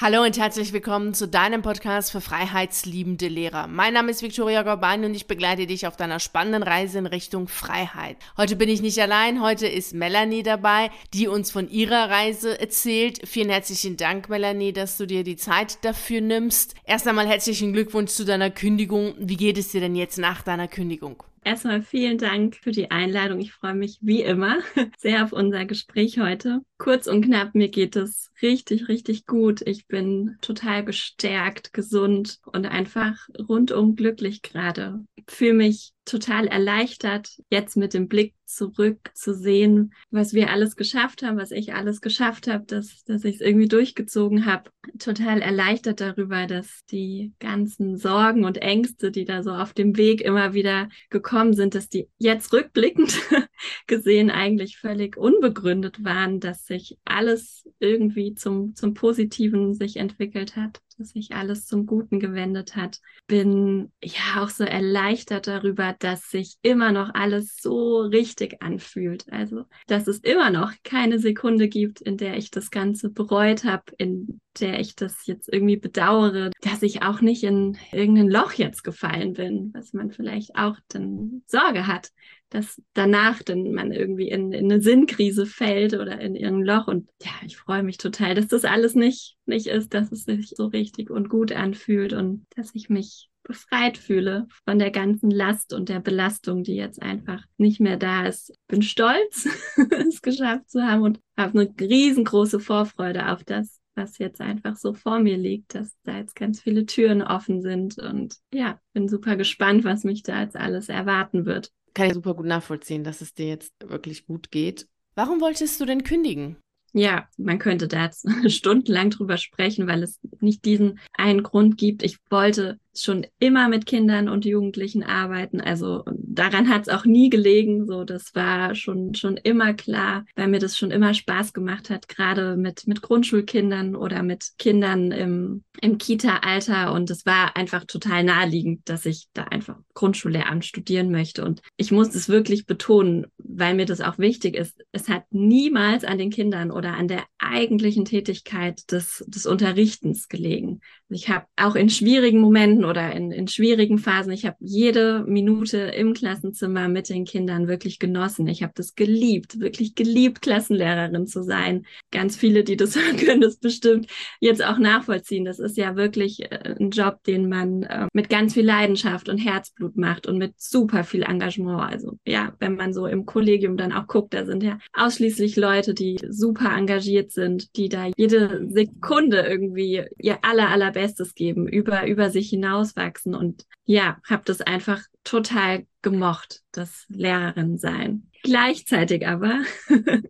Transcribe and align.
Hallo 0.00 0.22
und 0.22 0.38
herzlich 0.38 0.72
willkommen 0.72 1.12
zu 1.12 1.26
deinem 1.26 1.60
Podcast 1.60 2.12
für 2.12 2.20
freiheitsliebende 2.20 3.26
Lehrer. 3.26 3.66
Mein 3.66 3.94
Name 3.94 4.12
ist 4.12 4.22
Viktoria 4.22 4.62
Gorbani 4.62 5.06
und 5.06 5.14
ich 5.16 5.26
begleite 5.26 5.66
dich 5.66 5.88
auf 5.88 5.96
deiner 5.96 6.20
spannenden 6.20 6.62
Reise 6.62 7.00
in 7.00 7.06
Richtung 7.06 7.48
Freiheit. 7.48 8.16
Heute 8.36 8.54
bin 8.54 8.68
ich 8.68 8.80
nicht 8.80 9.00
allein, 9.00 9.42
heute 9.42 9.66
ist 9.66 9.94
Melanie 9.94 10.44
dabei, 10.44 10.92
die 11.14 11.26
uns 11.26 11.50
von 11.50 11.68
ihrer 11.68 12.10
Reise 12.10 12.60
erzählt. 12.60 13.26
Vielen 13.26 13.50
herzlichen 13.50 13.96
Dank, 13.96 14.28
Melanie, 14.28 14.72
dass 14.72 14.98
du 14.98 15.04
dir 15.04 15.24
die 15.24 15.34
Zeit 15.34 15.84
dafür 15.84 16.20
nimmst. 16.20 16.76
Erst 16.84 17.08
einmal 17.08 17.26
herzlichen 17.26 17.72
Glückwunsch 17.72 18.12
zu 18.12 18.24
deiner 18.24 18.50
Kündigung. 18.50 19.14
Wie 19.18 19.36
geht 19.36 19.58
es 19.58 19.72
dir 19.72 19.80
denn 19.80 19.96
jetzt 19.96 20.16
nach 20.16 20.42
deiner 20.42 20.68
Kündigung? 20.68 21.24
Erstmal 21.44 21.82
vielen 21.82 22.18
Dank 22.18 22.56
für 22.56 22.72
die 22.72 22.90
Einladung. 22.90 23.40
Ich 23.40 23.52
freue 23.52 23.74
mich 23.74 23.98
wie 24.00 24.22
immer 24.22 24.58
sehr 24.98 25.24
auf 25.24 25.32
unser 25.32 25.64
Gespräch 25.64 26.18
heute. 26.18 26.60
Kurz 26.78 27.06
und 27.06 27.24
knapp, 27.24 27.54
mir 27.54 27.68
geht 27.68 27.96
es 27.96 28.30
richtig, 28.42 28.88
richtig 28.88 29.26
gut. 29.26 29.62
Ich 29.62 29.86
bin 29.86 30.36
total 30.40 30.84
gestärkt, 30.84 31.72
gesund 31.72 32.38
und 32.46 32.66
einfach 32.66 33.28
rundum 33.48 33.96
glücklich 33.96 34.42
gerade. 34.42 35.04
Fühle 35.26 35.54
mich 35.54 35.92
total 36.08 36.46
erleichtert, 36.46 37.40
jetzt 37.50 37.76
mit 37.76 37.94
dem 37.94 38.08
Blick 38.08 38.34
zurück 38.44 39.10
zu 39.14 39.34
sehen, 39.34 39.92
was 40.10 40.32
wir 40.32 40.50
alles 40.50 40.74
geschafft 40.74 41.22
haben, 41.22 41.36
was 41.36 41.50
ich 41.50 41.74
alles 41.74 42.00
geschafft 42.00 42.48
habe, 42.48 42.64
dass, 42.64 43.04
dass 43.04 43.24
ich 43.24 43.36
es 43.36 43.40
irgendwie 43.40 43.68
durchgezogen 43.68 44.46
habe. 44.46 44.70
Total 44.98 45.42
erleichtert 45.42 46.00
darüber, 46.00 46.46
dass 46.46 46.84
die 46.86 47.34
ganzen 47.38 47.98
Sorgen 47.98 48.44
und 48.44 48.58
Ängste, 48.58 49.10
die 49.10 49.26
da 49.26 49.42
so 49.42 49.50
auf 49.50 49.74
dem 49.74 49.96
Weg 49.96 50.22
immer 50.22 50.54
wieder 50.54 50.88
gekommen 51.10 51.52
sind, 51.52 51.74
dass 51.74 51.88
die 51.88 52.08
jetzt 52.16 52.52
rückblickend 52.52 53.20
gesehen 53.86 54.30
eigentlich 54.30 54.78
völlig 54.78 55.16
unbegründet 55.16 56.02
waren, 56.04 56.40
dass 56.40 56.64
sich 56.66 56.98
alles 57.04 57.68
irgendwie 57.78 58.34
zum, 58.34 58.74
zum 58.74 58.94
Positiven 58.94 59.74
sich 59.74 59.96
entwickelt 59.96 60.56
hat 60.56 60.80
dass 60.98 61.10
sich 61.10 61.32
alles 61.34 61.66
zum 61.66 61.86
Guten 61.86 62.18
gewendet 62.18 62.76
hat. 62.76 63.00
Bin 63.26 63.92
ja 64.02 64.42
auch 64.42 64.48
so 64.48 64.64
erleichtert 64.64 65.46
darüber, 65.46 65.94
dass 65.98 66.30
sich 66.30 66.56
immer 66.62 66.92
noch 66.92 67.14
alles 67.14 67.56
so 67.60 68.00
richtig 68.00 68.60
anfühlt. 68.62 69.26
Also, 69.30 69.64
dass 69.86 70.08
es 70.08 70.18
immer 70.18 70.50
noch 70.50 70.72
keine 70.82 71.18
Sekunde 71.18 71.68
gibt, 71.68 72.00
in 72.00 72.16
der 72.16 72.36
ich 72.36 72.50
das 72.50 72.70
Ganze 72.70 73.10
bereut 73.10 73.64
habe, 73.64 73.84
in 73.96 74.40
der 74.60 74.80
ich 74.80 74.96
das 74.96 75.26
jetzt 75.26 75.48
irgendwie 75.52 75.76
bedauere, 75.76 76.50
dass 76.62 76.82
ich 76.82 77.02
auch 77.02 77.20
nicht 77.20 77.44
in 77.44 77.78
irgendein 77.92 78.28
Loch 78.28 78.52
jetzt 78.54 78.82
gefallen 78.82 79.34
bin, 79.34 79.70
was 79.74 79.92
man 79.92 80.10
vielleicht 80.10 80.56
auch 80.56 80.76
dann 80.88 81.42
Sorge 81.46 81.86
hat, 81.86 82.10
dass 82.50 82.80
danach 82.94 83.42
dann 83.42 83.72
man 83.72 83.92
irgendwie 83.92 84.28
in, 84.28 84.52
in 84.52 84.70
eine 84.70 84.80
Sinnkrise 84.80 85.46
fällt 85.46 85.94
oder 85.94 86.20
in 86.20 86.34
irgendein 86.34 86.76
Loch. 86.76 86.88
Und 86.88 87.08
ja, 87.22 87.30
ich 87.44 87.56
freue 87.56 87.82
mich 87.82 87.98
total, 87.98 88.34
dass 88.34 88.48
das 88.48 88.64
alles 88.64 88.94
nicht, 88.94 89.36
nicht 89.46 89.66
ist, 89.66 89.94
dass 89.94 90.10
es 90.12 90.24
sich 90.24 90.50
so 90.56 90.66
richtig 90.66 91.10
und 91.10 91.28
gut 91.28 91.52
anfühlt 91.52 92.12
und 92.12 92.46
dass 92.56 92.74
ich 92.74 92.88
mich 92.88 93.28
befreit 93.42 93.96
fühle 93.96 94.46
von 94.66 94.78
der 94.78 94.90
ganzen 94.90 95.30
Last 95.30 95.72
und 95.72 95.88
der 95.88 96.00
Belastung, 96.00 96.62
die 96.64 96.74
jetzt 96.74 97.00
einfach 97.02 97.42
nicht 97.56 97.80
mehr 97.80 97.96
da 97.96 98.26
ist. 98.26 98.52
Bin 98.66 98.82
stolz, 98.82 99.48
es 100.08 100.22
geschafft 100.22 100.70
zu 100.70 100.82
haben 100.82 101.02
und 101.02 101.20
habe 101.36 101.60
eine 101.60 101.74
riesengroße 101.80 102.60
Vorfreude 102.60 103.30
auf 103.32 103.44
das, 103.44 103.80
was 103.94 104.18
jetzt 104.18 104.40
einfach 104.40 104.76
so 104.76 104.92
vor 104.92 105.18
mir 105.18 105.36
liegt, 105.36 105.74
dass 105.74 105.96
da 106.04 106.18
jetzt 106.18 106.36
ganz 106.36 106.60
viele 106.60 106.86
Türen 106.86 107.22
offen 107.22 107.62
sind 107.62 107.98
und 107.98 108.36
ja, 108.52 108.78
bin 108.92 109.08
super 109.08 109.36
gespannt, 109.36 109.82
was 109.84 110.04
mich 110.04 110.22
da 110.22 110.42
jetzt 110.42 110.56
alles 110.56 110.88
erwarten 110.88 111.46
wird 111.46 111.72
kann 111.94 112.08
ich 112.08 112.14
super 112.14 112.34
gut 112.34 112.46
nachvollziehen, 112.46 113.04
dass 113.04 113.20
es 113.20 113.34
dir 113.34 113.46
jetzt 113.46 113.72
wirklich 113.84 114.26
gut 114.26 114.50
geht. 114.50 114.88
Warum 115.14 115.40
wolltest 115.40 115.80
du 115.80 115.84
denn 115.84 116.04
kündigen? 116.04 116.56
Ja, 116.92 117.28
man 117.36 117.58
könnte 117.58 117.86
da 117.86 118.04
jetzt 118.04 118.26
stundenlang 118.50 119.10
drüber 119.10 119.36
sprechen, 119.36 119.86
weil 119.86 120.02
es 120.02 120.18
nicht 120.40 120.64
diesen 120.64 120.98
einen 121.12 121.42
Grund 121.42 121.76
gibt. 121.76 122.02
Ich 122.02 122.18
wollte 122.30 122.78
schon 122.94 123.26
immer 123.38 123.68
mit 123.68 123.86
Kindern 123.86 124.28
und 124.28 124.44
Jugendlichen 124.44 125.02
arbeiten. 125.02 125.60
Also 125.60 126.04
daran 126.38 126.68
hat 126.68 126.82
es 126.82 126.88
auch 126.88 127.04
nie 127.04 127.30
gelegen. 127.30 127.86
So, 127.86 128.04
das 128.04 128.34
war 128.34 128.74
schon 128.74 129.14
schon 129.14 129.36
immer 129.36 129.74
klar, 129.74 130.24
weil 130.36 130.48
mir 130.48 130.60
das 130.60 130.76
schon 130.76 130.90
immer 130.90 131.14
Spaß 131.14 131.52
gemacht 131.52 131.90
hat, 131.90 132.08
gerade 132.08 132.56
mit 132.56 132.86
mit 132.86 133.02
Grundschulkindern 133.02 133.96
oder 133.96 134.22
mit 134.22 134.52
Kindern 134.58 135.12
im 135.12 135.64
im 135.80 135.98
Kita-Alter. 135.98 136.92
Und 136.92 137.10
es 137.10 137.26
war 137.26 137.56
einfach 137.56 137.84
total 137.84 138.24
naheliegend, 138.24 138.88
dass 138.88 139.06
ich 139.06 139.28
da 139.32 139.44
einfach 139.44 139.78
Grundschullehramt 139.94 140.64
studieren 140.64 141.10
möchte. 141.10 141.44
Und 141.44 141.62
ich 141.76 141.90
muss 141.92 142.14
es 142.14 142.28
wirklich 142.28 142.66
betonen, 142.66 143.26
weil 143.38 143.74
mir 143.74 143.86
das 143.86 144.00
auch 144.00 144.18
wichtig 144.18 144.56
ist. 144.56 144.80
Es 144.92 145.08
hat 145.08 145.24
niemals 145.30 146.04
an 146.04 146.18
den 146.18 146.30
Kindern 146.30 146.70
oder 146.70 146.94
an 146.94 147.08
der 147.08 147.24
eigentlichen 147.38 148.04
Tätigkeit 148.04 148.90
des 148.92 149.24
des 149.26 149.46
Unterrichtens 149.46 150.28
gelegen. 150.28 150.80
Ich 151.08 151.28
habe 151.28 151.46
auch 151.56 151.74
in 151.74 151.90
schwierigen 151.90 152.40
Momenten 152.40 152.84
oder 152.84 153.12
in, 153.12 153.32
in 153.32 153.48
schwierigen 153.48 153.98
Phasen. 153.98 154.32
Ich 154.32 154.44
habe 154.44 154.56
jede 154.60 155.24
Minute 155.26 155.78
im 155.78 156.12
Klassenzimmer 156.28 156.88
mit 156.88 157.08
den 157.08 157.24
Kindern 157.24 157.68
wirklich 157.68 157.98
genossen. 157.98 158.46
Ich 158.48 158.62
habe 158.62 158.72
das 158.76 158.94
geliebt, 158.94 159.60
wirklich 159.60 159.94
geliebt, 159.94 160.42
Klassenlehrerin 160.42 161.26
zu 161.26 161.42
sein. 161.42 161.86
Ganz 162.10 162.36
viele, 162.36 162.64
die 162.64 162.76
das 162.76 162.94
können, 163.24 163.40
das 163.40 163.56
bestimmt 163.56 164.06
jetzt 164.40 164.64
auch 164.64 164.78
nachvollziehen. 164.78 165.44
Das 165.44 165.58
ist 165.58 165.76
ja 165.76 165.96
wirklich 165.96 166.42
äh, 166.50 166.74
ein 166.78 166.90
Job, 166.90 167.22
den 167.24 167.48
man 167.48 167.82
äh, 167.84 168.06
mit 168.12 168.28
ganz 168.28 168.54
viel 168.54 168.66
Leidenschaft 168.66 169.28
und 169.28 169.38
Herzblut 169.38 169.96
macht 169.96 170.26
und 170.26 170.38
mit 170.38 170.60
super 170.60 171.04
viel 171.04 171.22
Engagement. 171.22 171.90
Also 171.90 172.18
ja, 172.26 172.52
wenn 172.58 172.74
man 172.74 172.92
so 172.92 173.06
im 173.06 173.24
Kollegium 173.24 173.76
dann 173.76 173.92
auch 173.92 174.06
guckt, 174.06 174.34
da 174.34 174.44
sind 174.44 174.62
ja 174.62 174.78
ausschließlich 174.92 175.56
Leute, 175.56 175.94
die 175.94 176.18
super 176.28 176.76
engagiert 176.76 177.32
sind, 177.32 177.76
die 177.76 177.88
da 177.88 178.10
jede 178.16 178.68
Sekunde 178.68 179.40
irgendwie 179.40 180.04
ihr 180.18 180.38
aller, 180.42 180.68
allerbestes 180.68 181.34
geben, 181.34 181.66
über, 181.66 182.06
über 182.06 182.30
sich 182.30 182.50
hinaus 182.50 182.88
hinauswachsen 182.88 183.34
und 183.34 183.64
ja, 183.84 184.18
habe 184.28 184.42
das 184.44 184.60
einfach 184.60 185.02
total 185.24 185.86
gemocht, 186.10 186.62
das 186.72 187.06
Lehrerin 187.08 187.78
sein. 187.78 188.30
Gleichzeitig 188.42 189.26
aber 189.26 189.60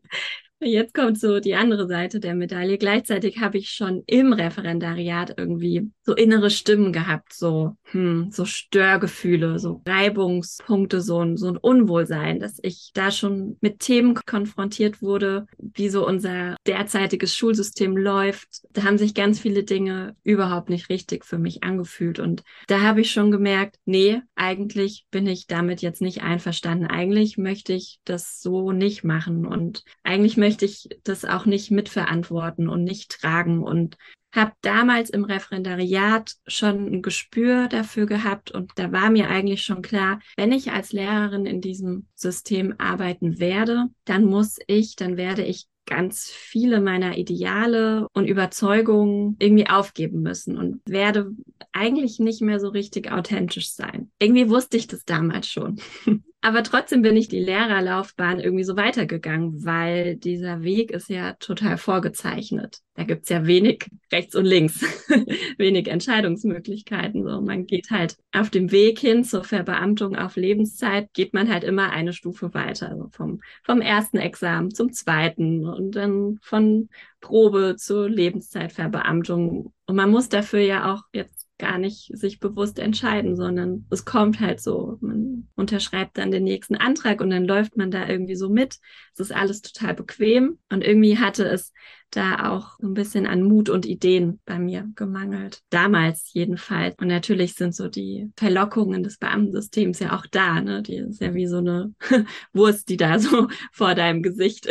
Jetzt 0.61 0.93
kommt 0.93 1.21
so 1.21 1.39
die 1.39 1.55
andere 1.55 1.87
Seite 1.87 2.19
der 2.19 2.35
Medaille. 2.35 2.79
Gleichzeitig 2.79 3.39
habe 3.39 3.59
ich 3.59 3.71
schon 3.71 4.03
im 4.07 4.33
Referendariat 4.33 5.35
irgendwie 5.37 5.93
so 6.03 6.15
innere 6.15 6.51
Stimmen 6.51 6.93
gehabt, 6.93 7.33
so, 7.33 7.77
hm, 7.93 8.31
so 8.31 8.45
Störgefühle, 8.45 9.59
so 9.59 9.83
Reibungspunkte, 9.87 11.01
so 11.01 11.21
ein, 11.21 11.37
so 11.37 11.49
ein 11.49 11.57
Unwohlsein, 11.57 12.41
dass 12.41 12.59
ich 12.63 12.91
da 12.93 13.11
schon 13.11 13.57
mit 13.61 13.79
Themen 13.81 14.15
konfrontiert 14.15 15.01
wurde, 15.01 15.47
wie 15.59 15.89
so 15.89 16.07
unser 16.07 16.57
derzeitiges 16.67 17.35
Schulsystem 17.35 17.97
läuft. 17.97 18.63
Da 18.73 18.83
haben 18.83 18.99
sich 18.99 19.15
ganz 19.15 19.39
viele 19.39 19.65
Dinge 19.65 20.17
überhaupt 20.23 20.69
nicht 20.69 20.91
richtig 20.91 21.25
für 21.25 21.39
mich 21.39 21.63
angefühlt. 21.63 22.19
Und 22.19 22.43
da 22.67 22.83
habe 22.83 23.01
ich 23.01 23.11
schon 23.11 23.31
gemerkt, 23.31 23.77
nee, 23.85 24.21
eigentlich 24.35 25.07
bin 25.11 25.27
ich 25.27 25.47
damit 25.47 25.81
jetzt 25.83 26.03
nicht 26.03 26.23
einverstanden. 26.23 26.87
Eigentlich 26.87 27.39
möchte 27.39 27.73
ich 27.73 28.01
das 28.05 28.41
so 28.41 28.73
nicht 28.73 29.05
machen. 29.05 29.47
Und 29.47 29.85
eigentlich 30.03 30.37
möchte 30.37 30.49
möchte 30.49 30.65
ich 30.65 30.89
das 31.05 31.27
auch 31.27 31.45
nicht 31.45 31.71
mitverantworten 31.71 32.69
und 32.69 32.83
nicht 32.83 33.21
tragen 33.21 33.63
und 33.63 33.97
habe 34.33 34.53
damals 34.61 35.11
im 35.11 35.25
Referendariat 35.25 36.35
schon 36.47 36.87
ein 36.93 37.03
Gespür 37.03 37.69
dafür 37.69 38.07
gehabt 38.07 38.51
und 38.51 38.73
da 38.77 38.93
war 38.93 39.11
mir 39.11 39.29
eigentlich 39.29 39.63
schon 39.63 39.83
klar, 39.83 40.21
wenn 40.37 40.53
ich 40.53 40.73
als 40.73 40.93
Lehrerin 40.93 41.47
in 41.47 41.61
diesem 41.61 42.07
System 42.15 42.75
arbeiten 42.79 43.39
werde, 43.39 43.87
dann 44.05 44.25
muss 44.25 44.59
ich, 44.67 44.97
dann 44.97 45.17
werde 45.17 45.45
ich 45.45 45.67
ganz 45.89 46.31
viele 46.31 46.81
meiner 46.81 47.17
Ideale 47.17 48.07
und 48.13 48.27
Überzeugungen 48.27 49.37
irgendwie 49.39 49.69
aufgeben 49.69 50.21
müssen 50.21 50.59
und 50.59 50.83
werde 50.87 51.31
eigentlich 51.73 52.19
nicht 52.19 52.43
mehr 52.43 52.61
so 52.61 52.69
richtig 52.69 53.11
authentisch 53.11 53.73
sein. 53.73 54.11
Irgendwie 54.19 54.51
wusste 54.51 54.77
ich 54.77 54.87
das 54.87 55.05
damals 55.07 55.49
schon. 55.49 55.81
Aber 56.49 56.63
trotzdem 56.63 57.03
bin 57.03 57.15
ich 57.15 57.29
die 57.29 57.41
Lehrerlaufbahn 57.41 58.41
irgendwie 58.41 58.65
so 58.65 58.75
weitergegangen, 58.75 59.67
weil 59.67 60.17
dieser 60.17 60.63
Weg 60.63 60.91
ist 60.93 61.11
ja 61.11 61.35
total 61.35 61.77
vorgezeichnet. 61.77 62.79
Da 62.95 63.05
gibt's 63.05 63.29
ja 63.29 63.45
wenig 63.45 63.87
rechts 64.11 64.35
und 64.35 64.47
links, 64.47 64.81
wenig 65.59 65.89
Entscheidungsmöglichkeiten. 65.89 67.23
So, 67.23 67.43
man 67.43 67.67
geht 67.67 67.91
halt 67.91 68.17
auf 68.33 68.49
dem 68.49 68.73
Weg 68.73 68.99
hin 68.99 69.25
zur 69.25 69.45
Verbeamtung 69.45 70.17
auf 70.17 70.37
Lebenszeit, 70.37 71.13
geht 71.13 71.35
man 71.35 71.53
halt 71.53 71.65
immer 71.65 71.91
eine 71.91 72.15
Stufe 72.15 72.55
weiter. 72.55 72.89
Also 72.89 73.11
vom, 73.11 73.43
vom 73.63 73.83
ersten 73.83 74.17
Examen 74.17 74.71
zum 74.71 74.91
zweiten 74.95 75.67
und 75.67 75.97
dann 75.97 76.39
von 76.41 76.89
Probe 77.21 77.77
zur 77.77 78.09
Lebenszeitverbeamtung. 78.09 79.75
Und 79.85 79.97
man 79.97 80.11
muss 80.11 80.31
dafür 80.31 80.61
ja 80.61 80.95
auch 80.95 81.03
jetzt 81.13 81.47
gar 81.59 81.79
nicht 81.79 82.11
sich 82.17 82.41
bewusst 82.41 82.79
entscheiden, 82.79 83.37
sondern 83.37 83.87
es 83.91 84.05
kommt 84.05 84.41
halt 84.41 84.61
so. 84.61 84.99
Man 85.01 85.49
unterschreibt 85.57 86.19
dann 86.19 86.31
den 86.31 86.45
nächsten 86.45 86.77
Antrag 86.77 87.21
und 87.21 87.31
dann 87.31 87.45
läuft 87.45 87.77
man 87.77 87.91
da 87.91 88.09
irgendwie 88.09 88.37
so 88.37 88.49
mit. 88.49 88.79
Es 89.15 89.21
ist 89.21 89.33
alles 89.33 89.63
total 89.63 89.95
bequem 89.95 90.59
und 90.71 90.85
irgendwie 90.85 91.19
hatte 91.19 91.45
es 91.45 91.73
da 92.11 92.51
auch 92.51 92.79
ein 92.81 92.95
bisschen 92.95 93.27
an 93.27 93.43
Mut 93.43 93.69
und 93.69 93.87
Ideen 93.87 94.41
bei 94.45 94.59
mir 94.59 94.89
gemangelt. 94.95 95.61
Damals 95.71 96.33
jedenfalls. 96.33 96.95
Und 96.99 97.09
natürlich 97.09 97.55
sind 97.55 97.75
so 97.75 97.89
die 97.89 98.31
Verlockungen 98.37 99.03
des 99.03 99.19
Beamtensystems 99.19 99.99
ja 99.99 100.17
auch 100.17 100.27
da, 100.27 100.61
ne? 100.61 100.83
Die 100.83 100.97
ist 100.97 101.21
ja 101.21 101.35
wie 101.35 101.47
so 101.47 101.59
eine 101.59 101.95
Wurst, 102.53 102.89
die 102.89 102.97
da 102.97 103.19
so 103.19 103.49
vor 103.73 103.95
deinem 103.95 104.23
Gesicht 104.23 104.69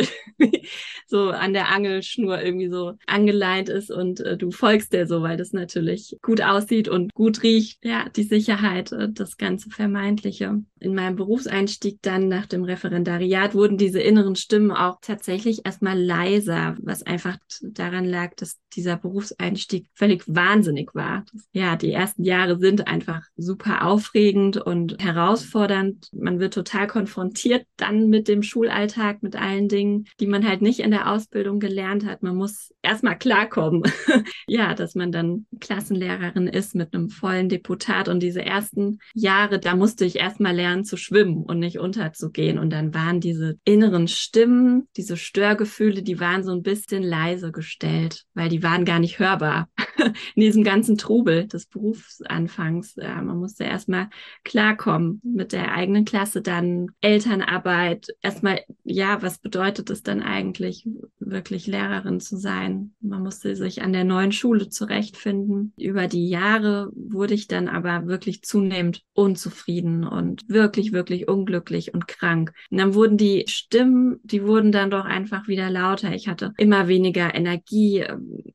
so 1.06 1.30
an 1.30 1.52
der 1.52 1.70
Angelschnur 1.70 2.40
irgendwie 2.40 2.68
so 2.68 2.94
angeleint 3.06 3.68
ist 3.68 3.90
und 3.90 4.20
äh, 4.20 4.36
du 4.36 4.50
folgst 4.50 4.92
der 4.92 5.06
so, 5.06 5.22
weil 5.22 5.36
das 5.36 5.52
natürlich 5.52 6.16
gut 6.22 6.42
aussieht 6.42 6.88
und 6.88 7.14
gut 7.14 7.42
riecht. 7.42 7.84
Ja, 7.84 8.08
die 8.08 8.24
Sicherheit, 8.24 8.92
äh, 8.92 9.08
das 9.10 9.36
ganze 9.36 9.70
Vermeintliche. 9.70 10.62
In 10.80 10.94
meinem 10.94 11.16
Berufseinstieg 11.16 11.98
dann 12.02 12.28
nach 12.28 12.46
dem 12.46 12.64
Referendariat 12.64 13.54
wurden 13.54 13.78
diese 13.78 14.00
inneren 14.00 14.36
Stimmen 14.36 14.70
auch 14.70 14.98
tatsächlich 15.00 15.64
erstmal 15.64 16.00
leiser, 16.00 16.76
was 16.80 17.02
einfach 17.02 17.36
daran 17.62 18.04
lag, 18.04 18.34
dass 18.36 18.58
dieser 18.74 18.96
Berufseinstieg 18.96 19.86
völlig 19.94 20.24
wahnsinnig 20.26 20.94
war. 20.94 21.24
Ja, 21.52 21.76
die 21.76 21.92
ersten 21.92 22.24
Jahre 22.24 22.58
sind 22.58 22.86
einfach 22.86 23.22
super 23.36 23.86
aufregend 23.86 24.56
und 24.56 25.02
herausfordernd. 25.02 26.08
Man 26.12 26.38
wird 26.38 26.54
total 26.54 26.86
konfrontiert 26.86 27.66
dann 27.76 28.08
mit 28.08 28.28
dem 28.28 28.42
Schulalltag, 28.42 29.22
mit 29.22 29.36
allen 29.36 29.68
Dingen, 29.68 30.06
die 30.20 30.26
man 30.26 30.46
halt 30.46 30.62
nicht 30.62 30.80
in 30.80 30.90
der 30.90 31.10
Ausbildung 31.10 31.60
gelernt 31.60 32.04
hat. 32.06 32.22
Man 32.22 32.36
muss 32.36 32.72
erstmal 32.82 33.18
klarkommen. 33.18 33.82
ja, 34.46 34.74
dass 34.74 34.94
man 34.94 35.12
dann 35.12 35.46
Klassenlehrerin 35.60 36.46
ist 36.46 36.74
mit 36.74 36.94
einem 36.94 37.08
vollen 37.08 37.48
Deputat 37.48 38.08
und 38.08 38.20
diese 38.20 38.44
ersten 38.44 38.98
Jahre, 39.14 39.58
da 39.58 39.74
musste 39.74 40.04
ich 40.04 40.16
erstmal 40.16 40.54
lernen 40.54 40.67
zu 40.84 40.96
schwimmen 40.96 41.44
und 41.44 41.58
nicht 41.58 41.78
unterzugehen. 41.78 42.58
Und 42.58 42.70
dann 42.70 42.94
waren 42.94 43.20
diese 43.20 43.58
inneren 43.64 44.08
Stimmen, 44.08 44.88
diese 44.96 45.16
Störgefühle, 45.16 46.02
die 46.02 46.20
waren 46.20 46.42
so 46.42 46.52
ein 46.52 46.62
bisschen 46.62 47.02
leise 47.02 47.52
gestellt, 47.52 48.24
weil 48.34 48.48
die 48.48 48.62
waren 48.62 48.84
gar 48.84 48.98
nicht 48.98 49.18
hörbar 49.18 49.68
in 50.34 50.42
diesem 50.42 50.64
ganzen 50.64 50.98
Trubel 50.98 51.46
des 51.46 51.66
Berufsanfangs. 51.66 52.96
Ja, 52.96 53.20
man 53.22 53.38
musste 53.38 53.64
erstmal 53.64 54.08
klarkommen 54.44 55.20
mit 55.24 55.52
der 55.52 55.72
eigenen 55.72 56.04
Klasse, 56.04 56.42
dann 56.42 56.88
Elternarbeit. 57.00 58.08
Erstmal, 58.22 58.60
ja, 58.84 59.22
was 59.22 59.38
bedeutet 59.38 59.90
es 59.90 60.02
dann 60.02 60.22
eigentlich, 60.22 60.86
wirklich 61.18 61.66
Lehrerin 61.66 62.20
zu 62.20 62.36
sein? 62.36 62.92
Man 63.00 63.22
musste 63.22 63.54
sich 63.56 63.82
an 63.82 63.92
der 63.92 64.04
neuen 64.04 64.32
Schule 64.32 64.68
zurechtfinden. 64.68 65.72
Über 65.76 66.06
die 66.06 66.28
Jahre 66.28 66.90
wurde 66.94 67.34
ich 67.34 67.48
dann 67.48 67.68
aber 67.68 68.06
wirklich 68.06 68.42
zunehmend 68.42 69.02
unzufrieden 69.12 70.04
und 70.04 70.48
wirklich, 70.58 70.92
wirklich 70.92 71.28
unglücklich 71.28 71.94
und 71.94 72.08
krank. 72.08 72.52
Und 72.70 72.78
dann 72.78 72.94
wurden 72.94 73.16
die 73.16 73.44
Stimmen, 73.46 74.18
die 74.24 74.44
wurden 74.44 74.72
dann 74.72 74.90
doch 74.90 75.04
einfach 75.04 75.46
wieder 75.46 75.70
lauter. 75.70 76.12
Ich 76.12 76.26
hatte 76.26 76.52
immer 76.58 76.88
weniger 76.88 77.32
Energie, 77.34 78.04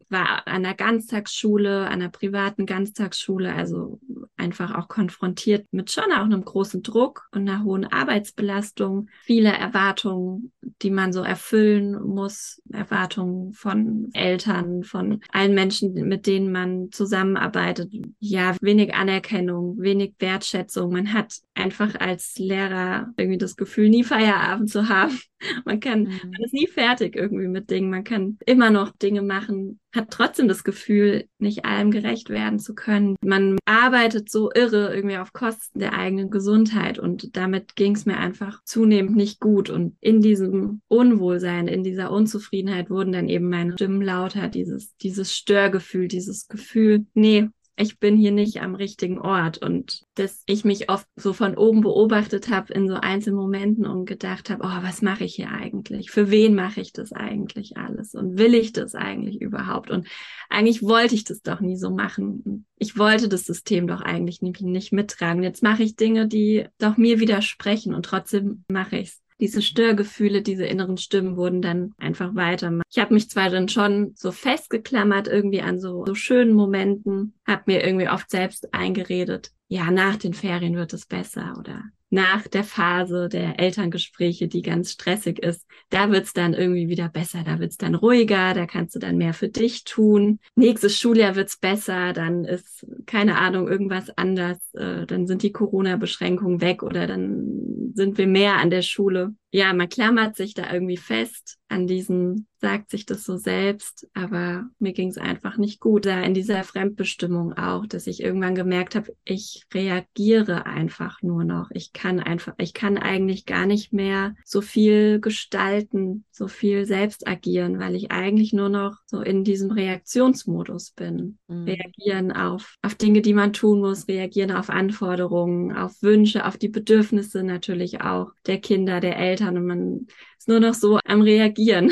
war 0.10 0.46
an 0.46 0.64
der 0.64 0.74
Ganztagsschule, 0.74 1.88
an 1.88 2.02
der 2.02 2.10
privaten 2.10 2.66
Ganztagsschule, 2.66 3.54
also 3.54 4.02
einfach 4.36 4.76
auch 4.76 4.90
konfrontiert 4.90 5.68
mit 5.72 5.92
schon 5.92 6.12
auch 6.12 6.26
einem 6.26 6.44
großen 6.44 6.84
Druck 6.84 7.30
und 7.32 7.48
einer 7.48 7.64
hohen 7.64 7.86
Arbeitsbelastung, 7.86 9.10
viele 9.24 9.54
Erwartungen, 9.54 10.52
die 10.84 10.92
man 10.92 11.14
so 11.14 11.22
erfüllen 11.22 12.02
muss, 12.04 12.62
Erwartungen 12.72 13.54
von 13.54 14.10
Eltern, 14.14 14.84
von 14.84 15.22
allen 15.30 15.56
Menschen, 15.56 15.94
mit 15.94 16.28
denen 16.28 16.52
man 16.52 16.92
zusammenarbeitet. 16.92 17.92
Ja, 18.20 18.56
wenig 18.62 18.94
Anerkennung, 18.94 19.80
wenig 19.80 20.16
Wertschätzung. 20.20 20.92
Man 20.92 21.14
hat 21.14 21.40
einfach 21.56 21.96
als 22.00 22.38
Lehrer 22.38 23.14
irgendwie 23.18 23.38
das 23.38 23.56
Gefühl, 23.56 23.90
nie 23.90 24.04
Feierabend 24.04 24.70
zu 24.70 24.90
haben. 24.90 25.18
Man 25.66 25.82
kann, 25.82 26.04
mhm. 26.04 26.32
man 26.32 26.42
ist 26.46 26.54
nie 26.54 26.68
fertig 26.68 27.18
irgendwie 27.18 27.50
mit 27.50 27.70
Dingen. 27.70 27.90
Man 27.90 28.06
kann 28.06 28.38
immer 28.46 28.70
noch 28.70 28.92
Dinge 28.92 29.22
machen, 29.22 29.82
hat 29.94 30.10
trotzdem 30.10 30.48
das 30.48 30.64
Gefühl, 30.64 31.28
nicht 31.38 31.66
allem 31.66 31.92
gerecht 31.92 32.30
werden 32.30 32.60
zu 32.60 32.74
können. 32.74 33.16
Man 33.22 33.58
arbeitet 33.66 34.30
so 34.30 34.52
irre 34.54 34.96
irgendwie 34.96 35.18
auf 35.18 35.34
Kosten 35.34 35.80
der 35.80 35.94
eigenen 35.94 36.30
Gesundheit 36.30 36.98
und 36.98 37.36
damit 37.36 37.76
ging 37.76 37.94
es 37.96 38.06
mir 38.06 38.18
einfach 38.18 38.64
zunehmend 38.64 39.16
nicht 39.16 39.40
gut. 39.40 39.70
Und 39.70 39.96
in 40.00 40.22
diesem 40.22 40.73
Unwohlsein, 40.88 41.68
in 41.68 41.84
dieser 41.84 42.12
Unzufriedenheit 42.12 42.90
wurden 42.90 43.12
dann 43.12 43.30
eben 43.30 43.50
meine 43.50 43.74
Stimmen 43.74 44.02
lauter, 44.02 44.48
dieses, 44.48 44.96
dieses 44.98 45.36
Störgefühl, 45.36 46.08
dieses 46.08 46.48
Gefühl, 46.48 47.06
nee, 47.14 47.50
ich 47.76 48.00
bin 48.00 48.16
hier 48.18 48.32
nicht 48.32 48.62
am 48.62 48.76
richtigen 48.76 49.20
Ort 49.20 49.58
und 49.58 50.04
dass 50.16 50.44
ich 50.46 50.64
mich 50.64 50.90
oft 50.90 51.08
so 51.16 51.34
von 51.34 51.58
oben 51.58 51.82
beobachtet 51.82 52.50
habe 52.50 52.72
in 52.72 52.88
so 52.88 52.96
einzelnen 52.96 53.38
Momenten 53.38 53.86
und 53.88 54.06
gedacht 54.06 54.50
habe, 54.50 54.64
oh, 54.64 54.84
was 54.84 55.02
mache 55.02 55.24
ich 55.24 55.36
hier 55.36 55.50
eigentlich? 55.50 56.12
Für 56.12 56.30
wen 56.30 56.54
mache 56.54 56.82
ich 56.82 56.94
das 56.94 57.14
eigentlich 57.14 57.76
alles? 57.76 58.14
Und 58.14 58.38
will 58.38 58.54
ich 58.54 58.74
das 58.74 58.94
eigentlich 58.94 59.42
überhaupt? 59.42 59.90
Und 59.90 60.08
eigentlich 60.50 60.84
wollte 60.84 61.16
ich 61.16 61.24
das 61.24 61.42
doch 61.42 61.62
nie 61.62 61.78
so 61.78 61.90
machen. 61.90 62.66
Ich 62.78 62.98
wollte 62.98 63.28
das 63.28 63.46
System 63.46 63.88
doch 63.88 64.02
eigentlich 64.02 64.42
nicht, 64.42 64.62
nicht 64.62 64.94
mittragen. 64.94 65.42
Jetzt 65.42 65.64
mache 65.64 65.82
ich 65.82 65.96
Dinge, 65.96 66.28
die 66.28 66.66
doch 66.78 66.98
mir 66.98 67.20
widersprechen 67.20 67.96
und 67.96 68.06
trotzdem 68.06 68.66
mache 68.68 68.98
ich 68.98 69.10
es 69.10 69.23
diese 69.40 69.62
Störgefühle, 69.62 70.42
diese 70.42 70.66
inneren 70.66 70.98
Stimmen 70.98 71.38
wurden 71.38 71.62
dann 71.62 71.94
einfach 71.98 72.36
weiter. 72.36 72.82
Ich 72.90 73.00
habe 73.00 73.14
mich 73.14 73.30
zwar 73.30 73.50
dann 73.50 73.70
schon 73.70 74.14
so 74.16 74.32
festgeklammert 74.32 75.28
irgendwie 75.28 75.62
an 75.62 75.80
so, 75.80 76.06
so 76.06 76.16
schönen 76.16 76.54
Momenten, 76.54 77.34
habe 77.46 77.64
mir 77.68 77.84
irgendwie 77.84 78.10
oft 78.10 78.30
selbst 78.30 78.74
eingeredet, 78.74 79.52
ja, 79.68 79.90
nach 79.90 80.18
den 80.18 80.34
Ferien 80.34 80.76
wird 80.76 80.94
es 80.94 81.06
besser 81.06 81.56
oder 81.58 81.84
nach 82.14 82.48
der 82.48 82.64
Phase 82.64 83.28
der 83.28 83.60
Elterngespräche, 83.60 84.48
die 84.48 84.62
ganz 84.62 84.92
stressig 84.92 85.40
ist, 85.40 85.66
da 85.90 86.12
wird's 86.12 86.32
dann 86.32 86.54
irgendwie 86.54 86.88
wieder 86.88 87.10
besser, 87.10 87.44
da 87.44 87.58
wird's 87.58 87.78
dann 87.78 87.96
ruhiger, 87.96 88.54
da 88.54 88.68
kannst 88.68 88.94
du 88.94 89.00
dann 89.00 89.18
mehr 89.18 89.34
für 89.34 89.50
dich 89.50 89.84
tun. 89.84 90.40
Nächstes 90.54 91.00
Schuljahr 91.00 91.36
wird's 91.36 91.58
besser, 91.58 92.14
dann 92.14 92.46
ist, 92.46 92.86
keine 93.08 93.40
Ahnung, 93.40 93.68
irgendwas 93.68 94.16
anders, 94.16 94.60
äh, 94.76 95.08
dann 95.08 95.26
sind 95.26 95.42
die 95.42 95.52
Corona-Beschränkungen 95.52 96.62
weg 96.62 96.84
oder 96.84 97.08
dann 97.08 97.92
sind 97.96 98.20
wir 98.20 98.28
mehr 98.28 98.58
an 98.58 98.70
der 98.70 98.84
Schule. 98.84 99.34
Ja, 99.56 99.72
man 99.72 99.88
klammert 99.88 100.36
sich 100.36 100.56
da 100.56 100.74
irgendwie 100.74 100.98
fest 100.98 101.60
an 101.74 101.88
diesen 101.88 102.48
sagt 102.64 102.92
sich 102.92 103.06
das 103.06 103.26
so 103.26 103.36
selbst, 103.36 104.08
aber 104.14 104.70
mir 104.80 104.94
ging 104.94 105.10
es 105.10 105.18
einfach 105.18 105.58
nicht 105.58 105.82
gut. 105.82 106.06
Da 106.06 106.22
in 106.22 106.34
dieser 106.34 106.64
Fremdbestimmung 106.64 107.52
auch, 107.58 107.86
dass 107.86 108.08
ich 108.08 108.24
irgendwann 108.24 108.56
gemerkt 108.56 108.96
habe, 108.96 109.14
ich 109.26 109.66
reagiere 109.74 110.66
einfach 110.66 111.22
nur 111.22 111.44
noch. 111.44 111.72
Ich 111.72 111.92
kann 111.92 112.22
einfach, 112.22 112.54
ich 112.60 112.74
kann 112.74 112.98
eigentlich 112.98 113.46
gar 113.46 113.66
nicht 113.66 113.92
mehr 113.92 114.34
so 114.46 114.62
viel 114.62 115.20
gestalten, 115.20 116.24
so 116.32 116.48
viel 116.48 116.86
selbst 116.86 117.28
agieren, 117.28 117.80
weil 117.80 117.96
ich 117.96 118.14
eigentlich 118.14 118.54
nur 118.54 118.70
noch 118.70 118.96
so 119.08 119.20
in 119.20 119.44
diesem 119.44 119.70
Reaktionsmodus 119.70 120.92
bin. 120.92 121.40
Mhm. 121.50 121.66
Reagieren 121.66 122.32
auf, 122.32 122.78
auf 122.82 122.96
Dinge, 122.96 123.22
die 123.22 123.34
man 123.34 123.52
tun 123.52 123.82
muss, 123.82 124.08
reagieren 124.08 124.52
auf 124.52 124.70
Anforderungen, 124.70 125.76
auf 125.76 126.02
Wünsche, 126.02 126.46
auf 126.46 126.56
die 126.56 126.70
Bedürfnisse 126.70 127.44
natürlich 127.44 128.00
auch 128.00 128.32
der 128.46 128.62
Kinder, 128.62 129.02
der 129.02 129.18
Eltern 129.18 129.43
und 129.50 129.66
man 129.66 130.08
ist 130.38 130.48
nur 130.48 130.60
noch 130.60 130.74
so 130.74 131.00
am 131.06 131.22
Reagieren. 131.22 131.92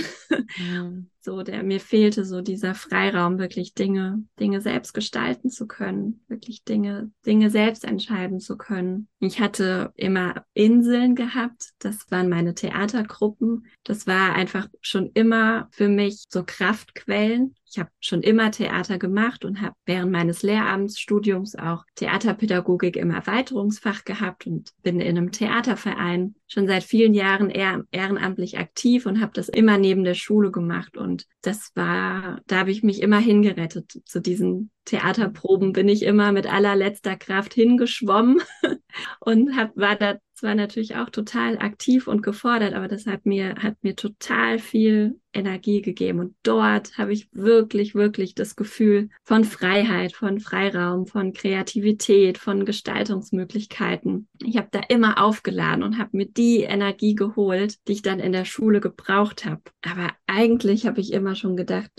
Mhm. 0.58 1.08
So, 1.24 1.44
der 1.44 1.62
mir 1.62 1.80
fehlte 1.80 2.26
so 2.26 2.42
dieser 2.42 2.74
Freiraum, 2.74 3.38
wirklich 3.38 3.76
Dinge, 3.76 4.24
Dinge 4.40 4.60
selbst 4.60 4.92
gestalten 4.92 5.52
zu 5.52 5.68
können, 5.68 6.24
wirklich 6.28 6.64
Dinge, 6.64 7.12
Dinge 7.28 7.52
selbst 7.52 7.86
entscheiden 7.86 8.40
zu 8.40 8.58
können. 8.58 9.08
Ich 9.20 9.40
hatte 9.40 9.94
immer 9.96 10.44
Inseln 10.56 11.14
gehabt. 11.14 11.74
Das 11.78 12.10
waren 12.10 12.28
meine 12.28 12.56
Theatergruppen. 12.56 13.68
Das 13.84 14.08
war 14.08 14.34
einfach 14.34 14.68
schon 14.82 15.12
immer 15.14 15.68
für 15.70 15.90
mich 15.90 16.24
so 16.28 16.44
Kraftquellen. 16.44 17.54
Ich 17.72 17.80
habe 17.80 17.90
schon 18.02 18.22
immer 18.22 18.52
Theater 18.52 19.00
gemacht 19.00 19.46
und 19.46 19.62
habe 19.62 19.76
während 19.86 20.12
meines 20.12 20.44
Lehramtsstudiums 20.44 21.56
auch 21.56 21.86
Theaterpädagogik 21.96 22.98
im 22.98 23.12
Erweiterungsfach 23.12 24.04
gehabt 24.04 24.46
und 24.46 24.72
bin 24.84 25.00
in 25.00 25.18
einem 25.18 25.32
Theaterverein 25.32 26.36
schon 26.48 26.68
seit 26.68 26.84
vielen 26.84 27.14
Jahren 27.14 27.50
ehrenamtlich 27.50 28.58
aktiv 28.58 29.06
und 29.06 29.22
habe 29.22 29.32
das 29.34 29.48
immer 29.48 29.78
neben 29.78 30.04
der 30.04 30.16
Schule 30.16 30.52
gemacht. 30.52 30.98
Und 30.98 31.28
das 31.42 31.72
war, 31.74 32.42
da 32.46 32.60
habe 32.60 32.72
ich 32.72 32.84
mich 32.84 33.02
immer 33.02 33.20
hingerettet 33.20 34.02
zu 34.04 34.20
diesen 34.20 34.70
Theaterproben 34.86 35.74
bin 35.74 35.88
ich 35.88 36.04
immer 36.04 36.32
mit 36.32 36.52
allerletzter 36.52 37.16
Kraft 37.16 37.54
hingeschwommen 37.54 38.42
und 39.20 39.56
hab, 39.56 39.78
war 39.78 39.96
da 39.96 40.18
zwar 40.34 40.56
natürlich 40.56 40.96
auch 40.96 41.12
total 41.12 41.60
aktiv 41.60 42.08
und 42.08 42.24
gefordert, 42.24 42.74
aber 42.74 42.88
das 42.88 43.06
hat 43.06 43.26
mir, 43.26 43.56
hat 43.58 43.76
mir 43.84 43.96
total 43.96 44.58
viel 44.58 45.20
Energie 45.34 45.82
gegeben. 45.82 46.20
Und 46.20 46.36
dort 46.44 46.98
habe 46.98 47.14
ich 47.14 47.30
wirklich, 47.32 47.96
wirklich 47.96 48.36
das 48.36 48.56
Gefühl 48.56 49.10
von 49.24 49.44
Freiheit, 49.44 50.14
von 50.14 50.40
Freiraum, 50.40 51.08
von 51.08 51.34
Kreativität, 51.34 52.38
von 52.38 52.66
Gestaltungsmöglichkeiten. 52.66 54.28
Ich 54.44 54.58
habe 54.58 54.68
da 54.72 54.82
immer 54.90 55.24
aufgeladen 55.24 55.84
und 55.84 55.98
habe 55.98 56.18
mir 56.18 56.26
die 56.26 56.62
Energie 56.62 57.16
geholt, 57.16 57.78
die 57.88 57.94
ich 57.94 58.02
dann 58.02 58.20
in 58.20 58.32
der 58.32 58.46
Schule 58.46 58.82
gebraucht 58.82 59.46
habe. 59.46 59.62
Aber 59.82 60.10
eigentlich 60.28 60.86
habe 60.86 61.02
ich 61.02 61.14
immer 61.14 61.36
schon 61.36 61.56
gedacht, 61.56 61.92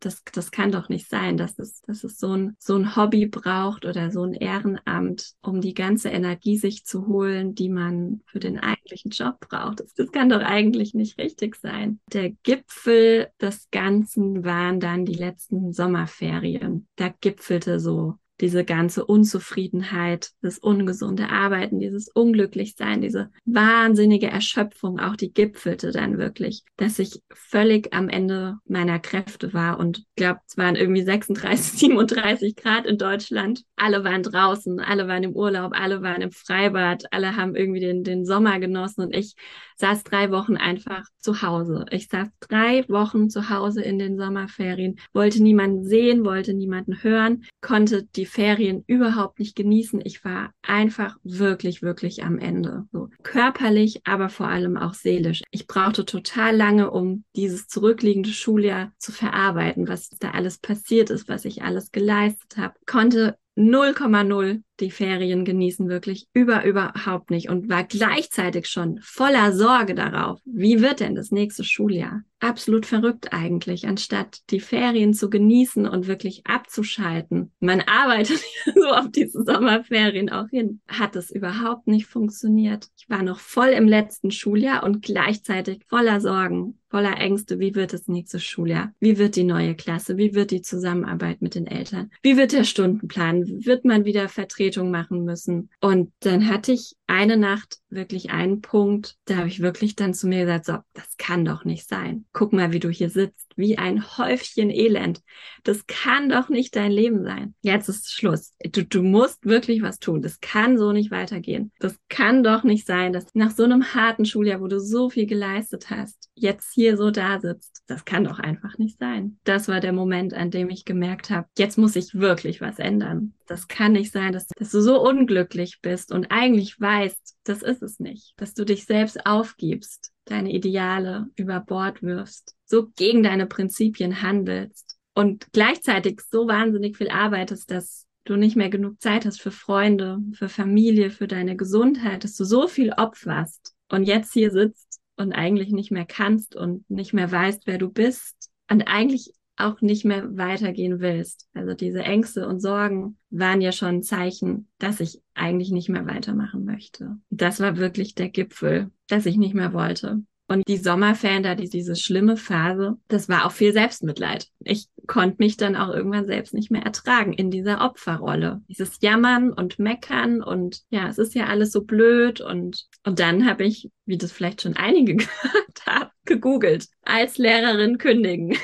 das, 0.00 0.22
das 0.32 0.50
kann 0.50 0.72
doch 0.72 0.88
nicht 0.88 1.08
sein, 1.08 1.36
dass 1.36 1.58
es, 1.58 1.82
dass 1.82 2.04
es 2.04 2.18
so 2.18 2.32
ein, 2.32 2.56
so 2.58 2.76
ein 2.76 2.96
Hobby 2.96 3.26
braucht 3.26 3.84
oder 3.84 4.10
so 4.10 4.22
ein 4.22 4.34
Ehrenamt, 4.34 5.34
um 5.42 5.60
die 5.60 5.74
ganze 5.74 6.10
Energie 6.10 6.56
sich 6.56 6.84
zu 6.84 7.06
holen, 7.06 7.54
die 7.54 7.68
man 7.68 8.22
für 8.26 8.40
den 8.40 8.58
eigentlich 8.82 9.04
einen 9.04 9.12
Job 9.12 9.40
braucht. 9.40 9.80
Das, 9.80 9.94
das 9.94 10.10
kann 10.12 10.28
doch 10.28 10.40
eigentlich 10.40 10.94
nicht 10.94 11.18
richtig 11.18 11.56
sein. 11.56 12.00
Der 12.12 12.30
Gipfel 12.42 13.28
des 13.40 13.70
Ganzen 13.70 14.44
waren 14.44 14.80
dann 14.80 15.04
die 15.04 15.14
letzten 15.14 15.72
Sommerferien. 15.72 16.88
Da 16.96 17.08
gipfelte 17.20 17.80
so 17.80 18.14
diese 18.42 18.64
ganze 18.64 19.06
Unzufriedenheit, 19.06 20.32
das 20.42 20.58
ungesunde 20.58 21.30
Arbeiten, 21.30 21.78
dieses 21.78 22.08
Unglücklichsein, 22.08 23.00
diese 23.00 23.30
wahnsinnige 23.44 24.26
Erschöpfung, 24.26 24.98
auch 24.98 25.14
die 25.14 25.32
gipfelte 25.32 25.92
dann 25.92 26.18
wirklich, 26.18 26.64
dass 26.76 26.98
ich 26.98 27.22
völlig 27.32 27.94
am 27.94 28.08
Ende 28.08 28.56
meiner 28.66 28.98
Kräfte 28.98 29.54
war 29.54 29.78
und 29.78 29.98
ich 29.98 30.06
glaube, 30.16 30.40
es 30.46 30.58
waren 30.58 30.74
irgendwie 30.74 31.02
36, 31.02 31.78
37 31.78 32.56
Grad 32.62 32.84
in 32.84 32.98
Deutschland. 32.98 33.62
Alle 33.76 34.02
waren 34.02 34.24
draußen, 34.24 34.80
alle 34.80 35.06
waren 35.06 35.22
im 35.22 35.36
Urlaub, 35.36 35.72
alle 35.74 36.02
waren 36.02 36.20
im 36.20 36.32
Freibad, 36.32 37.04
alle 37.12 37.36
haben 37.36 37.54
irgendwie 37.54 37.80
den, 37.80 38.02
den 38.02 38.24
Sommer 38.24 38.58
genossen 38.58 39.02
und 39.02 39.14
ich 39.14 39.36
saß 39.76 40.04
drei 40.04 40.30
Wochen 40.30 40.56
einfach 40.56 41.04
zu 41.18 41.42
Hause. 41.42 41.86
Ich 41.90 42.08
saß 42.08 42.28
drei 42.40 42.84
Wochen 42.88 43.30
zu 43.30 43.50
Hause 43.50 43.82
in 43.82 43.98
den 43.98 44.16
Sommerferien, 44.16 44.98
wollte 45.12 45.42
niemanden 45.42 45.84
sehen, 45.84 46.24
wollte 46.24 46.54
niemanden 46.54 47.02
hören, 47.02 47.44
konnte 47.60 48.04
die 48.04 48.26
Ferien 48.32 48.82
überhaupt 48.86 49.38
nicht 49.40 49.54
genießen. 49.56 50.00
Ich 50.04 50.24
war 50.24 50.54
einfach 50.62 51.18
wirklich, 51.22 51.82
wirklich 51.82 52.24
am 52.24 52.38
Ende. 52.38 52.86
So 52.90 53.10
körperlich, 53.22 54.06
aber 54.06 54.30
vor 54.30 54.48
allem 54.48 54.78
auch 54.78 54.94
seelisch. 54.94 55.42
Ich 55.50 55.66
brauchte 55.66 56.06
total 56.06 56.56
lange, 56.56 56.90
um 56.90 57.24
dieses 57.36 57.68
zurückliegende 57.68 58.30
Schuljahr 58.30 58.92
zu 58.96 59.12
verarbeiten, 59.12 59.86
was 59.86 60.08
da 60.18 60.30
alles 60.30 60.56
passiert 60.56 61.10
ist, 61.10 61.28
was 61.28 61.44
ich 61.44 61.62
alles 61.62 61.92
geleistet 61.92 62.56
habe. 62.56 62.74
Konnte 62.86 63.36
0,0 63.58 64.62
die 64.80 64.90
Ferien 64.90 65.44
genießen, 65.44 65.88
wirklich 65.88 66.26
über 66.32 66.64
überhaupt 66.64 67.30
nicht 67.30 67.48
und 67.48 67.68
war 67.68 67.84
gleichzeitig 67.84 68.66
schon 68.66 68.98
voller 69.02 69.52
Sorge 69.52 69.94
darauf, 69.94 70.40
wie 70.44 70.80
wird 70.80 71.00
denn 71.00 71.14
das 71.14 71.30
nächste 71.30 71.64
Schuljahr? 71.64 72.22
Absolut 72.40 72.86
verrückt 72.86 73.32
eigentlich, 73.32 73.86
anstatt 73.86 74.40
die 74.50 74.58
Ferien 74.58 75.14
zu 75.14 75.30
genießen 75.30 75.86
und 75.86 76.08
wirklich 76.08 76.44
abzuschalten. 76.44 77.52
Man 77.60 77.82
arbeitet 77.82 78.40
so 78.74 78.88
auf 78.88 79.08
diese 79.12 79.44
Sommerferien 79.44 80.28
auch 80.28 80.48
hin. 80.48 80.80
Hat 80.88 81.14
es 81.14 81.30
überhaupt 81.30 81.86
nicht 81.86 82.06
funktioniert. 82.06 82.88
Ich 82.98 83.08
war 83.08 83.22
noch 83.22 83.38
voll 83.38 83.68
im 83.68 83.86
letzten 83.86 84.32
Schuljahr 84.32 84.82
und 84.82 85.02
gleichzeitig 85.02 85.82
voller 85.88 86.20
Sorgen, 86.20 86.80
voller 86.88 87.16
Ängste. 87.16 87.60
Wie 87.60 87.76
wird 87.76 87.92
das 87.92 88.08
nächste 88.08 88.40
Schuljahr? 88.40 88.92
Wie 88.98 89.18
wird 89.18 89.36
die 89.36 89.44
neue 89.44 89.76
Klasse? 89.76 90.16
Wie 90.16 90.34
wird 90.34 90.50
die 90.50 90.62
Zusammenarbeit 90.62 91.42
mit 91.42 91.54
den 91.54 91.68
Eltern? 91.68 92.10
Wie 92.22 92.36
wird 92.36 92.52
der 92.52 92.64
Stundenplan? 92.64 93.64
Wird 93.64 93.84
man 93.84 94.04
wieder 94.04 94.28
vertreten? 94.28 94.61
Vertretung 94.62 94.90
machen 94.90 95.24
müssen. 95.24 95.70
Und 95.80 96.12
dann 96.20 96.48
hatte 96.48 96.72
ich 96.72 96.94
eine 97.12 97.36
Nacht 97.36 97.78
wirklich 97.90 98.30
einen 98.30 98.62
Punkt, 98.62 99.16
da 99.26 99.36
habe 99.36 99.48
ich 99.48 99.60
wirklich 99.60 99.94
dann 99.94 100.14
zu 100.14 100.26
mir 100.26 100.40
gesagt, 100.40 100.64
so, 100.64 100.78
das 100.94 101.16
kann 101.18 101.44
doch 101.44 101.64
nicht 101.64 101.86
sein. 101.86 102.24
Guck 102.32 102.52
mal, 102.52 102.72
wie 102.72 102.80
du 102.80 102.88
hier 102.88 103.10
sitzt, 103.10 103.52
wie 103.54 103.76
ein 103.76 104.16
Häufchen 104.16 104.70
Elend. 104.70 105.20
Das 105.62 105.86
kann 105.86 106.30
doch 106.30 106.48
nicht 106.48 106.74
dein 106.74 106.90
Leben 106.90 107.22
sein. 107.22 107.54
Jetzt 107.60 107.88
ist 107.88 108.10
Schluss. 108.10 108.54
Du, 108.64 108.84
du 108.84 109.02
musst 109.02 109.44
wirklich 109.44 109.82
was 109.82 109.98
tun. 109.98 110.22
Das 110.22 110.40
kann 110.40 110.78
so 110.78 110.92
nicht 110.92 111.10
weitergehen. 111.10 111.70
Das 111.78 111.96
kann 112.08 112.42
doch 112.42 112.64
nicht 112.64 112.86
sein, 112.86 113.12
dass 113.12 113.26
nach 113.34 113.50
so 113.50 113.64
einem 113.64 113.94
harten 113.94 114.24
Schuljahr, 114.24 114.60
wo 114.60 114.68
du 114.68 114.80
so 114.80 115.10
viel 115.10 115.26
geleistet 115.26 115.90
hast, 115.90 116.30
jetzt 116.34 116.72
hier 116.72 116.96
so 116.96 117.10
da 117.10 117.40
sitzt. 117.40 117.82
Das 117.86 118.06
kann 118.06 118.24
doch 118.24 118.38
einfach 118.38 118.78
nicht 118.78 118.98
sein. 118.98 119.38
Das 119.44 119.68
war 119.68 119.80
der 119.80 119.92
Moment, 119.92 120.32
an 120.32 120.50
dem 120.50 120.70
ich 120.70 120.86
gemerkt 120.86 121.28
habe, 121.28 121.46
jetzt 121.58 121.76
muss 121.76 121.94
ich 121.94 122.14
wirklich 122.14 122.62
was 122.62 122.78
ändern. 122.78 123.34
Das 123.46 123.68
kann 123.68 123.92
nicht 123.92 124.12
sein, 124.12 124.32
dass, 124.32 124.46
dass 124.46 124.70
du 124.70 124.80
so 124.80 125.06
unglücklich 125.06 125.80
bist 125.82 126.10
und 126.10 126.28
eigentlich 126.30 126.80
weißt, 126.80 127.01
das 127.44 127.62
ist 127.62 127.82
es 127.82 128.00
nicht, 128.00 128.34
dass 128.36 128.54
du 128.54 128.64
dich 128.64 128.84
selbst 128.84 129.26
aufgibst, 129.26 130.12
deine 130.24 130.52
Ideale 130.52 131.28
über 131.36 131.60
Bord 131.60 132.02
wirfst, 132.02 132.54
so 132.64 132.88
gegen 132.96 133.22
deine 133.22 133.46
Prinzipien 133.46 134.22
handelst 134.22 134.96
und 135.14 135.52
gleichzeitig 135.52 136.20
so 136.20 136.46
wahnsinnig 136.46 136.96
viel 136.96 137.10
arbeitest, 137.10 137.70
dass 137.70 138.06
du 138.24 138.36
nicht 138.36 138.56
mehr 138.56 138.70
genug 138.70 139.00
Zeit 139.00 139.26
hast 139.26 139.40
für 139.40 139.50
Freunde, 139.50 140.18
für 140.34 140.48
Familie, 140.48 141.10
für 141.10 141.26
deine 141.26 141.56
Gesundheit, 141.56 142.24
dass 142.24 142.36
du 142.36 142.44
so 142.44 142.68
viel 142.68 142.92
opferst 142.92 143.74
und 143.88 144.04
jetzt 144.04 144.32
hier 144.32 144.50
sitzt 144.50 145.00
und 145.16 145.32
eigentlich 145.32 145.70
nicht 145.70 145.90
mehr 145.90 146.06
kannst 146.06 146.54
und 146.54 146.88
nicht 146.88 147.12
mehr 147.12 147.30
weißt, 147.30 147.66
wer 147.66 147.78
du 147.78 147.90
bist 147.90 148.50
und 148.70 148.82
eigentlich 148.82 149.32
auch 149.56 149.80
nicht 149.80 150.04
mehr 150.04 150.36
weitergehen 150.36 151.00
willst. 151.00 151.48
Also 151.54 151.74
diese 151.74 152.02
Ängste 152.02 152.48
und 152.48 152.60
Sorgen 152.60 153.18
waren 153.30 153.60
ja 153.60 153.72
schon 153.72 153.96
ein 153.96 154.02
Zeichen, 154.02 154.68
dass 154.78 155.00
ich 155.00 155.20
eigentlich 155.34 155.70
nicht 155.70 155.88
mehr 155.88 156.06
weitermachen 156.06 156.64
möchte. 156.64 157.16
Das 157.30 157.60
war 157.60 157.76
wirklich 157.76 158.14
der 158.14 158.28
Gipfel, 158.28 158.90
dass 159.08 159.26
ich 159.26 159.36
nicht 159.36 159.54
mehr 159.54 159.72
wollte. 159.72 160.22
Und 160.48 160.68
die 160.68 160.76
Sommerferien, 160.76 161.42
da 161.42 161.54
die, 161.54 161.70
diese 161.70 161.96
schlimme 161.96 162.36
Phase, 162.36 162.98
das 163.08 163.28
war 163.30 163.46
auch 163.46 163.52
viel 163.52 163.72
Selbstmitleid. 163.72 164.48
Ich 164.60 164.88
konnte 165.06 165.36
mich 165.38 165.56
dann 165.56 165.76
auch 165.76 165.88
irgendwann 165.88 166.26
selbst 166.26 166.52
nicht 166.52 166.70
mehr 166.70 166.82
ertragen 166.82 167.32
in 167.32 167.50
dieser 167.50 167.80
Opferrolle. 167.80 168.60
Dieses 168.68 168.98
Jammern 169.00 169.52
und 169.52 169.78
Meckern 169.78 170.42
und 170.42 170.82
ja, 170.90 171.08
es 171.08 171.16
ist 171.16 171.34
ja 171.34 171.46
alles 171.46 171.72
so 171.72 171.84
blöd 171.84 172.42
und, 172.42 172.86
und 173.04 173.18
dann 173.18 173.48
habe 173.48 173.64
ich, 173.64 173.90
wie 174.04 174.18
das 174.18 174.30
vielleicht 174.30 174.60
schon 174.60 174.76
einige 174.76 175.16
gehört 175.16 175.86
haben, 175.86 176.10
gegoogelt. 176.26 176.86
Als 177.02 177.38
Lehrerin 177.38 177.96
kündigen. 177.96 178.54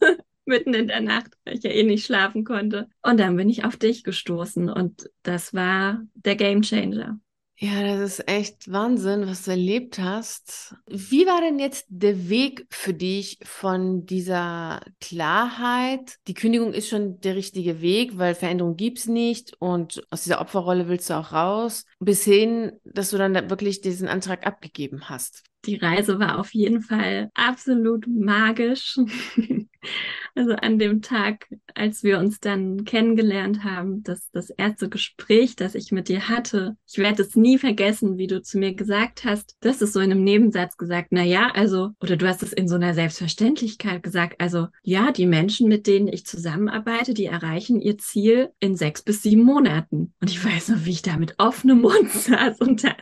mitten 0.46 0.74
in 0.74 0.88
der 0.88 1.00
Nacht, 1.00 1.32
weil 1.44 1.56
ich 1.56 1.64
ja 1.64 1.70
eh 1.70 1.82
nicht 1.82 2.06
schlafen 2.06 2.44
konnte. 2.44 2.88
Und 3.02 3.18
dann 3.20 3.36
bin 3.36 3.48
ich 3.48 3.64
auf 3.64 3.76
dich 3.76 4.04
gestoßen 4.04 4.68
und 4.68 5.10
das 5.22 5.54
war 5.54 6.02
der 6.14 6.36
Game 6.36 6.62
Changer. 6.62 7.18
Ja, 7.58 7.82
das 7.82 8.18
ist 8.18 8.28
echt 8.28 8.70
Wahnsinn, 8.70 9.26
was 9.26 9.44
du 9.44 9.52
erlebt 9.52 9.98
hast. 9.98 10.74
Wie 10.88 11.24
war 11.24 11.40
denn 11.40 11.58
jetzt 11.58 11.86
der 11.88 12.28
Weg 12.28 12.66
für 12.68 12.92
dich 12.92 13.38
von 13.42 14.04
dieser 14.04 14.82
Klarheit? 15.00 16.16
Die 16.26 16.34
Kündigung 16.34 16.74
ist 16.74 16.90
schon 16.90 17.18
der 17.20 17.34
richtige 17.34 17.80
Weg, 17.80 18.18
weil 18.18 18.34
Veränderung 18.34 18.76
gibt's 18.76 19.06
nicht 19.06 19.54
und 19.58 20.02
aus 20.10 20.24
dieser 20.24 20.42
Opferrolle 20.42 20.88
willst 20.88 21.08
du 21.08 21.14
auch 21.14 21.32
raus, 21.32 21.86
bis 21.98 22.24
hin, 22.24 22.72
dass 22.84 23.08
du 23.08 23.16
dann 23.16 23.48
wirklich 23.48 23.80
diesen 23.80 24.08
Antrag 24.08 24.46
abgegeben 24.46 25.08
hast. 25.08 25.42
Die 25.64 25.76
Reise 25.76 26.18
war 26.18 26.38
auf 26.38 26.52
jeden 26.52 26.82
Fall 26.82 27.30
absolut 27.32 28.06
magisch. 28.06 28.98
Also 30.36 30.52
an 30.52 30.78
dem 30.78 31.00
Tag, 31.00 31.48
als 31.74 32.02
wir 32.02 32.18
uns 32.18 32.40
dann 32.40 32.84
kennengelernt 32.84 33.64
haben, 33.64 34.02
das, 34.02 34.30
das 34.32 34.50
erste 34.50 34.90
Gespräch, 34.90 35.56
das 35.56 35.74
ich 35.74 35.92
mit 35.92 36.08
dir 36.08 36.28
hatte, 36.28 36.76
ich 36.86 36.98
werde 36.98 37.22
es 37.22 37.36
nie 37.36 37.56
vergessen, 37.56 38.18
wie 38.18 38.26
du 38.26 38.42
zu 38.42 38.58
mir 38.58 38.74
gesagt 38.74 39.24
hast, 39.24 39.56
hast 39.64 39.80
es 39.80 39.94
so 39.94 40.00
in 40.00 40.10
einem 40.10 40.24
Nebensatz 40.24 40.76
gesagt, 40.76 41.08
na 41.10 41.22
ja, 41.22 41.50
also, 41.54 41.92
oder 42.02 42.18
du 42.18 42.28
hast 42.28 42.42
es 42.42 42.52
in 42.52 42.68
so 42.68 42.74
einer 42.74 42.92
Selbstverständlichkeit 42.92 44.02
gesagt, 44.02 44.38
also, 44.38 44.66
ja, 44.82 45.10
die 45.10 45.24
Menschen, 45.24 45.68
mit 45.68 45.86
denen 45.86 46.06
ich 46.06 46.26
zusammenarbeite, 46.26 47.14
die 47.14 47.26
erreichen 47.26 47.80
ihr 47.80 47.96
Ziel 47.96 48.50
in 48.60 48.76
sechs 48.76 49.00
bis 49.00 49.22
sieben 49.22 49.42
Monaten. 49.42 50.12
Und 50.20 50.30
ich 50.30 50.44
weiß 50.44 50.68
noch, 50.68 50.84
wie 50.84 50.90
ich 50.90 51.02
da 51.02 51.16
mit 51.16 51.36
offenem 51.38 51.80
Mund 51.80 52.10
saß 52.12 52.60
und 52.60 52.84
da, 52.84 52.94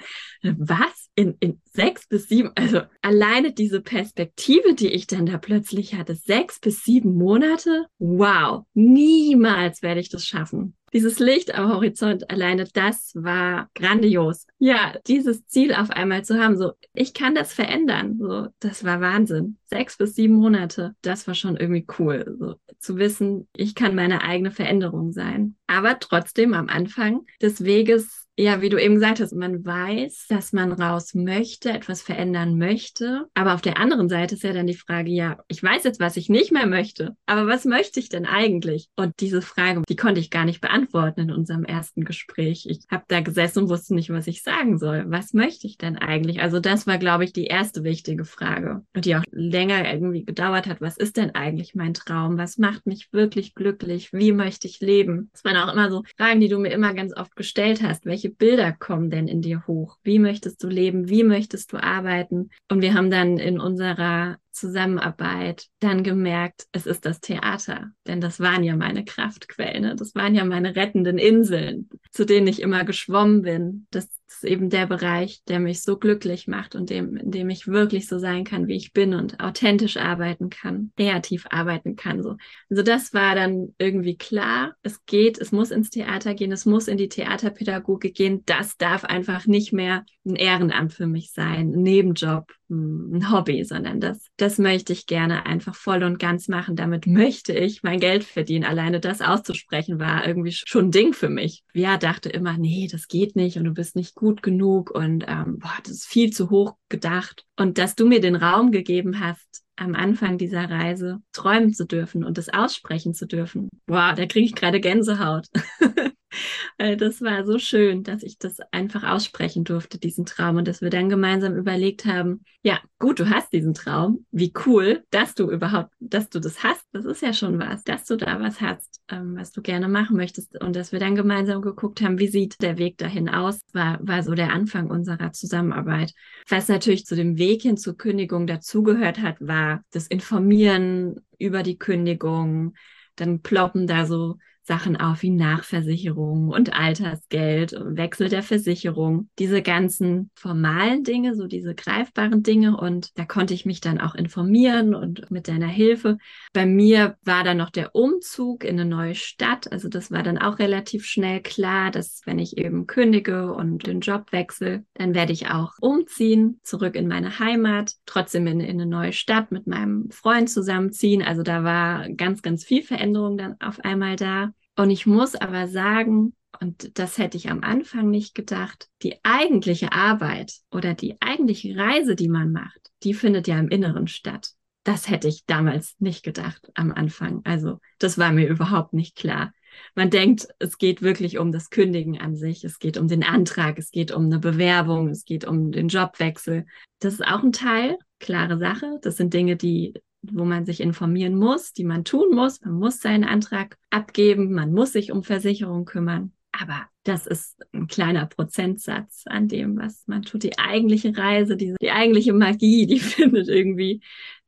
was? 0.58 1.08
In, 1.16 1.36
in 1.38 1.60
sechs 1.64 2.08
bis 2.08 2.28
sieben, 2.28 2.50
also 2.56 2.82
alleine 3.00 3.52
diese 3.52 3.80
Perspektive, 3.80 4.74
die 4.74 4.88
ich 4.88 5.06
dann 5.06 5.26
da 5.26 5.38
plötzlich 5.38 5.94
hatte, 5.94 6.16
sechs 6.16 6.58
bis 6.58 6.82
sieben 6.82 7.14
Monate, 7.14 7.86
wow, 7.98 8.64
niemals 8.74 9.82
werde 9.82 10.00
ich 10.00 10.08
das 10.08 10.26
schaffen. 10.26 10.74
Dieses 10.92 11.18
Licht 11.18 11.52
am 11.56 11.72
Horizont 11.72 12.30
alleine, 12.30 12.68
das 12.72 13.12
war 13.16 13.68
grandios. 13.74 14.46
Ja, 14.58 14.94
dieses 15.08 15.44
Ziel 15.46 15.74
auf 15.74 15.90
einmal 15.90 16.24
zu 16.24 16.40
haben, 16.40 16.56
so, 16.56 16.72
ich 16.94 17.14
kann 17.14 17.34
das 17.34 17.52
verändern, 17.52 18.16
so, 18.20 18.46
das 18.60 18.84
war 18.84 19.00
Wahnsinn. 19.00 19.58
Sechs 19.66 19.96
bis 19.96 20.14
sieben 20.14 20.34
Monate, 20.34 20.94
das 21.02 21.26
war 21.26 21.34
schon 21.34 21.56
irgendwie 21.56 21.86
cool, 21.98 22.36
so, 22.38 22.54
zu 22.78 22.96
wissen, 22.96 23.48
ich 23.56 23.74
kann 23.74 23.96
meine 23.96 24.22
eigene 24.22 24.52
Veränderung 24.52 25.12
sein. 25.12 25.56
Aber 25.66 25.98
trotzdem 25.98 26.54
am 26.54 26.68
Anfang 26.68 27.26
des 27.42 27.64
Weges 27.64 28.28
ja, 28.36 28.60
wie 28.60 28.68
du 28.68 28.82
eben 28.82 28.94
gesagt 28.94 29.20
hast, 29.20 29.32
man 29.32 29.64
weiß, 29.64 30.26
dass 30.28 30.52
man 30.52 30.72
raus 30.72 31.14
möchte, 31.14 31.70
etwas 31.70 32.02
verändern 32.02 32.58
möchte. 32.58 33.26
Aber 33.34 33.54
auf 33.54 33.60
der 33.60 33.78
anderen 33.78 34.08
Seite 34.08 34.34
ist 34.34 34.42
ja 34.42 34.52
dann 34.52 34.66
die 34.66 34.74
Frage, 34.74 35.10
ja, 35.10 35.38
ich 35.48 35.62
weiß 35.62 35.84
jetzt, 35.84 36.00
was 36.00 36.16
ich 36.16 36.28
nicht 36.28 36.52
mehr 36.52 36.66
möchte, 36.66 37.16
aber 37.26 37.46
was 37.46 37.64
möchte 37.64 38.00
ich 38.00 38.08
denn 38.08 38.26
eigentlich? 38.26 38.88
Und 38.96 39.14
diese 39.20 39.42
Frage, 39.42 39.82
die 39.88 39.96
konnte 39.96 40.20
ich 40.20 40.30
gar 40.30 40.44
nicht 40.44 40.60
beantworten 40.60 41.20
in 41.20 41.30
unserem 41.30 41.64
ersten 41.64 42.04
Gespräch. 42.04 42.66
Ich 42.68 42.80
habe 42.90 43.04
da 43.08 43.20
gesessen 43.20 43.64
und 43.64 43.68
wusste 43.68 43.94
nicht, 43.94 44.10
was 44.10 44.26
ich 44.26 44.42
sagen 44.42 44.78
soll. 44.78 45.04
Was 45.08 45.32
möchte 45.32 45.66
ich 45.66 45.78
denn 45.78 45.96
eigentlich? 45.96 46.40
Also 46.40 46.60
das 46.60 46.86
war, 46.86 46.98
glaube 46.98 47.24
ich, 47.24 47.32
die 47.32 47.46
erste 47.46 47.84
wichtige 47.84 48.24
Frage 48.24 48.82
die 49.04 49.16
auch 49.16 49.22
länger 49.30 49.90
irgendwie 49.90 50.24
gedauert 50.24 50.66
hat. 50.66 50.80
Was 50.80 50.96
ist 50.96 51.16
denn 51.16 51.34
eigentlich 51.34 51.74
mein 51.74 51.94
Traum? 51.94 52.38
Was 52.38 52.58
macht 52.58 52.86
mich 52.86 53.12
wirklich 53.12 53.54
glücklich? 53.54 54.12
Wie 54.12 54.32
möchte 54.32 54.66
ich 54.66 54.80
leben? 54.80 55.30
Das 55.32 55.44
waren 55.44 55.56
auch 55.56 55.72
immer 55.72 55.90
so 55.90 56.02
Fragen, 56.16 56.40
die 56.40 56.48
du 56.48 56.58
mir 56.58 56.72
immer 56.72 56.94
ganz 56.94 57.16
oft 57.16 57.36
gestellt 57.36 57.82
hast. 57.82 58.06
Welche 58.06 58.23
welche 58.24 58.36
Bilder 58.36 58.72
kommen 58.72 59.10
denn 59.10 59.28
in 59.28 59.42
dir 59.42 59.66
hoch? 59.66 59.98
Wie 60.02 60.18
möchtest 60.18 60.62
du 60.62 60.68
leben? 60.68 61.10
Wie 61.10 61.24
möchtest 61.24 61.72
du 61.72 61.76
arbeiten? 61.76 62.48
Und 62.70 62.80
wir 62.80 62.94
haben 62.94 63.10
dann 63.10 63.36
in 63.36 63.60
unserer 63.60 64.38
Zusammenarbeit 64.50 65.66
dann 65.80 66.02
gemerkt, 66.02 66.66
es 66.72 66.86
ist 66.86 67.04
das 67.04 67.20
Theater. 67.20 67.90
Denn 68.06 68.22
das 68.22 68.40
waren 68.40 68.64
ja 68.64 68.76
meine 68.76 69.04
Kraftquellen. 69.04 69.82
Ne? 69.82 69.96
Das 69.96 70.14
waren 70.14 70.34
ja 70.34 70.46
meine 70.46 70.74
rettenden 70.74 71.18
Inseln, 71.18 71.90
zu 72.12 72.24
denen 72.24 72.46
ich 72.46 72.62
immer 72.62 72.84
geschwommen 72.84 73.42
bin. 73.42 73.86
Das 73.90 74.08
eben 74.44 74.70
der 74.70 74.86
Bereich, 74.86 75.42
der 75.48 75.60
mich 75.60 75.82
so 75.82 75.98
glücklich 75.98 76.46
macht 76.46 76.74
und 76.74 76.90
dem, 76.90 77.16
in 77.16 77.30
dem 77.30 77.50
ich 77.50 77.66
wirklich 77.66 78.08
so 78.08 78.18
sein 78.18 78.44
kann, 78.44 78.68
wie 78.68 78.76
ich 78.76 78.92
bin 78.92 79.14
und 79.14 79.40
authentisch 79.40 79.96
arbeiten 79.96 80.50
kann, 80.50 80.92
kreativ 80.96 81.46
arbeiten 81.50 81.96
kann. 81.96 82.22
So. 82.22 82.36
Also 82.70 82.82
das 82.82 83.14
war 83.14 83.34
dann 83.34 83.74
irgendwie 83.78 84.16
klar. 84.16 84.74
Es 84.82 85.04
geht, 85.06 85.38
es 85.38 85.52
muss 85.52 85.70
ins 85.70 85.90
Theater 85.90 86.34
gehen, 86.34 86.52
es 86.52 86.66
muss 86.66 86.88
in 86.88 86.98
die 86.98 87.08
Theaterpädagogik 87.08 88.14
gehen. 88.14 88.42
Das 88.46 88.76
darf 88.76 89.04
einfach 89.04 89.46
nicht 89.46 89.72
mehr 89.72 90.04
ein 90.26 90.36
Ehrenamt 90.36 90.92
für 90.94 91.06
mich 91.06 91.32
sein, 91.32 91.72
ein 91.72 91.82
Nebenjob, 91.82 92.50
ein 92.70 93.30
Hobby, 93.30 93.64
sondern 93.64 94.00
das, 94.00 94.26
das 94.36 94.58
möchte 94.58 94.92
ich 94.92 95.06
gerne 95.06 95.44
einfach 95.46 95.74
voll 95.74 96.02
und 96.02 96.18
ganz 96.18 96.48
machen. 96.48 96.76
Damit 96.76 97.06
möchte 97.06 97.52
ich 97.52 97.82
mein 97.82 98.00
Geld 98.00 98.24
verdienen. 98.24 98.64
Alleine 98.64 99.00
das 99.00 99.20
auszusprechen 99.20 99.98
war 99.98 100.26
irgendwie 100.26 100.52
schon 100.52 100.86
ein 100.86 100.90
Ding 100.90 101.12
für 101.12 101.28
mich. 101.28 101.62
Ja, 101.74 101.98
dachte 101.98 102.30
immer, 102.30 102.56
nee, 102.56 102.88
das 102.90 103.08
geht 103.08 103.36
nicht 103.36 103.58
und 103.58 103.64
du 103.64 103.72
bist 103.72 103.96
nicht 103.96 104.14
gut 104.14 104.33
genug 104.42 104.90
und 104.90 105.24
ähm, 105.28 105.58
boah, 105.58 105.76
das 105.82 105.92
ist 105.92 106.06
viel 106.06 106.30
zu 106.30 106.50
hoch 106.50 106.74
gedacht. 106.88 107.44
Und 107.56 107.78
dass 107.78 107.94
du 107.94 108.06
mir 108.06 108.20
den 108.20 108.36
Raum 108.36 108.72
gegeben 108.72 109.20
hast, 109.20 109.62
am 109.76 109.94
Anfang 109.94 110.38
dieser 110.38 110.70
Reise 110.70 111.20
träumen 111.32 111.72
zu 111.72 111.86
dürfen 111.86 112.24
und 112.24 112.38
das 112.38 112.48
aussprechen 112.48 113.14
zu 113.14 113.26
dürfen. 113.26 113.68
Wow, 113.86 114.14
da 114.14 114.26
kriege 114.26 114.46
ich 114.46 114.54
gerade 114.54 114.80
Gänsehaut. 114.80 115.46
das 116.78 117.20
war 117.20 117.44
so 117.44 117.58
schön, 117.58 118.02
dass 118.02 118.22
ich 118.22 118.38
das 118.38 118.58
einfach 118.70 119.04
aussprechen 119.04 119.64
durfte, 119.64 119.98
diesen 119.98 120.26
Traum, 120.26 120.56
und 120.56 120.68
dass 120.68 120.80
wir 120.80 120.90
dann 120.90 121.08
gemeinsam 121.08 121.56
überlegt 121.56 122.04
haben, 122.04 122.44
ja, 122.62 122.80
gut, 122.98 123.20
du 123.20 123.28
hast 123.28 123.52
diesen 123.52 123.74
Traum, 123.74 124.24
wie 124.30 124.52
cool, 124.64 125.04
dass 125.10 125.34
du 125.34 125.50
überhaupt, 125.50 125.90
dass 126.00 126.30
du 126.30 126.40
das 126.40 126.62
hast, 126.62 126.82
das 126.92 127.04
ist 127.04 127.20
ja 127.20 127.32
schon 127.32 127.58
was, 127.58 127.84
dass 127.84 128.06
du 128.06 128.16
da 128.16 128.40
was 128.40 128.60
hast, 128.60 129.02
ähm, 129.08 129.36
was 129.36 129.52
du 129.52 129.60
gerne 129.60 129.88
machen 129.88 130.16
möchtest, 130.16 130.58
und 130.62 130.74
dass 130.74 130.90
wir 130.90 130.98
dann 130.98 131.14
gemeinsam 131.14 131.60
geguckt 131.60 132.00
haben, 132.00 132.18
wie 132.18 132.28
sieht 132.28 132.62
der 132.62 132.78
Weg 132.78 132.96
dahin 132.98 133.28
aus, 133.28 133.60
war, 133.72 133.98
war 134.00 134.22
so 134.22 134.34
der 134.34 134.52
Anfang 134.52 134.90
unserer 134.90 135.32
Zusammenarbeit. 135.32 136.12
Was 136.48 136.68
natürlich 136.68 137.04
zu 137.04 137.16
dem 137.16 137.36
Weg 137.36 137.62
hin 137.62 137.76
zur 137.76 137.96
Kündigung 137.96 138.46
dazugehört 138.46 139.20
hat, 139.20 139.36
war 139.40 139.82
das 139.90 140.06
Informieren 140.06 141.20
über 141.38 141.62
die 141.62 141.78
Kündigung, 141.78 142.74
dann 143.16 143.42
ploppen 143.42 143.86
da 143.86 144.06
so 144.06 144.38
Sachen 144.64 144.96
auf 144.96 145.22
wie 145.22 145.30
Nachversicherung 145.30 146.48
und 146.48 146.72
Altersgeld 146.72 147.76
Wechsel 147.78 148.30
der 148.30 148.42
Versicherung. 148.42 149.28
Diese 149.38 149.60
ganzen 149.60 150.30
formalen 150.34 151.04
Dinge, 151.04 151.34
so 151.34 151.46
diese 151.46 151.74
greifbaren 151.74 152.42
Dinge. 152.42 152.76
Und 152.76 153.16
da 153.18 153.26
konnte 153.26 153.52
ich 153.52 153.66
mich 153.66 153.82
dann 153.82 154.00
auch 154.00 154.14
informieren 154.14 154.94
und 154.94 155.30
mit 155.30 155.48
deiner 155.48 155.68
Hilfe. 155.68 156.16
Bei 156.54 156.64
mir 156.64 157.16
war 157.24 157.44
dann 157.44 157.58
noch 157.58 157.68
der 157.68 157.94
Umzug 157.94 158.64
in 158.64 158.80
eine 158.80 158.88
neue 158.88 159.14
Stadt. 159.14 159.70
Also 159.70 159.88
das 159.88 160.10
war 160.10 160.22
dann 160.22 160.38
auch 160.38 160.58
relativ 160.58 161.04
schnell 161.04 161.42
klar, 161.42 161.90
dass 161.90 162.22
wenn 162.24 162.38
ich 162.38 162.56
eben 162.56 162.86
kündige 162.86 163.52
und 163.52 163.86
den 163.86 164.00
Job 164.00 164.32
wechsle, 164.32 164.84
dann 164.94 165.14
werde 165.14 165.32
ich 165.32 165.50
auch 165.50 165.74
umziehen, 165.80 166.58
zurück 166.62 166.94
in 166.96 167.06
meine 167.06 167.38
Heimat, 167.38 167.92
trotzdem 168.06 168.46
in, 168.46 168.60
in 168.60 168.80
eine 168.80 168.86
neue 168.86 169.12
Stadt 169.12 169.52
mit 169.52 169.66
meinem 169.66 170.10
Freund 170.10 170.48
zusammenziehen. 170.48 171.22
Also 171.22 171.42
da 171.42 171.64
war 171.64 172.08
ganz, 172.08 172.40
ganz 172.40 172.64
viel 172.64 172.82
Veränderung 172.82 173.36
dann 173.36 173.56
auf 173.60 173.80
einmal 173.80 174.16
da. 174.16 174.53
Und 174.76 174.90
ich 174.90 175.06
muss 175.06 175.34
aber 175.34 175.68
sagen, 175.68 176.34
und 176.60 176.98
das 176.98 177.18
hätte 177.18 177.36
ich 177.36 177.50
am 177.50 177.62
Anfang 177.62 178.10
nicht 178.10 178.34
gedacht, 178.34 178.88
die 179.02 179.16
eigentliche 179.22 179.92
Arbeit 179.92 180.54
oder 180.70 180.94
die 180.94 181.20
eigentliche 181.20 181.76
Reise, 181.76 182.14
die 182.14 182.28
man 182.28 182.52
macht, 182.52 182.90
die 183.02 183.14
findet 183.14 183.48
ja 183.48 183.58
im 183.58 183.68
Inneren 183.68 184.08
statt. 184.08 184.52
Das 184.84 185.08
hätte 185.08 185.28
ich 185.28 185.46
damals 185.46 185.94
nicht 185.98 186.22
gedacht 186.22 186.70
am 186.74 186.92
Anfang. 186.92 187.40
Also 187.44 187.80
das 187.98 188.18
war 188.18 188.32
mir 188.32 188.46
überhaupt 188.46 188.92
nicht 188.92 189.16
klar. 189.16 189.52
Man 189.94 190.10
denkt, 190.10 190.46
es 190.58 190.78
geht 190.78 191.02
wirklich 191.02 191.38
um 191.38 191.50
das 191.50 191.70
Kündigen 191.70 192.20
an 192.20 192.36
sich, 192.36 192.62
es 192.64 192.78
geht 192.78 192.96
um 192.96 193.08
den 193.08 193.24
Antrag, 193.24 193.78
es 193.78 193.90
geht 193.90 194.12
um 194.12 194.26
eine 194.26 194.38
Bewerbung, 194.38 195.08
es 195.08 195.24
geht 195.24 195.44
um 195.44 195.72
den 195.72 195.88
Jobwechsel. 195.88 196.66
Das 197.00 197.14
ist 197.14 197.26
auch 197.26 197.42
ein 197.42 197.52
Teil, 197.52 197.98
klare 198.20 198.58
Sache. 198.58 198.98
Das 199.02 199.16
sind 199.16 199.34
Dinge, 199.34 199.56
die 199.56 199.94
wo 200.32 200.44
man 200.44 200.64
sich 200.64 200.80
informieren 200.80 201.36
muss, 201.36 201.72
die 201.72 201.84
man 201.84 202.04
tun 202.04 202.34
muss. 202.34 202.60
Man 202.62 202.74
muss 202.74 203.00
seinen 203.00 203.24
Antrag 203.24 203.76
abgeben, 203.90 204.52
man 204.52 204.72
muss 204.72 204.92
sich 204.92 205.12
um 205.12 205.22
Versicherung 205.22 205.84
kümmern. 205.84 206.32
Aber 206.52 206.86
das 207.02 207.26
ist 207.26 207.60
ein 207.72 207.88
kleiner 207.88 208.26
Prozentsatz 208.26 209.24
an 209.26 209.48
dem, 209.48 209.76
was 209.76 210.06
man 210.06 210.22
tut. 210.22 210.44
Die 210.44 210.58
eigentliche 210.58 211.16
Reise, 211.16 211.56
die, 211.56 211.74
die 211.80 211.90
eigentliche 211.90 212.32
Magie, 212.32 212.86
die 212.86 212.98
findet 213.00 213.48
irgendwie, 213.48 214.00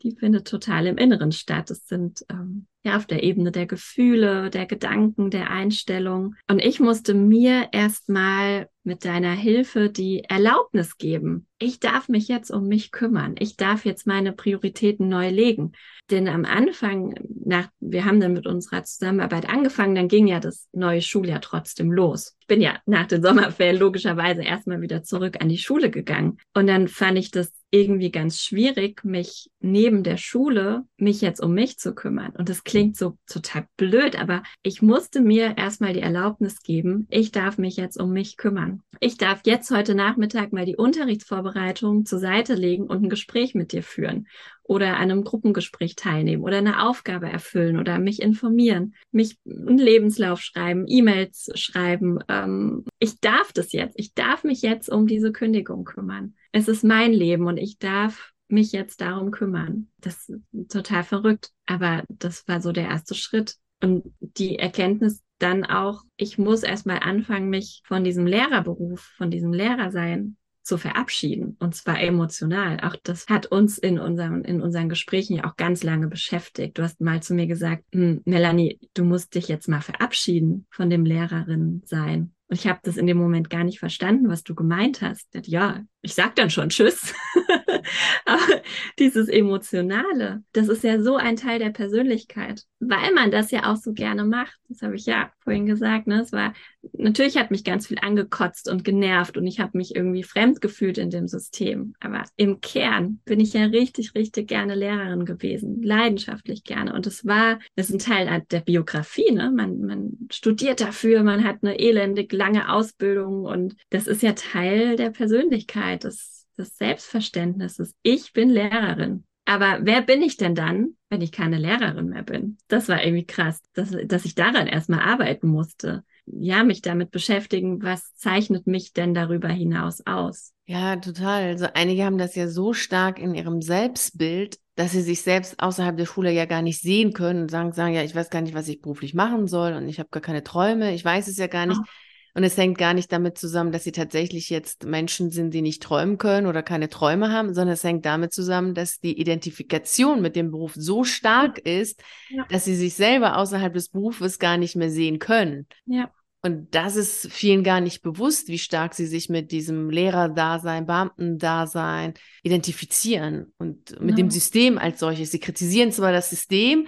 die 0.03 0.13
findet 0.13 0.47
total 0.47 0.87
im 0.87 0.99
Inneren 0.99 1.33
statt. 1.33 1.71
Es 1.71 1.87
sind 1.89 2.25
ähm, 2.31 2.67
ja 2.85 2.97
auf 2.97 3.07
der 3.07 3.25
Ebene 3.25 3.51
der 3.51 3.67
Gefühle, 3.67 4.51
der 4.51 4.67
Gedanken, 4.67 5.31
der 5.31 5.51
Einstellung. 5.51 6.37
Und 6.49 6.61
ich 6.61 6.79
musste 6.79 7.15
mir 7.15 7.69
erstmal 7.73 8.69
mit 8.87 9.05
deiner 9.05 9.33
Hilfe 9.33 9.91
die 9.91 10.25
Erlaubnis 10.25 10.97
geben. 10.97 11.47
Ich 11.59 11.81
darf 11.81 12.09
mich 12.09 12.29
jetzt 12.29 12.51
um 12.51 12.69
mich 12.69 12.93
kümmern. 12.93 13.35
Ich 13.39 13.57
darf 13.57 13.85
jetzt 13.85 14.07
meine 14.07 14.33
Prioritäten 14.33 15.09
neu 15.09 15.31
legen. 15.31 15.73
Denn 16.11 16.29
am 16.29 16.45
Anfang, 16.45 17.15
nach, 17.45 17.69
wir 17.81 18.05
haben 18.05 18.21
dann 18.21 18.33
mit 18.33 18.47
unserer 18.47 18.85
Zusammenarbeit 18.85 19.49
angefangen, 19.49 19.95
dann 19.95 20.09
ging 20.09 20.27
ja 20.27 20.39
das 20.39 20.69
neue 20.73 21.03
Schuljahr 21.03 21.41
trotzdem 21.41 21.91
los. 21.91 22.37
Ich 22.41 22.47
bin 22.47 22.61
ja 22.61 22.79
nach 22.87 23.07
den 23.07 23.23
Sommerferien 23.23 23.79
logischerweise 23.79 24.43
erstmal 24.43 24.81
wieder 24.81 25.03
zurück 25.03 25.39
an 25.41 25.49
die 25.49 25.59
Schule 25.59 25.91
gegangen. 25.91 26.39
Und 26.55 26.69
dann 26.69 26.87
fand 26.89 27.19
ich 27.19 27.31
das 27.31 27.53
irgendwie 27.71 28.11
ganz 28.11 28.41
schwierig, 28.41 29.05
mich 29.05 29.51
neben 29.61 30.03
der 30.03 30.17
Schule, 30.17 30.85
mich 30.97 31.21
jetzt 31.21 31.41
um 31.41 31.53
mich 31.53 31.79
zu 31.79 31.95
kümmern. 31.95 32.33
Und 32.37 32.49
das 32.49 32.65
klingt 32.65 32.97
so 32.97 33.19
total 33.27 33.67
blöd, 33.77 34.19
aber 34.19 34.43
ich 34.63 34.83
musste 34.83 35.21
mir 35.21 35.59
erstmal 35.59 35.93
die 35.93 36.01
Erlaubnis 36.01 36.63
geben, 36.63 37.07
ich 37.11 37.33
darf 37.33 37.59
mich 37.59 37.77
jetzt 37.77 38.01
um 38.01 38.13
mich 38.13 38.37
kümmern. 38.37 38.76
Ich 39.01 39.17
darf 39.17 39.41
jetzt 39.45 39.71
heute 39.71 39.95
Nachmittag 39.95 40.53
mal 40.53 40.65
die 40.65 40.77
Unterrichtsvorbereitung 40.77 42.07
zur 42.07 42.19
Seite 42.19 42.55
legen 42.55 42.87
und 42.87 43.05
ein 43.05 43.09
Gespräch 43.11 43.55
mit 43.55 43.73
dir 43.73 43.83
führen 43.83 44.27
oder 44.63 44.97
an 44.97 45.11
einem 45.11 45.25
Gruppengespräch 45.25 45.97
teilnehmen 45.97 46.43
oder 46.43 46.59
eine 46.59 46.83
Aufgabe 46.83 47.29
erfüllen 47.29 47.79
oder 47.79 47.99
mich 47.99 48.23
informieren, 48.23 48.95
mich 49.13 49.39
einen 49.45 49.79
Lebenslauf 49.79 50.41
schreiben, 50.41 50.87
E-Mails 50.89 51.51
schreiben. 51.55 52.19
Ähm, 52.29 52.85
ich 52.99 53.21
darf 53.21 53.53
das 53.53 53.73
jetzt. 53.73 53.99
Ich 53.99 54.15
darf 54.15 54.45
mich 54.45 54.63
jetzt 54.63 54.89
um 54.89 55.07
diese 55.07 55.33
Kündigung 55.33 55.85
kümmern. 55.85 56.35
Es 56.53 56.69
ist 56.69 56.85
mein 56.85 57.13
Leben 57.13 57.47
und 57.47 57.59
ich 57.59 57.79
darf 57.79 58.33
mich 58.49 58.73
jetzt 58.73 59.01
darum 59.01 59.31
kümmern. 59.31 59.89
Das 59.99 60.29
ist 60.29 60.41
total 60.71 61.05
verrückt, 61.05 61.51
aber 61.67 62.05
das 62.09 62.47
war 62.49 62.61
so 62.61 62.73
der 62.73 62.89
erste 62.89 63.15
Schritt. 63.15 63.57
Und 63.83 64.15
die 64.21 64.59
Erkenntnis 64.59 65.23
dann 65.39 65.65
auch, 65.65 66.03
ich 66.17 66.39
muss 66.39 66.63
erstmal 66.63 67.01
anfangen, 67.01 67.51
mich 67.51 67.83
von 67.85 68.05
diesem 68.05 68.27
Lehrerberuf, 68.27 69.01
von 69.17 69.31
diesem 69.31 69.53
Lehrersein 69.53 70.37
zu 70.63 70.79
verabschieden 70.79 71.57
und 71.61 71.75
zwar 71.77 72.01
emotional. 72.01 72.81
Auch 72.81 72.97
das 73.05 73.29
hat 73.29 73.47
uns 73.47 73.79
in 73.79 74.01
unseren, 74.01 74.43
in 74.45 74.61
unseren 74.61 74.89
Gesprächen 74.89 75.37
ja 75.37 75.45
auch 75.45 75.57
ganz 75.57 75.85
lange 75.85 76.09
beschäftigt. 76.09 76.77
Du 76.77 76.83
hast 76.83 77.01
mal 77.01 77.23
zu 77.23 77.35
mir 77.35 77.47
gesagt, 77.47 77.85
hm, 77.93 78.23
Melanie, 78.25 78.81
du 78.95 79.05
musst 79.05 79.35
dich 79.35 79.47
jetzt 79.47 79.69
mal 79.69 79.81
verabschieden 79.81 80.67
von 80.71 80.91
dem 80.91 81.05
Lehrerin 81.05 81.83
sein. 81.85 82.35
Und 82.49 82.57
ich 82.57 82.67
habe 82.69 82.79
das 82.85 82.97
in 82.97 83.07
dem 83.07 83.17
Moment 83.17 83.51
gar 83.51 83.65
nicht 83.65 83.81
verstanden, 83.81 84.29
was 84.29 84.45
du 84.45 84.55
gemeint 84.55 85.03
hast. 85.03 85.29
Ja, 85.47 85.83
ich 86.03 86.15
sag 86.15 86.37
dann 86.37 86.51
schon 86.51 86.69
Tschüss. 86.69 87.13
Aber 88.25 88.63
dieses 88.99 89.29
Emotionale, 89.29 90.45
das 90.53 90.69
ist 90.69 90.85
ja 90.85 91.01
so 91.01 91.17
ein 91.17 91.37
Teil 91.37 91.59
der 91.59 91.71
Persönlichkeit, 91.71 92.63
weil 92.79 93.13
man 93.13 93.33
das 93.33 93.51
ja 93.51 93.73
auch 93.73 93.77
so 93.77 93.93
gerne 93.93 94.25
macht. 94.25 94.57
Das 94.69 94.83
habe 94.83 94.95
ich 94.95 95.07
ja 95.07 95.33
vorhin 95.41 95.67
gesagt. 95.67 96.07
Ne? 96.07 96.21
Es 96.21 96.31
war 96.31 96.55
natürlich 96.93 97.37
hat 97.37 97.51
mich 97.51 97.65
ganz 97.65 97.87
viel 97.87 97.99
angekotzt 98.01 98.69
und 98.69 98.85
genervt 98.85 99.37
und 99.37 99.47
ich 99.47 99.61
habe 99.61 99.77
mich 99.77 99.95
irgendwie 99.95 100.23
fremd 100.23 100.61
gefühlt 100.61 100.99
in 100.99 101.11
dem 101.11 101.29
System. 101.29 101.95
Aber 102.01 102.25
im 102.37 102.61
Kern 102.61 103.21
bin 103.25 103.41
ich 103.41 103.53
ja 103.53 103.65
richtig, 103.65 104.15
richtig 104.15 104.49
gerne 104.49 104.75
Lehrerin 104.75 105.25
gewesen, 105.25 105.83
leidenschaftlich 105.83 106.65
gerne. 106.65 106.95
Und 106.95 107.07
es 107.07 107.27
war, 107.27 107.59
das 107.75 107.91
ist 107.91 107.95
ein 107.95 107.99
Teil 107.99 108.43
der 108.51 108.61
Biografie. 108.61 109.31
Ne? 109.33 109.51
Man, 109.51 109.81
man 109.81 110.29
studiert 110.31 110.81
dafür, 110.81 111.23
man 111.23 111.45
hat 111.45 111.59
eine 111.63 111.79
elendig 111.79 112.33
lange 112.33 112.73
Ausbildung 112.73 113.45
und 113.45 113.77
das 113.91 114.07
ist 114.07 114.23
ja 114.23 114.33
Teil 114.33 114.97
der 114.97 115.11
Persönlichkeit, 115.11 116.05
des, 116.05 116.47
des 116.59 116.77
Selbstverständnisses. 116.77 117.95
Ich 118.03 118.33
bin 118.33 118.51
Lehrerin. 118.51 119.25
Aber 119.47 119.79
wer 119.83 120.03
bin 120.03 120.23
ich 120.23 120.37
denn 120.37 120.57
dann, 120.57 120.97
wenn 121.09 121.21
ich 121.21 121.31
keine 121.31 121.59
Lehrerin 121.59 122.09
mehr 122.09 122.25
bin? 122.25 122.59
Das 122.67 122.89
war 122.89 123.03
irgendwie 123.03 123.27
krass, 123.27 123.63
dass, 123.75 123.97
dass 124.07 124.25
ich 124.25 124.35
daran 124.35 124.67
erstmal 124.67 125.01
arbeiten 125.01 125.47
musste. 125.47 126.05
Ja, 126.27 126.65
mich 126.65 126.83
damit 126.83 127.11
beschäftigen, 127.11 127.83
was 127.83 128.15
zeichnet 128.17 128.67
mich 128.67 128.93
denn 128.93 129.15
darüber 129.15 129.49
hinaus 129.49 130.05
aus? 130.07 130.53
Ja, 130.67 130.97
total. 130.97 131.45
Also 131.45 131.67
einige 131.75 132.05
haben 132.05 132.19
das 132.19 132.35
ja 132.35 132.49
so 132.49 132.73
stark 132.73 133.21
in 133.21 133.35
ihrem 133.35 133.63
Selbstbild, 133.63 134.59
dass 134.75 134.91
sie 134.93 135.01
sich 135.01 135.23
selbst 135.23 135.61
außerhalb 135.61 135.97
der 135.97 136.07
Schule 136.07 136.33
ja 136.33 136.45
gar 136.45 136.61
nicht 136.61 136.81
sehen 136.81 137.13
können 137.13 137.43
und 137.43 137.51
sagen, 137.51 137.73
sagen, 137.73 137.95
ja, 137.95 138.03
ich 138.03 138.15
weiß 138.15 138.31
gar 138.31 138.41
nicht, 138.43 138.55
was 138.55 138.67
ich 138.67 138.83
beruflich 138.83 139.15
machen 139.15 139.47
soll 139.47 139.75
und 139.75 139.89
ich 139.89 140.01
habe 140.01 140.09
gar 140.11 140.21
keine 140.21 140.43
Träume, 140.43 140.93
ich 140.93 141.05
weiß 141.05 141.29
es 141.29 141.37
ja 141.39 141.47
gar 141.47 141.67
nicht. 141.67 141.81
Oh. 141.81 142.06
Und 142.37 142.45
es 142.45 142.59
hängt 142.59 142.77
gar 142.77 142.93
nicht 142.93 143.11
damit 143.13 143.39
zusammen, 143.39 143.73
dass 143.73 143.85
sie 143.85 143.93
tatsächlich 143.93 144.51
jetzt 144.51 144.85
Menschen 144.85 145.31
sind, 145.31 145.55
die 145.55 145.63
nicht 145.63 145.83
träumen 145.83 146.19
können 146.19 146.47
oder 146.47 146.63
keine 146.63 146.91
Träume 146.91 147.33
haben, 147.33 147.55
sondern 147.55 147.73
es 147.73 147.83
hängt 147.83 148.05
damit 148.05 148.35
zusammen, 148.35 148.75
dass 148.75 149.01
die 149.01 149.19
Identifikation 149.19 150.21
mit 150.21 150.37
dem 150.37 150.51
Beruf 150.51 150.75
so 150.75 151.03
stark 151.03 151.59
ist, 151.59 152.03
ja. 152.29 152.45
dass 152.51 152.67
sie 152.67 152.77
sich 152.77 152.93
selber 152.93 153.39
außerhalb 153.39 153.73
des 153.73 153.89
Berufes 153.89 154.39
gar 154.39 154.59
nicht 154.59 154.77
mehr 154.77 154.91
sehen 154.91 155.19
können. 155.19 155.67
Ja. 155.87 156.11
Und 156.43 156.75
das 156.75 156.97
ist 156.97 157.33
vielen 157.33 157.65
gar 157.65 157.81
nicht 157.81 158.03
bewusst, 158.03 158.49
wie 158.49 158.59
stark 158.59 158.93
sie 158.93 159.07
sich 159.07 159.31
mit 159.31 159.51
diesem 159.51 159.89
Lehrerdasein, 159.89 160.85
Beamtendasein 160.85 162.13
identifizieren 162.43 163.55
und 163.57 163.99
mit 163.99 164.11
ja. 164.11 164.17
dem 164.17 164.31
System 164.31 164.77
als 164.77 165.01
solches. 165.01 165.31
Sie 165.31 165.41
kritisieren 165.41 165.91
zwar 165.91 166.13
das 166.13 166.29
System, 166.29 166.87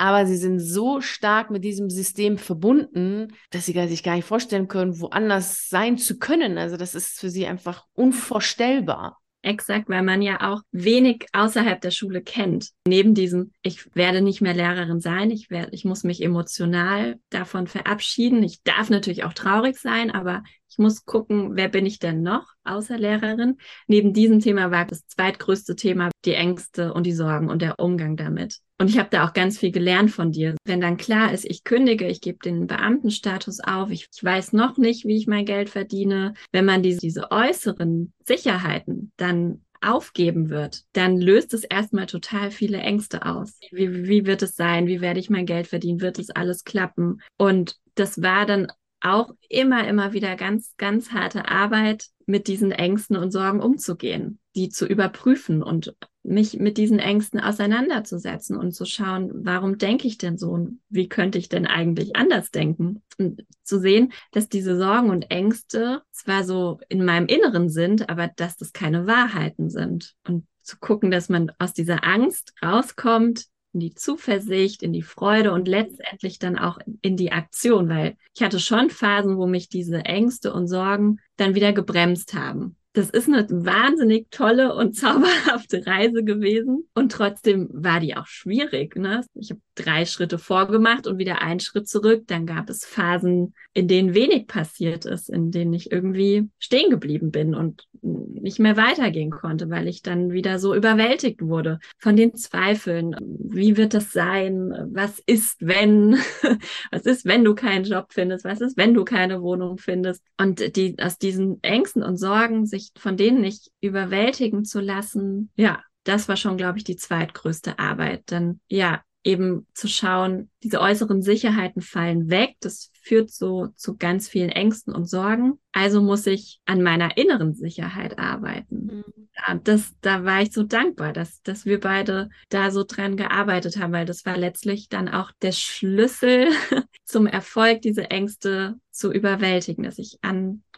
aber 0.00 0.24
sie 0.24 0.38
sind 0.38 0.60
so 0.60 1.02
stark 1.02 1.50
mit 1.50 1.62
diesem 1.62 1.90
System 1.90 2.38
verbunden, 2.38 3.34
dass 3.50 3.66
sie 3.66 3.74
sich 3.86 4.02
gar 4.02 4.16
nicht 4.16 4.24
vorstellen 4.24 4.66
können, 4.66 4.98
woanders 4.98 5.68
sein 5.68 5.98
zu 5.98 6.18
können. 6.18 6.56
Also 6.56 6.78
das 6.78 6.94
ist 6.94 7.20
für 7.20 7.28
sie 7.28 7.46
einfach 7.46 7.84
unvorstellbar. 7.92 9.18
Exakt, 9.42 9.90
weil 9.90 10.02
man 10.02 10.22
ja 10.22 10.52
auch 10.52 10.62
wenig 10.72 11.26
außerhalb 11.34 11.82
der 11.82 11.90
Schule 11.90 12.22
kennt. 12.22 12.70
Neben 12.86 13.14
diesem, 13.14 13.52
ich 13.60 13.94
werde 13.94 14.22
nicht 14.22 14.40
mehr 14.40 14.54
Lehrerin 14.54 15.00
sein, 15.00 15.30
ich 15.30 15.50
werde, 15.50 15.72
ich 15.72 15.84
muss 15.84 16.02
mich 16.02 16.22
emotional 16.22 17.18
davon 17.28 17.66
verabschieden. 17.66 18.42
Ich 18.42 18.62
darf 18.62 18.88
natürlich 18.88 19.24
auch 19.24 19.34
traurig 19.34 19.76
sein, 19.76 20.10
aber 20.10 20.42
ich 20.70 20.78
muss 20.78 21.04
gucken, 21.04 21.56
wer 21.56 21.68
bin 21.68 21.84
ich 21.84 21.98
denn 21.98 22.22
noch 22.22 22.46
außer 22.64 22.96
Lehrerin? 22.96 23.58
Neben 23.86 24.14
diesem 24.14 24.40
Thema 24.40 24.70
war 24.70 24.86
das 24.86 25.06
zweitgrößte 25.06 25.76
Thema 25.76 26.10
die 26.24 26.34
Ängste 26.34 26.94
und 26.94 27.04
die 27.04 27.12
Sorgen 27.12 27.50
und 27.50 27.60
der 27.60 27.78
Umgang 27.78 28.16
damit. 28.16 28.60
Und 28.80 28.88
ich 28.88 28.98
habe 28.98 29.10
da 29.10 29.26
auch 29.26 29.34
ganz 29.34 29.58
viel 29.58 29.72
gelernt 29.72 30.10
von 30.10 30.32
dir. 30.32 30.56
Wenn 30.64 30.80
dann 30.80 30.96
klar 30.96 31.34
ist, 31.34 31.44
ich 31.44 31.64
kündige, 31.64 32.06
ich 32.06 32.22
gebe 32.22 32.38
den 32.38 32.66
Beamtenstatus 32.66 33.60
auf, 33.60 33.90
ich, 33.90 34.08
ich, 34.10 34.24
weiß 34.24 34.54
noch 34.54 34.78
nicht, 34.78 35.04
wie 35.04 35.18
ich 35.18 35.26
mein 35.26 35.44
Geld 35.44 35.68
verdiene. 35.68 36.32
Wenn 36.50 36.64
man 36.64 36.82
diese, 36.82 37.00
diese 37.00 37.30
äußeren 37.30 38.14
Sicherheiten 38.24 39.12
dann 39.18 39.60
aufgeben 39.82 40.48
wird, 40.48 40.84
dann 40.94 41.18
löst 41.18 41.52
es 41.52 41.64
erstmal 41.64 42.06
total 42.06 42.50
viele 42.50 42.78
Ängste 42.78 43.26
aus. 43.26 43.60
Wie, 43.70 44.08
wie 44.08 44.24
wird 44.24 44.40
es 44.40 44.56
sein? 44.56 44.86
Wie 44.86 45.02
werde 45.02 45.20
ich 45.20 45.28
mein 45.28 45.44
Geld 45.44 45.66
verdienen? 45.66 46.00
Wird 46.00 46.18
es 46.18 46.30
alles 46.30 46.64
klappen? 46.64 47.20
Und 47.36 47.76
das 47.96 48.22
war 48.22 48.46
dann 48.46 48.68
auch 49.02 49.34
immer, 49.50 49.86
immer 49.88 50.14
wieder 50.14 50.36
ganz, 50.36 50.74
ganz 50.78 51.12
harte 51.12 51.48
Arbeit, 51.48 52.06
mit 52.24 52.46
diesen 52.46 52.72
Ängsten 52.72 53.16
und 53.16 53.30
Sorgen 53.30 53.60
umzugehen, 53.60 54.38
die 54.54 54.70
zu 54.70 54.86
überprüfen 54.86 55.62
und 55.62 55.94
mich 56.22 56.58
mit 56.58 56.76
diesen 56.76 56.98
Ängsten 56.98 57.40
auseinanderzusetzen 57.40 58.56
und 58.56 58.72
zu 58.72 58.84
schauen, 58.84 59.30
warum 59.44 59.78
denke 59.78 60.06
ich 60.06 60.18
denn 60.18 60.36
so 60.36 60.50
und 60.50 60.80
wie 60.88 61.08
könnte 61.08 61.38
ich 61.38 61.48
denn 61.48 61.66
eigentlich 61.66 62.14
anders 62.16 62.50
denken? 62.50 63.02
Und 63.18 63.44
zu 63.62 63.78
sehen, 63.78 64.12
dass 64.32 64.48
diese 64.48 64.76
Sorgen 64.76 65.10
und 65.10 65.30
Ängste 65.30 66.02
zwar 66.10 66.44
so 66.44 66.80
in 66.88 67.04
meinem 67.04 67.26
Inneren 67.26 67.68
sind, 67.68 68.10
aber 68.10 68.28
dass 68.28 68.56
das 68.56 68.72
keine 68.72 69.06
Wahrheiten 69.06 69.70
sind. 69.70 70.14
Und 70.26 70.46
zu 70.62 70.78
gucken, 70.78 71.10
dass 71.10 71.28
man 71.28 71.52
aus 71.58 71.72
dieser 71.72 72.04
Angst 72.04 72.52
rauskommt, 72.62 73.46
in 73.72 73.80
die 73.80 73.94
Zuversicht, 73.94 74.82
in 74.82 74.92
die 74.92 75.02
Freude 75.02 75.52
und 75.52 75.68
letztendlich 75.68 76.38
dann 76.40 76.58
auch 76.58 76.78
in 77.02 77.16
die 77.16 77.30
Aktion, 77.30 77.88
weil 77.88 78.16
ich 78.34 78.42
hatte 78.42 78.58
schon 78.58 78.90
Phasen, 78.90 79.36
wo 79.36 79.46
mich 79.46 79.68
diese 79.68 80.04
Ängste 80.04 80.52
und 80.52 80.66
Sorgen 80.66 81.20
dann 81.36 81.54
wieder 81.54 81.72
gebremst 81.72 82.34
haben 82.34 82.76
das 82.92 83.10
ist 83.10 83.28
eine 83.28 83.46
wahnsinnig 83.48 84.30
tolle 84.30 84.74
und 84.74 84.94
zauberhafte 84.96 85.86
Reise 85.86 86.24
gewesen. 86.24 86.88
Und 86.94 87.12
trotzdem 87.12 87.68
war 87.72 88.00
die 88.00 88.16
auch 88.16 88.26
schwierig. 88.26 88.96
Ne? 88.96 89.24
Ich 89.34 89.50
habe 89.50 89.60
drei 89.74 90.04
Schritte 90.04 90.38
vorgemacht 90.38 91.06
und 91.06 91.18
wieder 91.18 91.40
einen 91.42 91.60
Schritt 91.60 91.88
zurück. 91.88 92.24
Dann 92.26 92.46
gab 92.46 92.68
es 92.68 92.84
Phasen, 92.84 93.54
in 93.72 93.88
denen 93.88 94.14
wenig 94.14 94.46
passiert 94.46 95.04
ist, 95.04 95.30
in 95.30 95.50
denen 95.50 95.72
ich 95.72 95.92
irgendwie 95.92 96.48
stehen 96.58 96.90
geblieben 96.90 97.30
bin 97.30 97.54
und 97.54 97.86
nicht 98.02 98.58
mehr 98.58 98.76
weitergehen 98.76 99.30
konnte, 99.30 99.70
weil 99.70 99.86
ich 99.86 100.02
dann 100.02 100.32
wieder 100.32 100.58
so 100.58 100.74
überwältigt 100.74 101.42
wurde 101.42 101.78
von 101.98 102.16
den 102.16 102.34
Zweifeln. 102.34 103.14
Wie 103.20 103.76
wird 103.76 103.94
das 103.94 104.12
sein? 104.12 104.72
Was 104.92 105.20
ist, 105.26 105.56
wenn? 105.60 106.18
Was 106.90 107.02
ist, 107.02 107.24
wenn 107.24 107.44
du 107.44 107.54
keinen 107.54 107.84
Job 107.84 108.06
findest? 108.10 108.44
Was 108.44 108.60
ist, 108.60 108.76
wenn 108.76 108.94
du 108.94 109.04
keine 109.04 109.42
Wohnung 109.42 109.78
findest? 109.78 110.24
Und 110.38 110.76
die, 110.76 110.96
aus 111.00 111.18
diesen 111.18 111.62
Ängsten 111.62 112.02
und 112.02 112.16
Sorgen 112.16 112.66
sich 112.66 112.79
sich 112.80 112.92
von 112.96 113.16
denen 113.16 113.40
nicht 113.40 113.70
überwältigen 113.80 114.64
zu 114.64 114.80
lassen, 114.80 115.50
ja, 115.56 115.82
das 116.04 116.28
war 116.28 116.36
schon, 116.36 116.56
glaube 116.56 116.78
ich, 116.78 116.84
die 116.84 116.96
zweitgrößte 116.96 117.78
Arbeit. 117.78 118.30
Denn 118.30 118.60
ja, 118.68 119.02
eben 119.22 119.66
zu 119.74 119.86
schauen, 119.86 120.50
diese 120.62 120.80
äußeren 120.80 121.22
Sicherheiten 121.22 121.82
fallen 121.82 122.30
weg. 122.30 122.56
Das 122.60 122.90
führt 123.02 123.30
so 123.30 123.68
zu 123.76 123.96
ganz 123.96 124.28
vielen 124.28 124.48
Ängsten 124.48 124.94
und 124.94 125.08
Sorgen. 125.08 125.58
Also 125.72 126.00
muss 126.00 126.26
ich 126.26 126.60
an 126.64 126.82
meiner 126.82 127.16
inneren 127.16 127.54
Sicherheit 127.54 128.18
arbeiten. 128.18 128.86
Mhm. 128.86 129.28
Ja, 129.36 129.54
das, 129.62 129.92
da 130.00 130.24
war 130.24 130.42
ich 130.42 130.52
so 130.52 130.62
dankbar, 130.62 131.12
dass, 131.12 131.42
dass 131.42 131.66
wir 131.66 131.80
beide 131.80 132.30
da 132.48 132.70
so 132.70 132.82
dran 132.82 133.16
gearbeitet 133.16 133.78
haben, 133.78 133.92
weil 133.92 134.06
das 134.06 134.24
war 134.24 134.36
letztlich 134.36 134.88
dann 134.88 135.08
auch 135.08 135.32
der 135.42 135.52
Schlüssel 135.52 136.48
zum 137.04 137.26
Erfolg, 137.26 137.82
diese 137.82 138.10
Ängste 138.10 138.76
zu 138.90 139.12
überwältigen, 139.12 139.84
dass 139.84 139.98
ich 139.98 140.18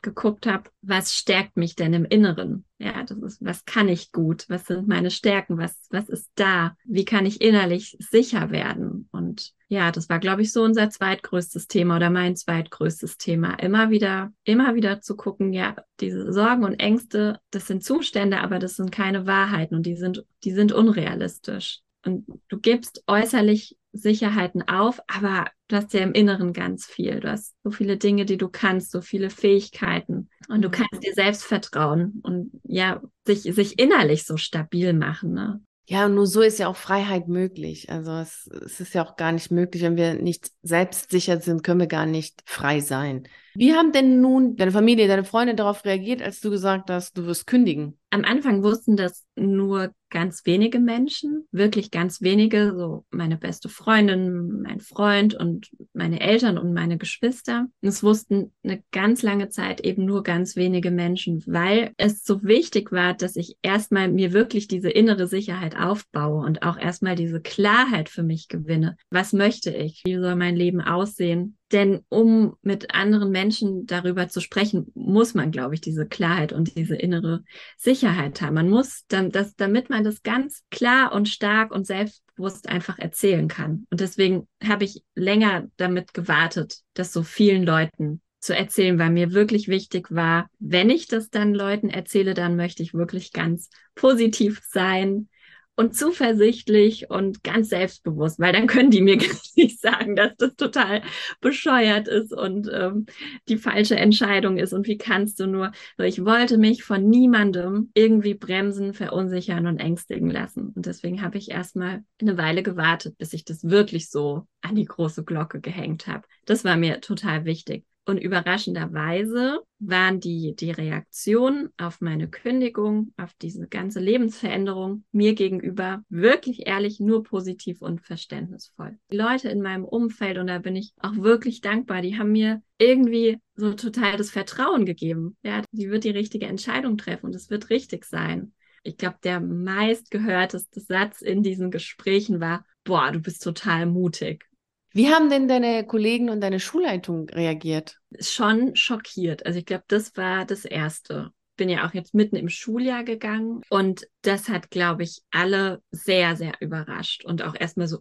angeguckt 0.03 0.47
habe, 0.47 0.71
was 0.83 1.15
stärkt 1.15 1.57
mich 1.57 1.77
denn 1.77 1.95
im 1.95 2.05
Inneren? 2.05 2.65
Ja, 2.79 3.05
das 3.05 3.19
ist, 3.19 3.45
was 3.45 3.65
kann 3.65 3.89
ich 3.89 4.11
gut? 4.11 4.47
Was 4.49 4.67
sind 4.67 4.89
meine 4.89 5.11
Stärken? 5.11 5.59
Was, 5.59 5.87
was 5.91 6.09
ist 6.09 6.31
da? 6.35 6.77
Wie 6.85 7.05
kann 7.05 7.27
ich 7.27 7.41
innerlich 7.41 7.97
sicher 8.01 8.51
werden? 8.51 9.09
Und 9.13 9.53
ja, 9.69 9.93
das 9.93 10.09
war, 10.09 10.19
glaube 10.19 10.43
ich, 10.43 10.53
so 10.53 10.63
unser 10.65 10.91
zweitgrößtes 10.91 11.69
Thema 11.69 11.97
oder 11.97 12.11
mein 12.11 12.37
zweitgrößtes 12.37 13.17
Thema. 13.17 13.55
Immer 13.55 13.91
wieder, 13.91 14.33
immer 14.45 14.75
wieder 14.75 15.01
zu 15.01 15.17
gucken, 15.17 15.53
ja, 15.53 15.77
diese 16.01 16.33
Sorgen 16.33 16.65
und 16.65 16.81
Ängste, 16.81 17.39
das 17.51 17.67
sind 17.69 17.85
Zustände, 17.85 18.41
aber 18.41 18.59
das 18.59 18.77
sind 18.77 18.91
keine 18.91 19.27
Wahrheiten 19.27 19.77
und 19.77 19.87
die 19.87 19.97
sind, 19.97 20.25
die 20.45 20.53
sind 20.53 20.73
unrealistisch. 20.73 21.81
Und 22.05 22.27
du 22.49 22.59
gibst 22.59 23.05
äußerlich 23.07 23.77
Sicherheiten 23.93 24.67
auf, 24.69 25.01
aber 25.07 25.47
du 25.69 25.77
hast 25.77 25.93
ja 25.93 26.01
im 26.01 26.13
Inneren 26.13 26.53
ganz 26.53 26.87
viel. 26.87 27.21
Du 27.21 27.31
hast 27.31 27.55
so 27.63 27.71
viele 27.71 27.97
Dinge, 27.97 28.25
die 28.25 28.39
du 28.39 28.49
kannst, 28.49 28.91
so 28.91 29.01
viele 29.01 29.31
Fähigkeiten. 29.31 30.31
Und 30.49 30.63
du 30.63 30.69
mhm. 30.69 30.73
kannst 30.73 31.05
dir 31.05 31.15
selbst 31.15 31.45
vertrauen 31.45 32.21
und 32.23 32.51
ja, 32.65 33.03
sich, 33.27 33.43
sich 33.43 33.79
innerlich 33.79 34.25
so 34.25 34.37
stabil 34.37 34.93
machen. 34.93 35.33
Ne? 35.33 35.61
Ja, 35.87 36.07
und 36.07 36.15
nur 36.15 36.27
so 36.27 36.41
ist 36.41 36.59
ja 36.59 36.69
auch 36.69 36.77
Freiheit 36.77 37.29
möglich. 37.29 37.91
Also 37.91 38.13
es, 38.13 38.49
es 38.65 38.81
ist 38.81 38.95
ja 38.95 39.05
auch 39.05 39.17
gar 39.17 39.33
nicht 39.33 39.51
möglich, 39.51 39.83
wenn 39.83 39.97
wir 39.97 40.15
nicht 40.15 40.51
selbstsicher 40.63 41.41
sind, 41.41 41.63
können 41.63 41.81
wir 41.81 41.87
gar 41.87 42.07
nicht 42.07 42.43
frei 42.47 42.81
sein. 42.81 43.29
Wie 43.55 43.75
haben 43.75 43.93
denn 43.93 44.21
nun 44.21 44.57
deine 44.57 44.73
Familie, 44.73 45.09
deine 45.09 45.25
Freunde 45.25 45.55
darauf 45.55 45.85
reagiert, 45.85 46.23
als 46.23 46.41
du 46.41 46.51
gesagt 46.51 46.91
hast, 46.91 47.17
du 47.17 47.27
wirst 47.27 47.47
kündigen? 47.47 47.99
Am 48.11 48.25
Anfang 48.25 48.63
wussten 48.63 48.97
das 48.97 49.25
nur 49.37 49.95
ganz 50.11 50.45
wenige 50.45 50.79
Menschen, 50.79 51.47
wirklich 51.51 51.91
ganz 51.91 52.21
wenige, 52.21 52.75
so 52.77 53.07
meine 53.11 53.39
beste 53.39 53.71
Freundin, 53.71 54.61
mein 54.61 54.81
Freund 54.81 55.35
und 55.35 55.71
meine 55.95 56.21
Eltern 56.21 56.59
und 56.59 56.75
meine 56.75 56.99
Geschwister. 56.99 57.69
Es 57.81 58.03
wussten 58.03 58.53
eine 58.63 58.83
ganz 58.93 59.23
lange 59.23 59.49
Zeit 59.49 59.81
eben 59.81 60.05
nur 60.05 60.23
ganz 60.23 60.55
wenige 60.55 60.91
Menschen, 60.91 61.43
weil 61.47 61.93
es 61.97 62.25
so 62.25 62.43
wichtig 62.43 62.93
war, 62.93 63.15
dass 63.15 63.37
ich 63.37 63.57
erstmal 63.63 64.11
mir 64.11 64.35
wirklich 64.35 64.69
diese 64.69 64.91
innere 64.91 65.27
Sicherheit 65.27 65.79
aufbaue 65.79 66.45
und 66.45 66.63
auch 66.63 66.79
erstmal 66.79 67.17
diese 67.17 67.41
Klarheit 67.41 68.11
für 68.11 68.23
mich 68.23 68.49
gewinne. 68.49 68.99
Was 69.09 69.33
möchte 69.33 69.71
ich? 69.71 70.03
Wie 70.05 70.17
soll 70.17 70.37
mein 70.37 70.57
Leben 70.57 70.83
aussehen? 70.83 71.57
Denn 71.73 72.05
um 72.11 72.57
mit 72.61 72.95
anderen 72.95 73.31
Menschen 73.31 73.87
darüber 73.87 74.29
zu 74.29 74.41
sprechen, 74.41 74.93
muss 74.95 75.33
man, 75.33 75.51
glaube 75.51 75.75
ich, 75.75 75.81
diese 75.81 76.07
Klarheit 76.07 76.53
und 76.53 76.77
diese 76.77 76.97
innere 76.97 77.45
Sicherheit 77.79 78.43
haben. 78.43 78.55
Man 78.55 78.69
muss, 78.69 79.07
das, 79.09 79.57
damit 79.57 79.89
man 79.89 80.05
das 80.05 80.23
ganz 80.23 80.65
klar 80.71 81.13
und 81.13 81.31
stark 81.31 81.73
und 81.73 81.87
selbstbewusst 81.87 82.69
einfach 82.69 82.99
erzählen 82.99 83.49
kann. 83.49 83.87
Und 83.91 84.01
deswegen 84.01 84.49
habe 84.63 84.85
ich 84.85 85.03
länger 85.15 85.67
damit 85.79 86.13
gewartet, 86.13 86.81
das 86.93 87.13
so 87.13 87.23
vielen 87.23 87.65
Leuten 87.65 88.21
zu 88.39 88.55
erzählen, 88.55 88.99
weil 88.99 89.11
mir 89.11 89.33
wirklich 89.33 89.69
wichtig 89.69 90.11
war, 90.11 90.49
wenn 90.59 90.91
ich 90.91 91.07
das 91.07 91.31
dann 91.31 91.55
Leuten 91.55 91.89
erzähle, 91.89 92.35
dann 92.35 92.57
möchte 92.57 92.83
ich 92.83 92.93
wirklich 92.93 93.33
ganz 93.33 93.71
positiv 93.95 94.61
sein, 94.69 95.29
und 95.75 95.97
zuversichtlich 95.97 97.09
und 97.11 97.43
ganz 97.43 97.71
selbstbewusst, 97.71 98.39
weil 98.39 98.53
dann 98.53 98.67
können 98.67 98.91
die 98.91 99.01
mir 99.01 99.17
nicht 99.57 99.81
sagen, 99.81 100.17
dass 100.17 100.33
das 100.37 100.55
total 100.57 101.03
bescheuert 101.41 102.09
ist 102.09 102.33
und 102.33 102.71
ähm, 102.73 103.07
die 103.49 103.57
falsche 103.57 103.97
Entscheidung 103.97 104.59
ist 104.59 104.73
und 104.73 104.87
wie 104.87 104.99
kannst 104.99 105.41
du 105.41 105.47
nur. 105.47 105.73
Ich 105.99 106.25
wollte 106.25 106.59
mich 106.59 106.85
von 106.85 107.09
niemandem 107.09 107.91
irgendwie 107.95 108.35
bremsen, 108.35 108.93
verunsichern 108.93 109.67
und 109.67 109.79
ängstigen 109.79 110.31
lassen. 110.31 110.73
Und 110.75 110.87
deswegen 110.87 111.23
habe 111.23 111.39
ich 111.39 111.51
erstmal 111.51 112.05
eine 112.21 112.37
Weile 112.37 112.63
gewartet, 112.63 113.17
bis 113.19 113.33
ich 113.33 113.45
das 113.45 113.65
wirklich 113.65 114.11
so 114.11 114.47
an 114.61 114.75
die 114.75 114.85
große 114.85 115.25
Glocke 115.25 115.61
gehängt 115.61 116.07
habe. 116.07 116.27
Das 116.45 116.65
war 116.65 116.77
mir 116.77 117.01
total 117.01 117.45
wichtig. 117.45 117.85
Und 118.05 118.19
überraschenderweise 118.19 119.61
waren 119.79 120.19
die, 120.19 120.57
die 120.57 120.73
Reaktionen 120.73 121.69
auf 121.77 122.01
meine 122.01 122.29
Kündigung, 122.29 123.13
auf 123.17 123.33
diese 123.41 123.69
ganze 123.69 124.01
Lebensveränderung 124.01 125.05
mir 125.13 125.35
gegenüber 125.35 126.03
wirklich 126.09 126.67
ehrlich 126.67 126.99
nur 126.99 127.23
positiv 127.23 127.81
und 127.81 128.01
verständnisvoll. 128.01 128.99
Die 129.13 129.17
Leute 129.17 129.51
in 129.51 129.63
meinem 129.63 129.85
Umfeld, 129.85 130.39
und 130.39 130.49
da 130.49 130.59
bin 130.59 130.75
ich 130.75 130.95
auch 130.99 131.17
wirklich 131.17 131.61
dankbar, 131.61 132.03
die 132.03 132.19
haben 132.19 132.33
mir 132.33 132.61
irgendwie 132.77 133.39
so 133.55 133.73
total 133.75 134.17
das 134.17 134.31
Vertrauen 134.31 134.85
gegeben. 134.85 135.37
Ja, 135.45 135.63
die 135.71 135.89
wird 135.89 136.03
die 136.03 136.11
richtige 136.11 136.47
Entscheidung 136.47 136.97
treffen 136.97 137.27
und 137.27 137.37
es 137.37 137.51
wird 137.51 137.71
richtig 137.71 138.05
sein. 138.05 138.53
Ich 138.83 138.97
glaube, 138.97 139.19
der 139.23 139.39
meistgehörteste 139.39 140.81
Satz 140.81 141.23
in 141.23 141.45
diesen 141.45 141.71
Gesprächen 141.71 142.41
war, 142.41 142.67
boah, 142.83 143.13
du 143.13 143.21
bist 143.21 143.45
total 143.45 143.87
mutig 143.87 144.45
Wie 144.93 145.09
haben 145.09 145.31
denn 145.31 145.49
deine 145.49 145.87
Kollegen 145.87 146.31
und 146.31 146.41
deine 146.41 146.61
Schulleitung 146.61 147.29
reagiert? 147.31 147.99
Schon 148.21 148.77
schockiert. 148.77 149.47
Also 149.47 149.59
ich 149.59 149.67
glaube, 149.67 149.85
das 149.89 150.17
war 150.17 150.45
das 150.45 150.65
Erste. 150.65 151.31
Bin 151.57 151.69
ja 151.69 151.87
auch 151.87 151.95
jetzt 151.95 152.15
mitten 152.15 152.37
im 152.37 152.49
Schuljahr 152.49 153.05
gegangen 153.05 153.63
und 153.69 154.07
das 154.23 154.49
hat, 154.49 154.71
glaube 154.71 155.03
ich, 155.03 155.23
alle 155.31 155.83
sehr, 155.91 156.37
sehr 156.37 156.55
überrascht 156.61 157.25
und 157.25 157.43
auch 157.43 157.55
erstmal 157.59 157.89
so, 157.89 158.01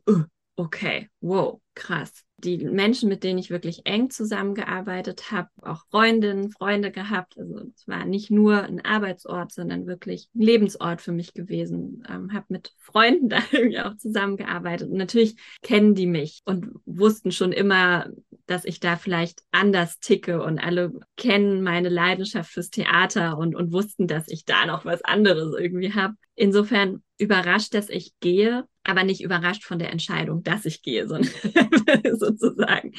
okay, 0.56 1.10
wow, 1.20 1.62
krass 1.76 2.24
die 2.44 2.58
Menschen, 2.58 3.10
mit 3.10 3.24
denen 3.24 3.40
ich 3.40 3.50
wirklich 3.50 3.86
eng 3.86 4.10
zusammengearbeitet 4.10 5.32
habe, 5.32 5.50
auch 5.62 5.86
Freundinnen, 5.90 6.52
Freunde 6.52 6.92
gehabt. 6.92 7.38
Also 7.38 7.62
es 7.76 7.88
war 7.88 8.06
nicht 8.06 8.32
nur 8.32 8.64
ein 8.64 8.84
Arbeitsort, 8.84 9.52
sondern 9.52 9.86
wirklich 9.86 10.30
ein 10.36 10.42
Lebensort 10.42 11.02
für 11.02 11.12
mich 11.12 11.34
gewesen. 11.34 12.04
Ähm, 12.10 12.34
habe 12.34 12.46
mit 12.50 12.74
Freunden 12.78 13.30
da 13.30 13.40
irgendwie 13.52 13.80
auch 13.80 13.96
zusammengearbeitet. 13.98 14.90
Und 14.90 14.98
natürlich 14.98 15.36
kennen 15.62 15.96
die 15.96 16.08
mich 16.08 16.42
und 16.46 16.72
wussten 16.86 17.32
schon 17.32 17.52
immer, 17.52 18.10
dass 18.48 18.66
ich 18.66 18.80
da 18.80 18.98
vielleicht 18.98 19.44
anders 19.52 20.00
ticke 20.00 20.44
und 20.44 20.60
alle 20.60 20.92
kennen 21.16 21.62
meine 21.62 21.90
Leidenschaft 21.90 22.52
fürs 22.52 22.70
Theater 22.70 23.38
und, 23.38 23.56
und 23.56 23.72
wussten, 23.72 24.08
dass 24.08 24.28
ich 24.28 24.46
da 24.46 24.66
noch 24.66 24.84
was 24.84 25.04
anderes 25.04 25.54
irgendwie 25.58 25.94
habe. 25.94 26.16
Insofern 26.36 27.04
überrascht, 27.18 27.74
dass 27.74 27.90
ich 27.90 28.14
gehe, 28.20 28.66
aber 28.84 29.04
nicht 29.04 29.22
überrascht 29.22 29.64
von 29.64 29.80
der 29.80 29.92
Entscheidung, 29.92 30.44
dass 30.44 30.66
ich 30.66 30.82
gehe, 30.82 31.08
sondern 31.08 31.32
sozusagen. 32.18 32.94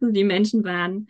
Die 0.00 0.24
Menschen 0.24 0.64
waren 0.64 1.08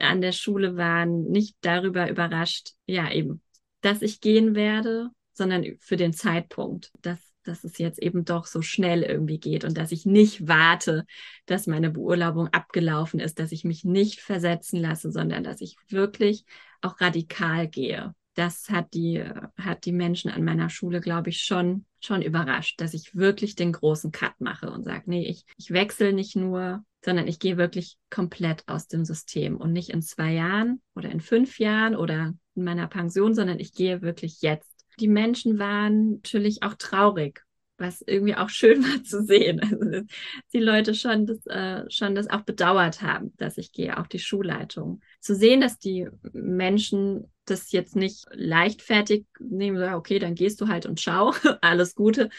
an 0.00 0.20
der 0.20 0.32
Schule 0.32 0.76
waren 0.76 1.24
nicht 1.24 1.56
darüber 1.60 2.08
überrascht, 2.08 2.70
ja 2.86 3.10
eben, 3.12 3.42
dass 3.82 4.02
ich 4.02 4.20
gehen 4.20 4.54
werde, 4.54 5.10
sondern 5.32 5.64
für 5.80 5.96
den 5.96 6.12
Zeitpunkt, 6.12 6.90
dass 7.02 7.18
dass 7.42 7.62
es 7.62 7.78
jetzt 7.78 8.02
eben 8.02 8.24
doch 8.24 8.46
so 8.46 8.60
schnell 8.60 9.04
irgendwie 9.04 9.38
geht 9.38 9.62
und 9.62 9.78
dass 9.78 9.92
ich 9.92 10.04
nicht 10.04 10.48
warte, 10.48 11.06
dass 11.46 11.68
meine 11.68 11.90
Beurlaubung 11.90 12.48
abgelaufen 12.48 13.20
ist, 13.20 13.38
dass 13.38 13.52
ich 13.52 13.62
mich 13.62 13.84
nicht 13.84 14.20
versetzen 14.20 14.80
lasse, 14.80 15.12
sondern 15.12 15.44
dass 15.44 15.60
ich 15.60 15.76
wirklich 15.88 16.44
auch 16.80 17.00
radikal 17.00 17.68
gehe 17.68 18.12
das 18.36 18.68
hat 18.68 18.92
die, 18.94 19.24
hat 19.56 19.86
die 19.86 19.92
Menschen 19.92 20.30
an 20.30 20.44
meiner 20.44 20.68
Schule, 20.68 21.00
glaube 21.00 21.30
ich, 21.30 21.42
schon, 21.42 21.86
schon 22.06 22.22
überrascht, 22.22 22.80
dass 22.80 22.94
ich 22.94 23.14
wirklich 23.14 23.54
den 23.54 23.72
großen 23.72 24.12
Cut 24.12 24.40
mache 24.40 24.70
und 24.70 24.84
sage, 24.84 25.04
nee, 25.06 25.26
ich, 25.26 25.44
ich 25.56 25.70
wechsle 25.70 26.12
nicht 26.12 26.36
nur, 26.36 26.84
sondern 27.04 27.26
ich 27.26 27.38
gehe 27.38 27.56
wirklich 27.56 27.98
komplett 28.10 28.64
aus 28.66 28.88
dem 28.88 29.04
System 29.04 29.56
und 29.56 29.72
nicht 29.72 29.90
in 29.90 30.02
zwei 30.02 30.32
Jahren 30.32 30.80
oder 30.94 31.10
in 31.10 31.20
fünf 31.20 31.58
Jahren 31.58 31.96
oder 31.96 32.34
in 32.54 32.64
meiner 32.64 32.88
Pension, 32.88 33.34
sondern 33.34 33.60
ich 33.60 33.72
gehe 33.72 34.02
wirklich 34.02 34.40
jetzt. 34.40 34.70
Die 34.98 35.08
Menschen 35.08 35.58
waren 35.58 36.12
natürlich 36.12 36.62
auch 36.62 36.74
traurig 36.74 37.42
was 37.78 38.02
irgendwie 38.06 38.34
auch 38.34 38.48
schön 38.48 38.82
war 38.84 39.02
zu 39.04 39.22
sehen. 39.22 39.60
Also, 39.60 39.84
dass 39.84 40.04
die 40.52 40.60
Leute 40.60 40.94
schon 40.94 41.26
das, 41.26 41.44
äh, 41.46 41.84
schon 41.90 42.14
das 42.14 42.28
auch 42.28 42.42
bedauert 42.42 43.02
haben, 43.02 43.32
dass 43.36 43.58
ich 43.58 43.72
gehe, 43.72 43.98
auch 43.98 44.06
die 44.06 44.18
Schulleitung. 44.18 45.00
Zu 45.20 45.34
sehen, 45.34 45.60
dass 45.60 45.78
die 45.78 46.08
Menschen 46.32 47.30
das 47.46 47.72
jetzt 47.72 47.96
nicht 47.96 48.26
leichtfertig 48.32 49.26
nehmen, 49.38 49.78
so, 49.78 49.84
okay, 49.96 50.18
dann 50.18 50.34
gehst 50.34 50.60
du 50.60 50.68
halt 50.68 50.86
und 50.86 51.00
schau, 51.00 51.32
alles 51.60 51.94
Gute. 51.94 52.30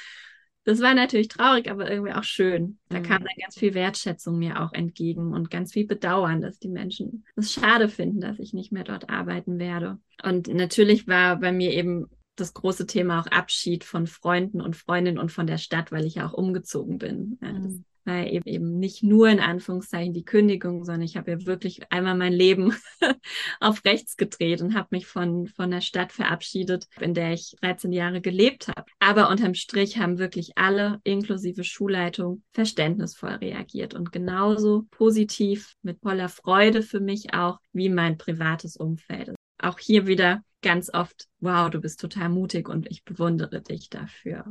Das 0.64 0.82
war 0.82 0.94
natürlich 0.94 1.30
traurig, 1.30 1.72
aber 1.72 1.90
irgendwie 1.90 2.12
auch 2.12 2.26
schön. 2.26 2.78
Da 2.90 3.00
mhm. 3.00 3.04
kam 3.04 3.24
dann 3.24 3.36
ganz 3.40 3.58
viel 3.58 3.74
Wertschätzung 3.74 4.38
mir 4.38 4.62
auch 4.62 4.74
entgegen 4.74 5.34
und 5.34 5.50
ganz 5.50 5.72
viel 5.72 5.88
Bedauern, 5.88 6.42
dass 6.42 6.60
die 6.60 6.68
Menschen 6.68 7.26
es 7.38 7.54
schade 7.54 7.88
finden, 7.88 8.20
dass 8.20 8.38
ich 8.38 8.54
nicht 8.54 8.74
mehr 8.74 8.84
dort 8.84 9.10
arbeiten 9.10 9.60
werde. 9.60 9.98
Und 10.24 10.50
natürlich 10.50 11.08
war 11.08 11.38
bei 11.40 11.54
mir 11.54 11.72
eben 11.72 12.08
das 12.36 12.54
große 12.54 12.86
Thema 12.86 13.22
auch 13.22 13.28
Abschied 13.28 13.86
von 13.86 14.08
Freunden 14.08 14.60
und 14.60 14.76
Freundinnen 14.76 15.20
und 15.20 15.32
von 15.32 15.48
der 15.48 15.58
Stadt, 15.58 15.92
weil 15.92 16.06
ich 16.06 16.16
ja 16.16 16.28
auch 16.28 16.34
umgezogen 16.34 16.98
bin. 16.98 17.40
Ja, 17.42 17.54
das 17.54 17.74
mhm. 17.74 17.86
War 18.08 18.26
eben 18.26 18.80
nicht 18.80 19.04
nur 19.04 19.30
in 19.30 19.40
Anführungszeichen 19.40 20.14
die 20.14 20.26
Kündigung, 20.26 20.84
sondern 20.84 21.04
ich 21.04 21.18
habe 21.18 21.32
ja 21.32 21.46
wirklich 21.46 21.92
einmal 21.92 22.16
mein 22.16 22.34
Leben 22.34 22.74
auf 23.60 23.86
rechts 23.86 24.18
gedreht 24.18 24.62
und 24.62 24.76
habe 24.76 24.88
mich 24.92 25.06
von, 25.06 25.48
von 25.48 25.70
der 25.70 25.82
Stadt 25.82 26.12
verabschiedet, 26.12 26.88
in 27.00 27.14
der 27.14 27.34
ich 27.34 27.56
13 27.62 27.92
Jahre 27.92 28.22
gelebt 28.22 28.70
habe. 28.70 28.86
Aber 29.00 29.30
unterm 29.30 29.54
Strich 29.54 29.98
haben 29.98 30.18
wirklich 30.18 30.58
alle, 30.58 31.00
inklusive 31.04 31.64
Schulleitung, 31.64 32.44
verständnisvoll 32.54 33.36
reagiert 33.36 33.94
und 33.94 34.12
genauso 34.12 34.86
positiv, 34.90 35.76
mit 35.84 36.00
voller 36.02 36.30
Freude 36.30 36.82
für 36.82 37.00
mich 37.00 37.34
auch, 37.34 37.60
wie 37.74 37.90
mein 37.90 38.18
privates 38.18 38.78
Umfeld 38.78 39.34
auch 39.60 39.80
hier 39.80 40.08
wieder 40.08 40.44
ganz 40.62 40.94
oft, 40.94 41.28
wow, 41.40 41.70
du 41.70 41.80
bist 41.80 42.00
total 42.00 42.30
mutig 42.30 42.70
und 42.70 42.88
ich 42.88 43.04
bewundere 43.04 43.62
dich 43.62 43.90
dafür. 43.90 44.46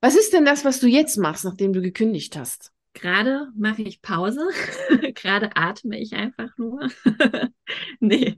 Was 0.00 0.16
ist 0.16 0.32
denn 0.32 0.44
das, 0.44 0.64
was 0.64 0.80
du 0.80 0.86
jetzt 0.86 1.16
machst, 1.16 1.44
nachdem 1.44 1.72
du 1.72 1.82
gekündigt 1.82 2.36
hast? 2.36 2.72
Gerade 3.00 3.46
mache 3.56 3.82
ich 3.82 4.02
Pause, 4.02 4.40
gerade 5.14 5.54
atme 5.54 6.00
ich 6.00 6.14
einfach 6.14 6.50
nur. 6.58 6.88
nee, 8.00 8.36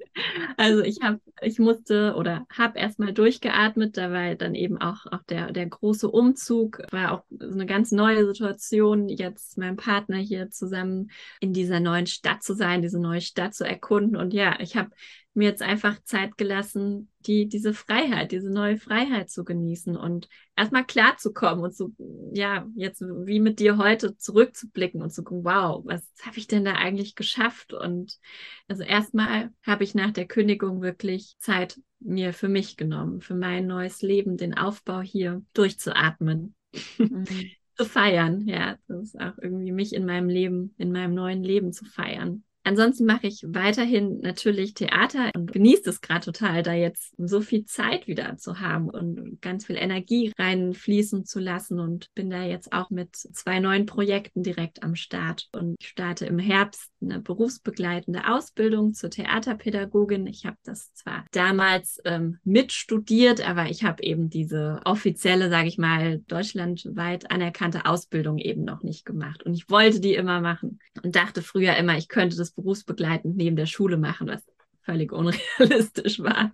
also 0.58 0.82
ich 0.82 1.00
habe, 1.00 1.18
ich 1.40 1.58
musste 1.58 2.14
oder 2.14 2.44
habe 2.52 2.78
erstmal 2.78 3.14
durchgeatmet, 3.14 3.96
da 3.96 4.12
war 4.12 4.34
dann 4.34 4.54
eben 4.54 4.78
auch, 4.78 5.06
auch 5.06 5.22
der, 5.30 5.52
der 5.52 5.66
große 5.66 6.10
Umzug, 6.10 6.82
war 6.90 7.12
auch 7.12 7.24
eine 7.40 7.64
ganz 7.64 7.90
neue 7.90 8.26
Situation, 8.26 9.08
jetzt 9.08 9.56
meinem 9.56 9.76
Partner 9.76 10.18
hier 10.18 10.50
zusammen 10.50 11.10
in 11.40 11.54
dieser 11.54 11.80
neuen 11.80 12.06
Stadt 12.06 12.42
zu 12.42 12.54
sein, 12.54 12.82
diese 12.82 13.00
neue 13.00 13.22
Stadt 13.22 13.54
zu 13.54 13.64
erkunden. 13.64 14.16
Und 14.16 14.34
ja, 14.34 14.60
ich 14.60 14.76
habe 14.76 14.90
mir 15.34 15.48
jetzt 15.48 15.62
einfach 15.62 16.02
Zeit 16.02 16.36
gelassen, 16.36 17.10
die, 17.20 17.48
diese 17.48 17.72
Freiheit, 17.72 18.32
diese 18.32 18.50
neue 18.50 18.78
Freiheit 18.78 19.30
zu 19.30 19.44
genießen 19.44 19.96
und 19.96 20.28
erstmal 20.56 20.84
klarzukommen 20.84 21.64
und 21.64 21.74
so, 21.74 21.92
ja, 22.32 22.66
jetzt 22.74 23.00
wie 23.00 23.38
mit 23.38 23.60
dir 23.60 23.78
heute 23.78 24.16
zurückzublicken 24.16 25.02
und 25.02 25.10
zu 25.10 25.22
gucken, 25.22 25.44
wow, 25.44 25.82
was 25.84 26.02
habe 26.22 26.38
ich 26.38 26.48
denn 26.48 26.64
da 26.64 26.72
eigentlich 26.72 27.14
geschafft? 27.14 27.72
Und 27.72 28.18
also 28.66 28.82
erstmal 28.82 29.50
habe 29.64 29.84
ich 29.84 29.94
nach 29.94 30.10
der 30.10 30.26
Kündigung 30.26 30.82
wirklich 30.82 31.36
Zeit 31.38 31.80
mir 32.00 32.32
für 32.32 32.48
mich 32.48 32.76
genommen, 32.76 33.20
für 33.20 33.34
mein 33.34 33.66
neues 33.66 34.02
Leben, 34.02 34.36
den 34.36 34.56
Aufbau 34.56 35.00
hier 35.00 35.42
durchzuatmen. 35.54 36.54
Mhm. 36.98 37.24
zu 37.80 37.86
feiern, 37.86 38.46
ja, 38.46 38.76
das 38.88 39.04
ist 39.04 39.18
auch 39.18 39.38
irgendwie 39.40 39.72
mich 39.72 39.94
in 39.94 40.04
meinem 40.04 40.28
Leben, 40.28 40.74
in 40.76 40.92
meinem 40.92 41.14
neuen 41.14 41.42
Leben 41.42 41.72
zu 41.72 41.86
feiern. 41.86 42.44
Ansonsten 42.62 43.06
mache 43.06 43.26
ich 43.26 43.42
weiterhin 43.46 44.18
natürlich 44.20 44.74
Theater 44.74 45.30
und 45.34 45.52
genieße 45.52 45.88
es 45.88 46.00
gerade 46.00 46.26
total, 46.26 46.62
da 46.62 46.74
jetzt 46.74 47.14
so 47.16 47.40
viel 47.40 47.64
Zeit 47.64 48.06
wieder 48.06 48.36
zu 48.36 48.60
haben 48.60 48.90
und 48.90 49.40
ganz 49.40 49.66
viel 49.66 49.76
Energie 49.76 50.32
reinfließen 50.38 51.24
zu 51.24 51.40
lassen 51.40 51.80
und 51.80 52.12
bin 52.14 52.28
da 52.28 52.44
jetzt 52.44 52.72
auch 52.72 52.90
mit 52.90 53.16
zwei 53.16 53.60
neuen 53.60 53.86
Projekten 53.86 54.42
direkt 54.42 54.82
am 54.82 54.94
Start 54.94 55.48
und 55.52 55.76
ich 55.80 55.88
starte 55.88 56.26
im 56.26 56.38
Herbst 56.38 56.90
eine 57.00 57.18
berufsbegleitende 57.20 58.28
Ausbildung 58.28 58.92
zur 58.92 59.08
Theaterpädagogin. 59.08 60.26
Ich 60.26 60.44
habe 60.44 60.58
das 60.62 60.92
zwar 60.92 61.24
damals 61.32 61.98
ähm, 62.04 62.38
mitstudiert, 62.44 63.46
aber 63.46 63.70
ich 63.70 63.84
habe 63.84 64.02
eben 64.02 64.28
diese 64.28 64.80
offizielle, 64.84 65.48
sage 65.48 65.68
ich 65.68 65.78
mal, 65.78 66.18
deutschlandweit 66.28 67.30
anerkannte 67.30 67.86
Ausbildung 67.86 68.36
eben 68.36 68.64
noch 68.64 68.82
nicht 68.82 69.06
gemacht 69.06 69.42
und 69.44 69.54
ich 69.54 69.70
wollte 69.70 70.00
die 70.00 70.14
immer 70.14 70.42
machen 70.42 70.78
und 71.02 71.16
dachte 71.16 71.40
früher 71.40 71.76
immer, 71.76 71.96
ich 71.96 72.08
könnte 72.08 72.36
das 72.36 72.49
berufsbegleitend 72.52 73.36
neben 73.36 73.56
der 73.56 73.66
Schule 73.66 73.96
machen, 73.96 74.28
was 74.28 74.42
völlig 74.90 75.12
unrealistisch 75.12 76.18
war. 76.22 76.52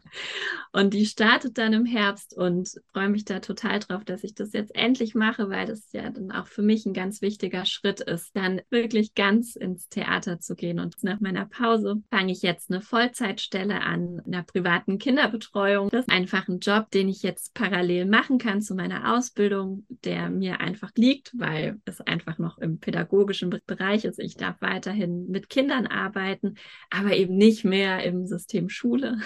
Und 0.72 0.92
die 0.92 1.06
startet 1.06 1.56
dann 1.56 1.72
im 1.72 1.86
Herbst 1.86 2.36
und 2.36 2.68
freue 2.92 3.08
mich 3.08 3.24
da 3.24 3.40
total 3.40 3.78
drauf, 3.78 4.04
dass 4.04 4.24
ich 4.24 4.34
das 4.34 4.52
jetzt 4.52 4.74
endlich 4.74 5.14
mache, 5.14 5.48
weil 5.48 5.66
das 5.66 5.90
ja 5.92 6.10
dann 6.10 6.30
auch 6.30 6.46
für 6.46 6.60
mich 6.60 6.84
ein 6.84 6.92
ganz 6.92 7.22
wichtiger 7.22 7.64
Schritt 7.64 8.00
ist, 8.00 8.36
dann 8.36 8.60
wirklich 8.68 9.14
ganz 9.14 9.56
ins 9.56 9.88
Theater 9.88 10.38
zu 10.38 10.54
gehen. 10.54 10.78
Und 10.78 11.02
nach 11.02 11.18
meiner 11.20 11.46
Pause 11.46 12.02
fange 12.10 12.32
ich 12.32 12.42
jetzt 12.42 12.70
eine 12.70 12.82
Vollzeitstelle 12.82 13.80
an 13.80 14.20
einer 14.26 14.42
privaten 14.42 14.98
Kinderbetreuung. 14.98 15.88
Das 15.88 16.02
ist 16.06 16.12
einfach 16.12 16.46
ein 16.46 16.58
Job, 16.58 16.90
den 16.90 17.08
ich 17.08 17.22
jetzt 17.22 17.54
parallel 17.54 18.04
machen 18.04 18.36
kann 18.36 18.60
zu 18.60 18.74
meiner 18.74 19.16
Ausbildung, 19.16 19.86
der 19.88 20.28
mir 20.28 20.60
einfach 20.60 20.90
liegt, 20.96 21.32
weil 21.38 21.80
es 21.86 22.02
einfach 22.02 22.36
noch 22.36 22.58
im 22.58 22.80
pädagogischen 22.80 23.48
Bereich 23.66 24.04
ist. 24.04 24.18
Ich 24.18 24.36
darf 24.36 24.60
weiterhin 24.60 25.26
mit 25.28 25.48
Kindern 25.48 25.86
arbeiten, 25.86 26.56
aber 26.90 27.16
eben 27.16 27.36
nicht 27.36 27.64
mehr 27.64 28.02
im 28.02 28.25
System 28.26 28.68
Schule. 28.68 29.18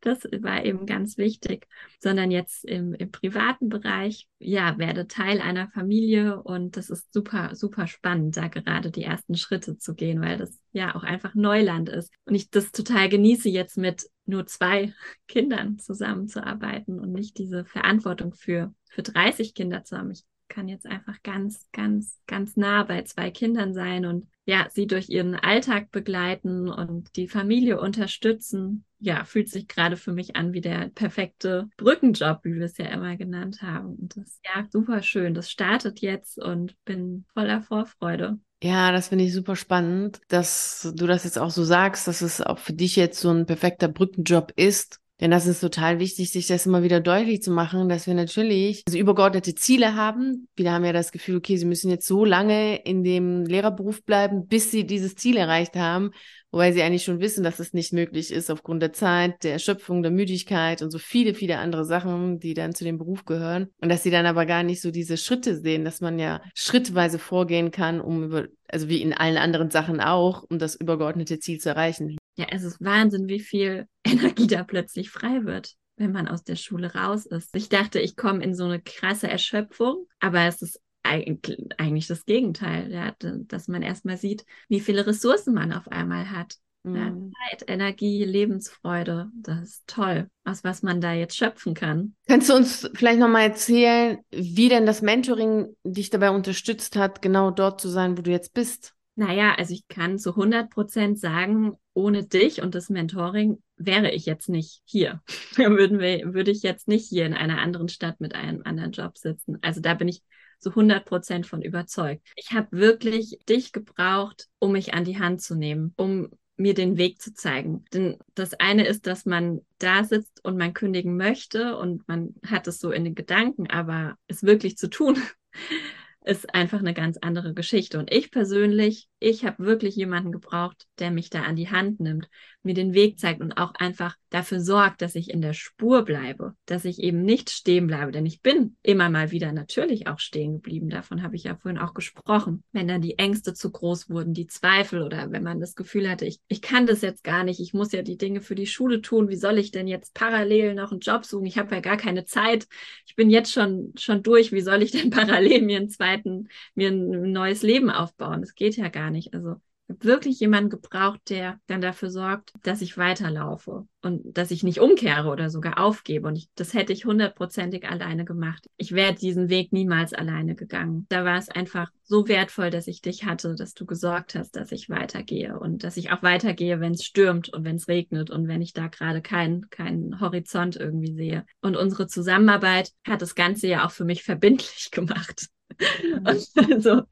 Das 0.00 0.24
war 0.24 0.64
eben 0.64 0.84
ganz 0.84 1.16
wichtig, 1.16 1.68
sondern 2.00 2.32
jetzt 2.32 2.64
im, 2.64 2.92
im 2.92 3.12
privaten 3.12 3.68
Bereich, 3.68 4.28
ja, 4.40 4.76
werde 4.76 5.06
Teil 5.06 5.40
einer 5.40 5.68
Familie 5.68 6.42
und 6.42 6.76
das 6.76 6.90
ist 6.90 7.12
super, 7.12 7.54
super 7.54 7.86
spannend, 7.86 8.36
da 8.36 8.48
gerade 8.48 8.90
die 8.90 9.04
ersten 9.04 9.36
Schritte 9.36 9.78
zu 9.78 9.94
gehen, 9.94 10.20
weil 10.20 10.38
das 10.38 10.58
ja 10.72 10.96
auch 10.96 11.04
einfach 11.04 11.36
Neuland 11.36 11.88
ist. 11.88 12.12
Und 12.24 12.34
ich 12.34 12.50
das 12.50 12.72
total 12.72 13.08
genieße, 13.08 13.48
jetzt 13.48 13.78
mit 13.78 14.08
nur 14.24 14.46
zwei 14.46 14.92
Kindern 15.28 15.78
zusammenzuarbeiten 15.78 16.98
und 16.98 17.12
nicht 17.12 17.38
diese 17.38 17.64
Verantwortung 17.64 18.34
für, 18.34 18.74
für 18.90 19.02
30 19.02 19.54
Kinder 19.54 19.84
zu 19.84 19.96
haben. 19.96 20.10
Ich 20.10 20.24
kann 20.52 20.68
jetzt 20.68 20.86
einfach 20.86 21.22
ganz, 21.22 21.66
ganz, 21.72 22.20
ganz 22.26 22.56
nah 22.56 22.84
bei 22.84 23.02
zwei 23.02 23.30
Kindern 23.30 23.72
sein 23.72 24.04
und 24.04 24.26
ja, 24.44 24.66
sie 24.70 24.86
durch 24.86 25.08
ihren 25.08 25.34
Alltag 25.34 25.90
begleiten 25.90 26.68
und 26.68 27.16
die 27.16 27.28
Familie 27.28 27.80
unterstützen. 27.80 28.84
Ja, 28.98 29.24
fühlt 29.24 29.48
sich 29.48 29.66
gerade 29.66 29.96
für 29.96 30.12
mich 30.12 30.36
an 30.36 30.52
wie 30.52 30.60
der 30.60 30.90
perfekte 30.94 31.68
Brückenjob, 31.76 32.40
wie 32.44 32.54
wir 32.54 32.66
es 32.66 32.76
ja 32.76 32.86
immer 32.86 33.16
genannt 33.16 33.62
haben. 33.62 33.96
Und 33.96 34.16
das 34.16 34.26
ist 34.26 34.40
ja 34.44 34.66
super 34.70 35.02
schön. 35.02 35.34
Das 35.34 35.50
startet 35.50 36.00
jetzt 36.00 36.38
und 36.38 36.76
bin 36.84 37.24
voller 37.32 37.62
Vorfreude. 37.62 38.38
Ja, 38.62 38.92
das 38.92 39.08
finde 39.08 39.24
ich 39.24 39.32
super 39.32 39.56
spannend, 39.56 40.20
dass 40.28 40.92
du 40.94 41.06
das 41.06 41.24
jetzt 41.24 41.38
auch 41.38 41.50
so 41.50 41.64
sagst, 41.64 42.06
dass 42.06 42.20
es 42.20 42.40
auch 42.40 42.58
für 42.58 42.74
dich 42.74 42.94
jetzt 42.94 43.18
so 43.20 43.30
ein 43.30 43.46
perfekter 43.46 43.88
Brückenjob 43.88 44.52
ist 44.54 45.01
denn 45.22 45.30
das 45.30 45.46
ist 45.46 45.60
total 45.60 46.00
wichtig, 46.00 46.32
sich 46.32 46.48
das 46.48 46.66
immer 46.66 46.82
wieder 46.82 46.98
deutlich 46.98 47.42
zu 47.42 47.52
machen, 47.52 47.88
dass 47.88 48.08
wir 48.08 48.14
natürlich 48.14 48.82
also 48.88 48.98
übergeordnete 48.98 49.54
Ziele 49.54 49.94
haben. 49.94 50.48
Viele 50.56 50.72
haben 50.72 50.84
ja 50.84 50.92
das 50.92 51.12
Gefühl, 51.12 51.36
okay, 51.36 51.56
sie 51.56 51.64
müssen 51.64 51.90
jetzt 51.90 52.08
so 52.08 52.24
lange 52.24 52.82
in 52.82 53.04
dem 53.04 53.44
Lehrerberuf 53.44 54.02
bleiben, 54.02 54.48
bis 54.48 54.72
sie 54.72 54.84
dieses 54.84 55.14
Ziel 55.14 55.36
erreicht 55.36 55.76
haben, 55.76 56.10
wobei 56.50 56.72
sie 56.72 56.82
eigentlich 56.82 57.04
schon 57.04 57.20
wissen, 57.20 57.44
dass 57.44 57.60
es 57.60 57.72
nicht 57.72 57.92
möglich 57.92 58.32
ist 58.32 58.50
aufgrund 58.50 58.82
der 58.82 58.92
Zeit, 58.92 59.44
der 59.44 59.52
Erschöpfung, 59.52 60.02
der 60.02 60.10
Müdigkeit 60.10 60.82
und 60.82 60.90
so 60.90 60.98
viele, 60.98 61.34
viele 61.34 61.58
andere 61.58 61.84
Sachen, 61.84 62.40
die 62.40 62.54
dann 62.54 62.74
zu 62.74 62.82
dem 62.82 62.98
Beruf 62.98 63.24
gehören. 63.24 63.68
Und 63.80 63.90
dass 63.90 64.02
sie 64.02 64.10
dann 64.10 64.26
aber 64.26 64.44
gar 64.44 64.64
nicht 64.64 64.80
so 64.80 64.90
diese 64.90 65.16
Schritte 65.16 65.56
sehen, 65.56 65.84
dass 65.84 66.00
man 66.00 66.18
ja 66.18 66.42
schrittweise 66.56 67.20
vorgehen 67.20 67.70
kann, 67.70 68.00
um 68.00 68.24
über, 68.24 68.48
also 68.66 68.88
wie 68.88 69.00
in 69.00 69.12
allen 69.12 69.36
anderen 69.36 69.70
Sachen 69.70 70.00
auch, 70.00 70.42
um 70.50 70.58
das 70.58 70.74
übergeordnete 70.74 71.38
Ziel 71.38 71.60
zu 71.60 71.68
erreichen 71.68 72.16
ja, 72.34 72.46
es 72.50 72.62
ist 72.62 72.82
Wahnsinn, 72.82 73.28
wie 73.28 73.40
viel 73.40 73.86
Energie 74.04 74.46
da 74.46 74.64
plötzlich 74.64 75.10
frei 75.10 75.44
wird, 75.44 75.74
wenn 75.96 76.12
man 76.12 76.28
aus 76.28 76.44
der 76.44 76.56
Schule 76.56 76.94
raus 76.94 77.26
ist. 77.26 77.54
Ich 77.54 77.68
dachte, 77.68 78.00
ich 78.00 78.16
komme 78.16 78.42
in 78.42 78.54
so 78.54 78.64
eine 78.64 78.80
krasse 78.80 79.28
Erschöpfung, 79.28 80.06
aber 80.20 80.42
es 80.42 80.62
ist 80.62 80.80
eigentlich 81.04 82.06
das 82.06 82.24
Gegenteil, 82.24 82.92
ja, 82.92 83.14
dass 83.18 83.68
man 83.68 83.82
erstmal 83.82 84.16
sieht, 84.16 84.44
wie 84.68 84.80
viele 84.80 85.06
Ressourcen 85.06 85.52
man 85.52 85.72
auf 85.72 85.88
einmal 85.88 86.30
hat. 86.30 86.54
Mhm. 86.84 86.96
Ja, 86.96 87.58
Zeit, 87.58 87.70
Energie, 87.70 88.24
Lebensfreude, 88.24 89.30
das 89.34 89.60
ist 89.62 89.86
toll, 89.86 90.28
aus 90.44 90.64
was 90.64 90.82
man 90.82 91.00
da 91.00 91.12
jetzt 91.12 91.36
schöpfen 91.36 91.74
kann. 91.74 92.14
Kannst 92.26 92.48
du 92.48 92.54
uns 92.54 92.88
vielleicht 92.94 93.20
nochmal 93.20 93.48
erzählen, 93.48 94.18
wie 94.30 94.68
denn 94.68 94.86
das 94.86 95.02
Mentoring 95.02 95.76
dich 95.84 96.10
dabei 96.10 96.30
unterstützt 96.30 96.96
hat, 96.96 97.22
genau 97.22 97.50
dort 97.50 97.80
zu 97.80 97.88
sein, 97.88 98.16
wo 98.16 98.22
du 98.22 98.30
jetzt 98.30 98.54
bist? 98.54 98.94
Naja, 99.14 99.54
also 99.56 99.74
ich 99.74 99.88
kann 99.88 100.18
zu 100.18 100.30
100 100.30 100.70
Prozent 100.70 101.18
sagen, 101.18 101.76
ohne 101.92 102.24
dich 102.24 102.62
und 102.62 102.74
das 102.74 102.88
Mentoring 102.88 103.62
wäre 103.76 104.10
ich 104.10 104.24
jetzt 104.24 104.48
nicht 104.48 104.80
hier. 104.84 105.22
Würden 105.56 105.98
wir, 105.98 106.32
würde 106.32 106.50
ich 106.50 106.62
jetzt 106.62 106.88
nicht 106.88 107.08
hier 107.08 107.26
in 107.26 107.34
einer 107.34 107.58
anderen 107.58 107.88
Stadt 107.88 108.20
mit 108.20 108.34
einem 108.34 108.62
anderen 108.64 108.92
Job 108.92 109.18
sitzen. 109.18 109.58
Also 109.60 109.80
da 109.80 109.94
bin 109.94 110.08
ich 110.08 110.22
zu 110.60 110.70
100 110.70 111.04
Prozent 111.04 111.46
von 111.46 111.60
überzeugt. 111.60 112.26
Ich 112.36 112.52
habe 112.52 112.68
wirklich 112.70 113.38
dich 113.48 113.72
gebraucht, 113.72 114.48
um 114.58 114.72
mich 114.72 114.94
an 114.94 115.04
die 115.04 115.18
Hand 115.18 115.42
zu 115.42 115.56
nehmen, 115.56 115.92
um 115.96 116.30
mir 116.56 116.74
den 116.74 116.96
Weg 116.96 117.20
zu 117.20 117.34
zeigen. 117.34 117.84
Denn 117.92 118.18
das 118.34 118.54
eine 118.54 118.86
ist, 118.86 119.06
dass 119.06 119.26
man 119.26 119.60
da 119.78 120.04
sitzt 120.04 120.44
und 120.44 120.56
man 120.56 120.72
kündigen 120.72 121.16
möchte 121.16 121.76
und 121.76 122.06
man 122.08 122.34
hat 122.46 122.68
es 122.68 122.78
so 122.78 122.92
in 122.92 123.04
den 123.04 123.14
Gedanken, 123.14 123.68
aber 123.68 124.16
es 124.28 124.42
wirklich 124.42 124.78
zu 124.78 124.88
tun, 124.88 125.18
ist 126.24 126.54
einfach 126.54 126.78
eine 126.80 126.94
ganz 126.94 127.18
andere 127.18 127.54
Geschichte. 127.54 127.98
Und 127.98 128.12
ich 128.12 128.30
persönlich, 128.30 129.08
ich 129.22 129.44
habe 129.44 129.64
wirklich 129.64 129.96
jemanden 129.96 130.32
gebraucht, 130.32 130.86
der 130.98 131.10
mich 131.10 131.30
da 131.30 131.42
an 131.42 131.56
die 131.56 131.70
Hand 131.70 132.00
nimmt, 132.00 132.28
mir 132.62 132.74
den 132.74 132.94
Weg 132.94 133.18
zeigt 133.18 133.40
und 133.40 133.52
auch 133.52 133.74
einfach 133.74 134.16
dafür 134.30 134.60
sorgt, 134.60 135.02
dass 135.02 135.14
ich 135.14 135.30
in 135.30 135.42
der 135.42 135.52
Spur 135.52 136.02
bleibe, 136.02 136.54
dass 136.66 136.84
ich 136.84 137.00
eben 137.00 137.22
nicht 137.22 137.50
stehen 137.50 137.86
bleibe. 137.86 138.12
Denn 138.12 138.26
ich 138.26 138.40
bin 138.40 138.76
immer 138.82 139.10
mal 139.10 139.30
wieder 139.30 139.52
natürlich 139.52 140.06
auch 140.06 140.18
stehen 140.18 140.54
geblieben. 140.54 140.88
Davon 140.88 141.22
habe 141.22 141.36
ich 141.36 141.44
ja 141.44 141.56
vorhin 141.56 141.80
auch 141.80 141.94
gesprochen. 141.94 142.62
Wenn 142.72 142.88
dann 142.88 143.02
die 143.02 143.18
Ängste 143.18 143.54
zu 143.54 143.70
groß 143.70 144.10
wurden, 144.10 144.34
die 144.34 144.46
Zweifel 144.46 145.02
oder 145.02 145.30
wenn 145.32 145.42
man 145.42 145.60
das 145.60 145.74
Gefühl 145.74 146.08
hatte, 146.08 146.24
ich, 146.24 146.40
ich 146.48 146.62
kann 146.62 146.86
das 146.86 147.02
jetzt 147.02 147.24
gar 147.24 147.44
nicht, 147.44 147.60
ich 147.60 147.74
muss 147.74 147.92
ja 147.92 148.02
die 148.02 148.16
Dinge 148.16 148.40
für 148.40 148.54
die 148.54 148.66
Schule 148.66 149.02
tun, 149.02 149.28
wie 149.28 149.36
soll 149.36 149.58
ich 149.58 149.70
denn 149.70 149.88
jetzt 149.88 150.14
parallel 150.14 150.74
noch 150.74 150.92
einen 150.92 151.00
Job 151.00 151.24
suchen? 151.24 151.46
Ich 151.46 151.58
habe 151.58 151.74
ja 151.74 151.80
gar 151.80 151.96
keine 151.96 152.24
Zeit. 152.24 152.66
Ich 153.06 153.16
bin 153.16 153.30
jetzt 153.30 153.52
schon, 153.52 153.92
schon 153.98 154.22
durch. 154.22 154.52
Wie 154.52 154.62
soll 154.62 154.82
ich 154.82 154.92
denn 154.92 155.10
parallel 155.10 155.62
mir 155.62 155.78
einen 155.78 155.90
zweiten, 155.90 156.48
mir 156.74 156.88
ein 156.90 157.32
neues 157.32 157.62
Leben 157.62 157.90
aufbauen? 157.90 158.40
Das 158.40 158.54
geht 158.54 158.76
ja 158.76 158.88
gar 158.88 159.10
nicht. 159.10 159.11
Also 159.32 159.60
habe 159.92 160.04
wirklich 160.04 160.40
jemanden 160.40 160.70
gebraucht, 160.70 161.20
der 161.28 161.60
dann 161.66 161.80
dafür 161.80 162.10
sorgt, 162.10 162.52
dass 162.62 162.82
ich 162.82 162.96
weiterlaufe 162.96 163.86
und 164.02 164.36
dass 164.36 164.50
ich 164.50 164.62
nicht 164.62 164.80
umkehre 164.80 165.28
oder 165.28 165.50
sogar 165.50 165.78
aufgebe. 165.78 166.26
Und 166.26 166.36
ich, 166.36 166.48
das 166.54 166.74
hätte 166.74 166.92
ich 166.92 167.04
hundertprozentig 167.04 167.88
alleine 167.88 168.24
gemacht. 168.24 168.66
Ich 168.76 168.92
wäre 168.92 169.14
diesen 169.14 169.48
Weg 169.48 169.72
niemals 169.72 170.12
alleine 170.12 170.54
gegangen. 170.54 171.06
Da 171.08 171.24
war 171.24 171.38
es 171.38 171.48
einfach 171.48 171.90
so 172.02 172.28
wertvoll, 172.28 172.70
dass 172.70 172.88
ich 172.88 173.00
dich 173.00 173.24
hatte, 173.24 173.54
dass 173.54 173.74
du 173.74 173.86
gesorgt 173.86 174.34
hast, 174.34 174.56
dass 174.56 174.72
ich 174.72 174.88
weitergehe 174.88 175.58
und 175.58 175.84
dass 175.84 175.96
ich 175.96 176.10
auch 176.10 176.22
weitergehe, 176.22 176.80
wenn 176.80 176.92
es 176.92 177.04
stürmt 177.04 177.52
und 177.52 177.64
wenn 177.64 177.76
es 177.76 177.88
regnet 177.88 178.30
und 178.30 178.48
wenn 178.48 178.62
ich 178.62 178.72
da 178.72 178.88
gerade 178.88 179.22
keinen 179.22 179.70
keinen 179.70 180.20
Horizont 180.20 180.76
irgendwie 180.76 181.14
sehe. 181.14 181.44
Und 181.60 181.76
unsere 181.76 182.06
Zusammenarbeit 182.06 182.92
hat 183.06 183.22
das 183.22 183.34
Ganze 183.34 183.68
ja 183.68 183.86
auch 183.86 183.90
für 183.90 184.04
mich 184.04 184.22
verbindlich 184.22 184.90
gemacht. 184.92 185.48
Mhm. 185.78 186.26
also 186.26 187.02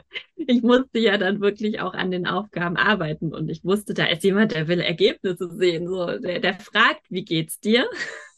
ich 0.47 0.63
musste 0.63 0.99
ja 0.99 1.19
dann 1.19 1.41
wirklich 1.41 1.81
auch 1.81 1.95
an 1.95 2.11
den 2.11 2.27
Aufgaben 2.27 2.77
arbeiten 2.77 3.35
und 3.35 3.49
ich 3.49 3.65
wusste, 3.65 3.95
da 3.95 4.07
ist 4.07 4.25
jemand, 4.25 4.53
der 4.53 4.69
will 4.69 4.81
Ergebnisse 4.81 5.51
sehen. 5.51 5.89
So, 5.89 6.07
der, 6.19 6.41
der 6.41 6.59
fragt, 6.59 7.03
wie 7.11 7.25
geht's 7.25 7.61
dir? 7.61 7.87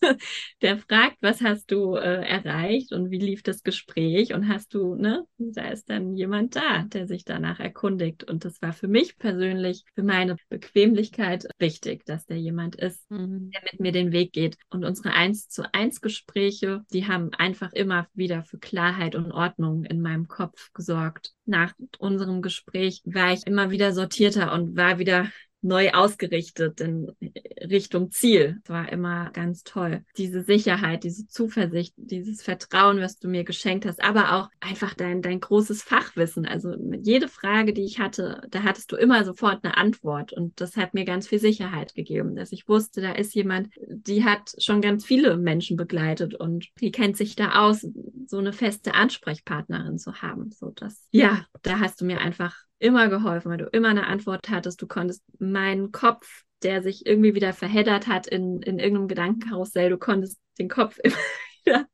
der 0.62 0.78
fragt, 0.78 1.18
was 1.20 1.40
hast 1.40 1.70
du 1.70 1.94
äh, 1.96 2.26
erreicht 2.26 2.92
und 2.92 3.10
wie 3.10 3.18
lief 3.18 3.42
das 3.42 3.62
Gespräch 3.62 4.34
und 4.34 4.48
hast 4.48 4.74
du, 4.74 4.94
ne, 4.94 5.24
da 5.38 5.68
ist 5.68 5.88
dann 5.90 6.16
jemand 6.16 6.56
da, 6.56 6.84
der 6.84 7.06
sich 7.06 7.24
danach 7.24 7.60
erkundigt. 7.60 8.24
Und 8.24 8.44
das 8.44 8.60
war 8.62 8.72
für 8.72 8.88
mich 8.88 9.18
persönlich, 9.18 9.84
für 9.94 10.02
meine 10.02 10.36
Bequemlichkeit 10.48 11.46
wichtig, 11.58 12.04
dass 12.04 12.26
der 12.26 12.38
jemand 12.38 12.76
ist, 12.76 13.08
mhm. 13.10 13.50
der 13.50 13.62
mit 13.70 13.80
mir 13.80 13.92
den 13.92 14.12
Weg 14.12 14.32
geht. 14.32 14.56
Und 14.70 14.84
unsere 14.84 15.12
eins 15.12 15.48
zu 15.48 15.72
eins 15.72 16.00
Gespräche, 16.00 16.84
die 16.92 17.06
haben 17.06 17.32
einfach 17.34 17.72
immer 17.72 18.08
wieder 18.14 18.44
für 18.44 18.58
Klarheit 18.58 19.14
und 19.14 19.32
Ordnung 19.32 19.84
in 19.84 20.00
meinem 20.00 20.28
Kopf 20.28 20.72
gesorgt. 20.72 21.32
Nach 21.44 21.72
unserem 22.00 22.42
Gespräch 22.42 23.02
war 23.04 23.32
ich 23.32 23.46
immer 23.46 23.70
wieder 23.70 23.92
sortierter 23.92 24.52
und 24.52 24.76
war 24.76 24.98
wieder 24.98 25.30
neu 25.62 25.90
ausgerichtet 25.92 26.80
in 26.80 27.12
Richtung 27.60 28.10
Ziel. 28.10 28.60
Das 28.64 28.74
war 28.74 28.92
immer 28.92 29.30
ganz 29.30 29.62
toll. 29.62 30.04
Diese 30.16 30.42
Sicherheit, 30.42 31.04
diese 31.04 31.26
Zuversicht, 31.28 31.94
dieses 31.96 32.42
Vertrauen, 32.42 33.00
was 33.00 33.18
du 33.18 33.28
mir 33.28 33.44
geschenkt 33.44 33.86
hast, 33.86 34.02
aber 34.02 34.34
auch 34.34 34.48
einfach 34.60 34.94
dein, 34.94 35.22
dein 35.22 35.40
großes 35.40 35.82
Fachwissen. 35.82 36.46
Also 36.46 36.74
jede 37.00 37.28
Frage, 37.28 37.72
die 37.72 37.84
ich 37.84 38.00
hatte, 38.00 38.42
da 38.50 38.64
hattest 38.64 38.90
du 38.92 38.96
immer 38.96 39.24
sofort 39.24 39.64
eine 39.64 39.76
Antwort. 39.76 40.32
Und 40.32 40.60
das 40.60 40.76
hat 40.76 40.94
mir 40.94 41.04
ganz 41.04 41.28
viel 41.28 41.38
Sicherheit 41.38 41.94
gegeben, 41.94 42.34
dass 42.34 42.52
ich 42.52 42.68
wusste, 42.68 43.00
da 43.00 43.12
ist 43.12 43.34
jemand, 43.34 43.68
die 43.88 44.24
hat 44.24 44.52
schon 44.58 44.80
ganz 44.80 45.04
viele 45.04 45.36
Menschen 45.36 45.76
begleitet 45.76 46.34
und 46.34 46.68
die 46.80 46.90
kennt 46.90 47.16
sich 47.16 47.36
da 47.36 47.66
aus, 47.66 47.86
so 48.26 48.38
eine 48.38 48.52
feste 48.52 48.94
Ansprechpartnerin 48.94 49.98
zu 49.98 50.22
haben. 50.22 50.50
So 50.50 50.70
dass, 50.70 51.06
ja, 51.10 51.46
da 51.62 51.78
hast 51.78 52.00
du 52.00 52.04
mir 52.04 52.20
einfach 52.20 52.56
immer 52.82 53.08
geholfen, 53.08 53.50
weil 53.50 53.58
du 53.58 53.66
immer 53.66 53.88
eine 53.88 54.06
Antwort 54.06 54.48
hattest. 54.50 54.82
Du 54.82 54.86
konntest 54.86 55.22
meinen 55.38 55.92
Kopf, 55.92 56.42
der 56.62 56.82
sich 56.82 57.06
irgendwie 57.06 57.34
wieder 57.34 57.52
verheddert 57.52 58.06
hat 58.06 58.26
in, 58.26 58.60
in 58.62 58.78
irgendeinem 58.78 59.08
Gedankenkarussell, 59.08 59.90
du 59.90 59.98
konntest 59.98 60.40
den 60.58 60.68
Kopf 60.68 60.98
immer 61.02 61.16
wieder 61.64 61.86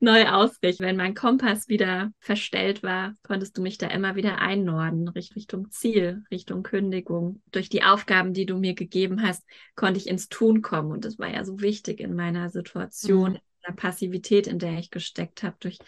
neu 0.00 0.26
ausrichten. 0.26 0.84
Wenn 0.84 0.96
mein 0.96 1.14
Kompass 1.14 1.68
wieder 1.68 2.12
verstellt 2.20 2.82
war, 2.82 3.14
konntest 3.22 3.56
du 3.56 3.62
mich 3.62 3.78
da 3.78 3.86
immer 3.88 4.14
wieder 4.14 4.38
einnorden, 4.38 5.08
Richtung 5.08 5.70
Ziel, 5.70 6.22
Richtung 6.30 6.62
Kündigung. 6.62 7.42
Durch 7.50 7.70
die 7.70 7.82
Aufgaben, 7.82 8.34
die 8.34 8.46
du 8.46 8.58
mir 8.58 8.74
gegeben 8.74 9.22
hast, 9.22 9.42
konnte 9.74 9.98
ich 9.98 10.06
ins 10.06 10.28
Tun 10.28 10.60
kommen. 10.60 10.92
Und 10.92 11.04
das 11.06 11.18
war 11.18 11.28
ja 11.28 11.44
so 11.44 11.60
wichtig 11.60 12.00
in 12.00 12.14
meiner 12.14 12.50
Situation, 12.50 13.30
mhm. 13.30 13.36
in 13.36 13.40
der 13.66 13.72
Passivität, 13.72 14.46
in 14.46 14.58
der 14.58 14.78
ich 14.78 14.90
gesteckt 14.90 15.42
habe, 15.42 15.56
durch 15.60 15.78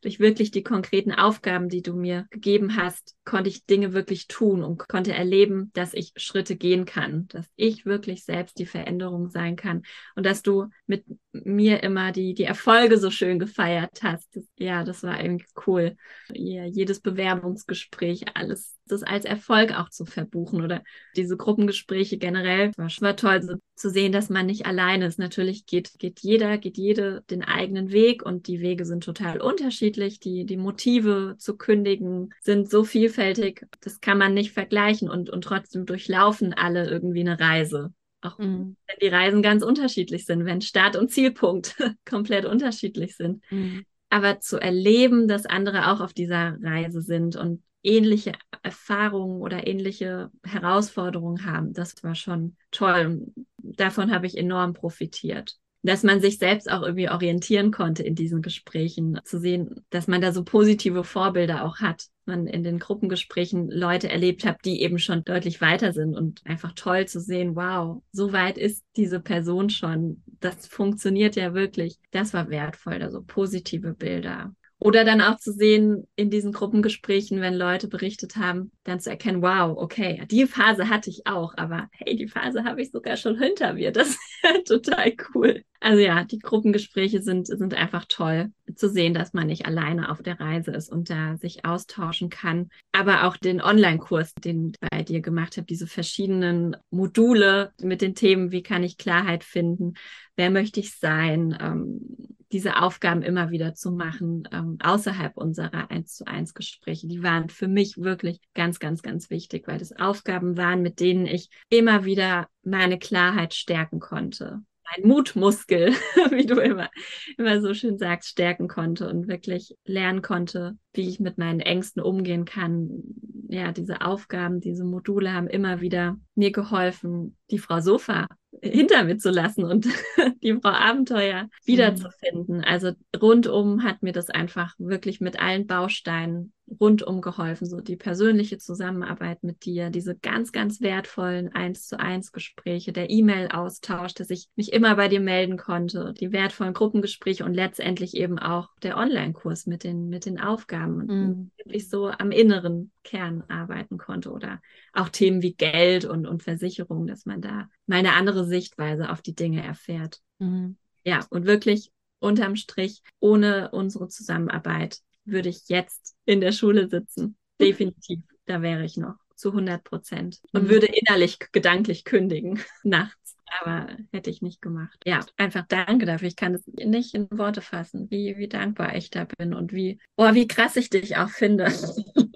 durch 0.00 0.20
wirklich 0.20 0.50
die 0.50 0.62
konkreten 0.62 1.12
Aufgaben, 1.12 1.68
die 1.68 1.82
du 1.82 1.94
mir 1.94 2.26
gegeben 2.30 2.76
hast, 2.76 3.16
konnte 3.24 3.50
ich 3.50 3.66
Dinge 3.66 3.92
wirklich 3.92 4.26
tun 4.28 4.62
und 4.62 4.88
konnte 4.88 5.12
erleben, 5.12 5.70
dass 5.74 5.94
ich 5.94 6.12
Schritte 6.16 6.56
gehen 6.56 6.84
kann, 6.84 7.28
dass 7.28 7.46
ich 7.56 7.84
wirklich 7.84 8.24
selbst 8.24 8.58
die 8.58 8.66
Veränderung 8.66 9.28
sein 9.28 9.56
kann 9.56 9.82
und 10.14 10.24
dass 10.24 10.42
du 10.42 10.68
mit 10.86 11.04
mir 11.32 11.82
immer 11.82 12.12
die, 12.12 12.34
die 12.34 12.44
Erfolge 12.44 12.98
so 12.98 13.10
schön 13.10 13.38
gefeiert 13.38 14.02
hast. 14.02 14.38
Ja, 14.56 14.84
das 14.84 15.02
war 15.02 15.20
irgendwie 15.22 15.46
cool. 15.66 15.96
Ja, 16.32 16.64
jedes 16.64 17.00
Bewerbungsgespräch, 17.00 18.24
alles 18.34 18.77
das 18.92 19.02
als 19.02 19.24
Erfolg 19.24 19.78
auch 19.78 19.90
zu 19.90 20.04
verbuchen 20.04 20.62
oder 20.62 20.82
diese 21.16 21.36
Gruppengespräche 21.36 22.18
generell. 22.18 22.72
War 22.76 22.90
schon 22.90 23.16
toll 23.16 23.42
so, 23.42 23.54
zu 23.74 23.90
sehen, 23.90 24.12
dass 24.12 24.30
man 24.30 24.46
nicht 24.46 24.66
alleine 24.66 25.06
ist. 25.06 25.18
Natürlich 25.18 25.66
geht, 25.66 25.98
geht 25.98 26.20
jeder, 26.20 26.58
geht 26.58 26.76
jede 26.76 27.22
den 27.30 27.42
eigenen 27.44 27.92
Weg 27.92 28.24
und 28.24 28.46
die 28.46 28.60
Wege 28.60 28.84
sind 28.84 29.04
total 29.04 29.40
unterschiedlich. 29.40 30.20
Die, 30.20 30.44
die 30.44 30.56
Motive 30.56 31.36
zu 31.38 31.56
kündigen 31.56 32.34
sind 32.40 32.70
so 32.70 32.84
vielfältig. 32.84 33.66
Das 33.80 34.00
kann 34.00 34.18
man 34.18 34.34
nicht 34.34 34.52
vergleichen 34.52 35.08
und, 35.08 35.30
und 35.30 35.42
trotzdem 35.42 35.86
durchlaufen 35.86 36.54
alle 36.54 36.88
irgendwie 36.88 37.20
eine 37.20 37.38
Reise. 37.38 37.92
Auch 38.20 38.38
mhm. 38.38 38.76
wenn 38.86 38.96
die 39.00 39.14
Reisen 39.14 39.42
ganz 39.42 39.62
unterschiedlich 39.62 40.26
sind, 40.26 40.44
wenn 40.44 40.60
Start 40.60 40.96
und 40.96 41.10
Zielpunkt 41.10 41.76
komplett 42.04 42.44
unterschiedlich 42.44 43.16
sind. 43.16 43.42
Mhm 43.50 43.84
aber 44.10 44.40
zu 44.40 44.58
erleben, 44.58 45.28
dass 45.28 45.46
andere 45.46 45.90
auch 45.90 46.00
auf 46.00 46.12
dieser 46.12 46.56
Reise 46.62 47.02
sind 47.02 47.36
und 47.36 47.62
ähnliche 47.82 48.32
Erfahrungen 48.62 49.40
oder 49.40 49.66
ähnliche 49.66 50.30
Herausforderungen 50.44 51.44
haben, 51.44 51.72
das 51.72 52.02
war 52.02 52.14
schon 52.14 52.56
toll. 52.70 53.26
Davon 53.56 54.12
habe 54.12 54.26
ich 54.26 54.36
enorm 54.36 54.74
profitiert 54.74 55.58
dass 55.82 56.02
man 56.02 56.20
sich 56.20 56.38
selbst 56.38 56.70
auch 56.70 56.82
irgendwie 56.82 57.08
orientieren 57.08 57.70
konnte 57.70 58.02
in 58.02 58.14
diesen 58.14 58.42
Gesprächen, 58.42 59.20
zu 59.24 59.38
sehen, 59.38 59.84
dass 59.90 60.08
man 60.08 60.20
da 60.20 60.32
so 60.32 60.44
positive 60.44 61.04
Vorbilder 61.04 61.64
auch 61.64 61.78
hat. 61.78 62.06
Man 62.24 62.46
in 62.46 62.62
den 62.62 62.78
Gruppengesprächen 62.78 63.70
Leute 63.70 64.10
erlebt 64.10 64.44
hat, 64.44 64.58
die 64.64 64.82
eben 64.82 64.98
schon 64.98 65.24
deutlich 65.24 65.60
weiter 65.60 65.92
sind 65.92 66.14
und 66.14 66.42
einfach 66.44 66.72
toll 66.72 67.06
zu 67.06 67.20
sehen, 67.20 67.56
wow, 67.56 68.02
so 68.12 68.32
weit 68.32 68.58
ist 68.58 68.84
diese 68.96 69.20
Person 69.20 69.70
schon. 69.70 70.22
Das 70.40 70.66
funktioniert 70.66 71.36
ja 71.36 71.54
wirklich. 71.54 71.98
Das 72.10 72.34
war 72.34 72.50
wertvoll, 72.50 73.02
also 73.02 73.22
positive 73.22 73.94
Bilder. 73.94 74.52
Oder 74.80 75.04
dann 75.04 75.20
auch 75.20 75.38
zu 75.38 75.52
sehen 75.52 76.06
in 76.14 76.30
diesen 76.30 76.52
Gruppengesprächen, 76.52 77.40
wenn 77.40 77.54
Leute 77.54 77.88
berichtet 77.88 78.36
haben, 78.36 78.70
dann 78.84 79.00
zu 79.00 79.10
erkennen, 79.10 79.42
wow, 79.42 79.76
okay, 79.76 80.22
die 80.30 80.46
Phase 80.46 80.88
hatte 80.88 81.10
ich 81.10 81.26
auch, 81.26 81.54
aber 81.56 81.88
hey, 81.90 82.14
die 82.14 82.28
Phase 82.28 82.62
habe 82.62 82.80
ich 82.82 82.92
sogar 82.92 83.16
schon 83.16 83.38
hinter 83.38 83.72
mir. 83.72 83.90
Das 83.90 84.10
ist 84.54 84.68
total 84.68 85.14
cool. 85.34 85.64
Also 85.80 86.00
ja, 86.00 86.22
die 86.24 86.38
Gruppengespräche 86.38 87.22
sind, 87.22 87.48
sind 87.48 87.74
einfach 87.74 88.04
toll 88.08 88.52
zu 88.74 88.88
sehen, 88.88 89.14
dass 89.14 89.32
man 89.32 89.48
nicht 89.48 89.66
alleine 89.66 90.10
auf 90.10 90.22
der 90.22 90.38
Reise 90.38 90.70
ist 90.70 90.92
und 90.92 91.10
da 91.10 91.36
sich 91.36 91.64
austauschen 91.64 92.30
kann. 92.30 92.68
Aber 92.92 93.24
auch 93.24 93.36
den 93.36 93.60
Online-Kurs, 93.60 94.34
den 94.34 94.72
ich 94.80 94.90
bei 94.90 95.02
dir 95.02 95.20
gemacht 95.20 95.56
habe, 95.56 95.66
diese 95.66 95.88
verschiedenen 95.88 96.76
Module 96.90 97.72
mit 97.80 98.00
den 98.00 98.14
Themen, 98.14 98.52
wie 98.52 98.62
kann 98.62 98.84
ich 98.84 98.96
Klarheit 98.96 99.42
finden, 99.42 99.94
wer 100.36 100.50
möchte 100.50 100.78
ich 100.78 100.96
sein, 100.98 101.56
ähm, 101.60 102.37
diese 102.52 102.80
Aufgaben 102.80 103.22
immer 103.22 103.50
wieder 103.50 103.74
zu 103.74 103.90
machen, 103.90 104.48
ähm, 104.52 104.78
außerhalb 104.82 105.36
unserer 105.36 105.90
1 105.90 106.14
zu 106.14 106.26
1 106.26 106.54
Gespräche. 106.54 107.06
Die 107.06 107.22
waren 107.22 107.48
für 107.48 107.68
mich 107.68 107.98
wirklich 107.98 108.40
ganz, 108.54 108.78
ganz, 108.78 109.02
ganz 109.02 109.30
wichtig, 109.30 109.68
weil 109.68 109.78
das 109.78 109.92
Aufgaben 109.92 110.56
waren, 110.56 110.82
mit 110.82 111.00
denen 111.00 111.26
ich 111.26 111.50
immer 111.68 112.04
wieder 112.04 112.48
meine 112.62 112.98
Klarheit 112.98 113.54
stärken 113.54 114.00
konnte. 114.00 114.62
Mein 114.96 115.06
Mutmuskel, 115.06 115.92
wie 116.30 116.46
du 116.46 116.58
immer, 116.60 116.88
immer 117.36 117.60
so 117.60 117.74
schön 117.74 117.98
sagst, 117.98 118.30
stärken 118.30 118.68
konnte 118.68 119.08
und 119.08 119.28
wirklich 119.28 119.76
lernen 119.84 120.22
konnte, 120.22 120.78
wie 120.94 121.08
ich 121.08 121.20
mit 121.20 121.36
meinen 121.36 121.60
Ängsten 121.60 122.02
umgehen 122.02 122.46
kann. 122.46 123.02
Ja, 123.50 123.72
diese 123.72 124.00
Aufgaben, 124.00 124.60
diese 124.60 124.84
Module 124.84 125.34
haben 125.34 125.48
immer 125.48 125.82
wieder 125.82 126.16
mir 126.34 126.52
geholfen, 126.52 127.36
die 127.50 127.58
Frau 127.58 127.80
Sofa 127.80 128.26
hinter 128.62 129.04
mir 129.04 129.18
zu 129.18 129.30
lassen 129.30 129.64
und 129.64 129.86
die 130.42 130.54
Frau 130.54 130.70
Abenteuer 130.70 131.48
wiederzufinden. 131.64 132.64
Also 132.64 132.92
rundum 133.20 133.84
hat 133.84 134.02
mir 134.02 134.12
das 134.12 134.30
einfach 134.30 134.74
wirklich 134.78 135.20
mit 135.20 135.40
allen 135.40 135.66
Bausteinen 135.66 136.52
rundum 136.80 137.20
geholfen. 137.20 137.66
So 137.66 137.80
die 137.80 137.96
persönliche 137.96 138.58
Zusammenarbeit 138.58 139.42
mit 139.42 139.64
dir, 139.64 139.90
diese 139.90 140.16
ganz, 140.16 140.52
ganz 140.52 140.80
wertvollen 140.80 141.52
eins 141.52 141.86
zu 141.86 141.98
eins 141.98 142.32
Gespräche, 142.32 142.92
der 142.92 143.10
E-Mail-Austausch, 143.10 144.14
dass 144.14 144.30
ich 144.30 144.48
mich 144.56 144.72
immer 144.72 144.96
bei 144.96 145.08
dir 145.08 145.20
melden 145.20 145.56
konnte, 145.56 146.14
die 146.18 146.32
wertvollen 146.32 146.74
Gruppengespräche 146.74 147.44
und 147.44 147.54
letztendlich 147.54 148.14
eben 148.14 148.38
auch 148.38 148.68
der 148.82 148.96
Online-Kurs 148.96 149.66
mit 149.66 149.84
den, 149.84 150.08
mit 150.08 150.26
den 150.26 150.40
Aufgaben 150.40 151.00
und 151.00 151.08
mhm. 151.08 151.50
wirklich 151.56 151.88
so 151.88 152.08
am 152.08 152.30
inneren 152.30 152.92
Kern 153.04 153.44
arbeiten 153.48 153.98
konnte 153.98 154.30
oder 154.30 154.60
auch 154.92 155.08
Themen 155.08 155.42
wie 155.42 155.54
Geld 155.54 156.04
und, 156.04 156.26
und 156.26 156.42
Versicherung, 156.42 157.06
dass 157.06 157.26
man 157.26 157.40
da 157.40 157.68
meine 157.86 158.14
andere 158.14 158.44
Sichtweise 158.44 159.10
auf 159.10 159.22
die 159.22 159.34
Dinge 159.34 159.64
erfährt. 159.64 160.20
Mhm. 160.38 160.76
Ja, 161.04 161.24
und 161.30 161.46
wirklich 161.46 161.90
unterm 162.20 162.56
Strich, 162.56 163.02
ohne 163.20 163.70
unsere 163.70 164.08
Zusammenarbeit 164.08 165.00
würde 165.28 165.48
ich 165.48 165.68
jetzt 165.68 166.16
in 166.24 166.40
der 166.40 166.52
Schule 166.52 166.88
sitzen. 166.88 167.36
Definitiv, 167.60 168.20
da 168.46 168.62
wäre 168.62 168.84
ich 168.84 168.96
noch 168.96 169.16
zu 169.34 169.50
100 169.50 169.84
Prozent 169.84 170.40
und 170.52 170.64
mhm. 170.64 170.68
würde 170.68 170.86
innerlich, 170.86 171.38
gedanklich 171.52 172.04
kündigen 172.04 172.60
nachts. 172.82 173.36
Aber 173.60 173.88
hätte 174.12 174.28
ich 174.28 174.42
nicht 174.42 174.60
gemacht. 174.60 175.00
Ja, 175.06 175.20
einfach 175.38 175.64
danke 175.66 176.04
dafür. 176.04 176.28
Ich 176.28 176.36
kann 176.36 176.54
es 176.54 176.66
nicht 176.66 177.14
in 177.14 177.28
Worte 177.30 177.62
fassen, 177.62 178.10
wie, 178.10 178.36
wie 178.36 178.48
dankbar 178.48 178.94
ich 178.94 179.08
da 179.10 179.24
bin 179.24 179.54
und 179.54 179.72
wie, 179.72 179.98
oh, 180.16 180.34
wie 180.34 180.46
krass 180.46 180.76
ich 180.76 180.90
dich 180.90 181.16
auch 181.16 181.30
finde. 181.30 181.72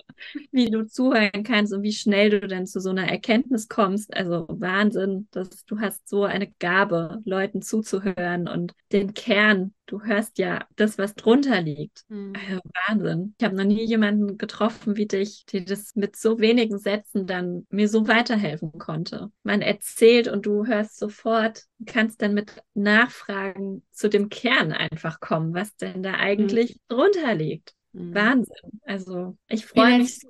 wie 0.53 0.71
du 0.71 0.87
zuhören 0.87 1.43
kannst 1.43 1.73
und 1.73 1.83
wie 1.83 1.93
schnell 1.93 2.31
du 2.31 2.47
dann 2.47 2.67
zu 2.67 2.81
so 2.81 2.91
einer 2.91 3.09
Erkenntnis 3.09 3.69
kommst. 3.69 4.15
Also 4.15 4.47
Wahnsinn, 4.49 5.29
dass 5.33 5.65
du 5.65 5.81
hast 5.81 6.09
so 6.09 6.25
eine 6.25 6.51
Gabe, 6.59 7.21
Leuten 7.25 7.63
zuzuhören 7.63 8.49
und 8.49 8.75
den 8.93 9.15
Kern. 9.15 9.75
Du 9.87 10.03
hörst 10.05 10.39
ja 10.39 10.67
das, 10.77 10.97
was 10.97 11.15
drunter 11.15 11.61
liegt. 11.61 12.05
Mhm. 12.09 12.35
Also 12.35 12.61
Wahnsinn. 12.87 13.35
Ich 13.39 13.45
habe 13.45 13.57
noch 13.57 13.65
nie 13.65 13.85
jemanden 13.85 14.39
getroffen 14.39 14.97
wie 14.97 15.07
dich, 15.07 15.45
der 15.53 15.63
das 15.63 15.97
mit 15.97 16.17
so 16.17 16.39
wenigen 16.39 16.79
Sätzen 16.79 17.27
dann 17.27 17.67
mir 17.71 17.89
so 17.89 18.07
weiterhelfen 18.07 18.73
konnte. 18.79 19.31
Man 19.43 19.63
erzählt 19.63 20.29
und 20.29 20.47
du 20.47 20.67
hörst 20.67 20.99
sofort, 20.99 21.65
kannst 21.87 22.23
dann 22.23 22.35
mit 22.35 22.63
Nachfragen 22.75 23.83
zu 23.91 24.09
dem 24.09 24.29
Kern 24.29 24.73
einfach 24.73 25.21
kommen, 25.21 25.55
was 25.55 25.77
denn 25.77 26.03
da 26.03 26.15
eigentlich 26.15 26.75
mhm. 26.75 26.95
drunter 26.95 27.35
liegt. 27.35 27.75
Mhm. 27.93 28.15
Wahnsinn. 28.15 28.81
Also 28.85 29.37
ich 29.49 29.67
freue 29.67 29.99
mich 29.99 30.21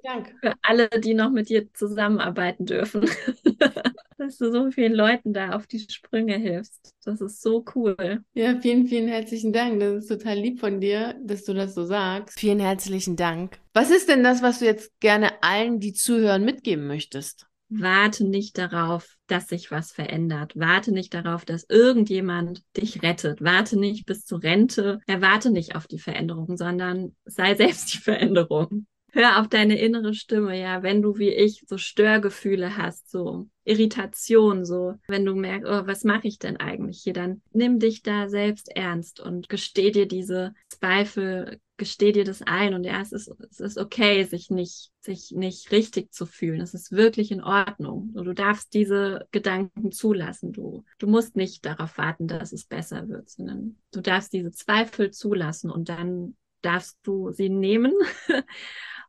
für 0.41 0.55
alle, 0.63 0.89
die 0.89 1.15
noch 1.15 1.31
mit 1.31 1.49
dir 1.49 1.73
zusammenarbeiten 1.73 2.67
dürfen. 2.67 3.09
dass 4.23 4.39
du 4.39 4.51
so 4.51 4.71
vielen 4.71 4.93
Leuten 4.93 5.33
da 5.33 5.51
auf 5.51 5.67
die 5.67 5.81
Sprünge 5.81 6.37
hilfst. 6.37 6.95
Das 7.05 7.21
ist 7.21 7.43
so 7.43 7.65
cool. 7.75 8.23
Ja, 8.35 8.59
vielen, 8.61 8.87
vielen 8.87 9.09
herzlichen 9.09 9.53
Dank. 9.53 9.81
Das 9.81 10.05
ist 10.05 10.09
total 10.09 10.39
lieb 10.39 10.61
von 10.61 10.81
dir, 10.81 11.17
dass 11.25 11.45
du 11.45 11.55
das 11.55 11.75
so 11.75 11.85
sagst. 11.85 12.39
Vielen 12.39 12.61
herzlichen 12.61 13.17
Dank. 13.17 13.59
Was 13.75 13.91
ist 13.91 14.09
denn 14.09 14.23
das, 14.23 14.43
was 14.43 14.61
du 14.61 14.67
jetzt 14.67 14.93
gerne 15.01 15.43
allen, 15.43 15.81
die 15.81 15.93
zuhören, 15.93 16.45
mitgeben 16.45 16.87
möchtest? 16.87 17.47
Warte 17.81 18.25
nicht 18.25 18.59
darauf, 18.59 19.17
dass 19.27 19.49
sich 19.49 19.71
was 19.71 19.93
verändert. 19.93 20.53
Warte 20.55 20.93
nicht 20.93 21.15
darauf, 21.15 21.45
dass 21.45 21.65
irgendjemand 21.69 22.63
dich 22.77 23.03
rettet. 23.03 23.43
Warte 23.43 23.79
nicht 23.79 24.05
bis 24.07 24.25
zur 24.25 24.43
Rente. 24.43 25.01
Erwarte 25.07 25.51
nicht 25.51 25.75
auf 25.75 25.87
die 25.87 25.99
Veränderung, 25.99 26.57
sondern 26.57 27.17
sei 27.25 27.55
selbst 27.57 27.95
die 27.95 27.99
Veränderung. 27.99 28.87
Hör 29.15 29.41
auf 29.41 29.49
deine 29.49 29.79
innere 29.79 30.15
Stimme, 30.15 30.59
ja, 30.59 30.83
wenn 30.83 31.03
du 31.03 31.19
wie 31.19 31.29
ich 31.29 31.65
so 31.67 31.77
Störgefühle 31.77 32.79
hast, 32.79 33.11
so 33.11 33.47
Irritation, 33.65 34.65
so, 34.65 34.95
wenn 35.07 35.27
du 35.27 35.35
merkst, 35.35 35.71
oh, 35.71 35.87
was 35.87 36.05
mache 36.05 36.29
ich 36.29 36.39
denn 36.39 36.57
eigentlich 36.57 37.03
hier, 37.03 37.13
dann 37.13 37.43
nimm 37.53 37.79
dich 37.79 38.03
da 38.03 38.31
selbst 38.31 38.75
ernst 38.75 39.21
und 39.21 39.51
gesteh 39.51 39.91
dir 39.91 40.09
diese 40.09 40.55
Zweifel, 40.83 41.61
gesteh 41.77 42.11
dir 42.11 42.25
das 42.25 42.43
ein 42.43 42.75
und 42.75 42.83
ja, 42.83 43.01
es 43.01 43.13
ist, 43.13 43.33
es 43.51 43.61
ist 43.61 43.79
okay, 43.79 44.25
sich 44.25 44.51
nicht, 44.51 44.91
sich 44.99 45.31
nicht 45.31 45.71
richtig 45.71 46.13
zu 46.13 46.27
fühlen. 46.27 46.61
Es 46.61 46.75
ist 46.75 46.91
wirklich 46.91 47.31
in 47.31 47.41
Ordnung. 47.41 48.11
Du 48.15 48.33
darfst 48.33 48.75
diese 48.75 49.29
Gedanken 49.31 49.93
zulassen. 49.93 50.53
Du, 50.53 50.85
du 50.99 51.07
musst 51.07 51.37
nicht 51.37 51.65
darauf 51.65 51.99
warten, 51.99 52.27
dass 52.27 52.53
es 52.53 52.65
besser 52.65 53.09
wird, 53.09 53.31
sondern 53.31 53.77
du 53.93 54.01
darfst 54.01 54.33
diese 54.33 54.51
Zweifel 54.51 55.13
zulassen 55.13 55.71
und 55.71 55.89
dann 55.89 56.37
darfst 56.63 56.99
du 57.05 57.31
sie 57.31 57.49
nehmen 57.49 57.93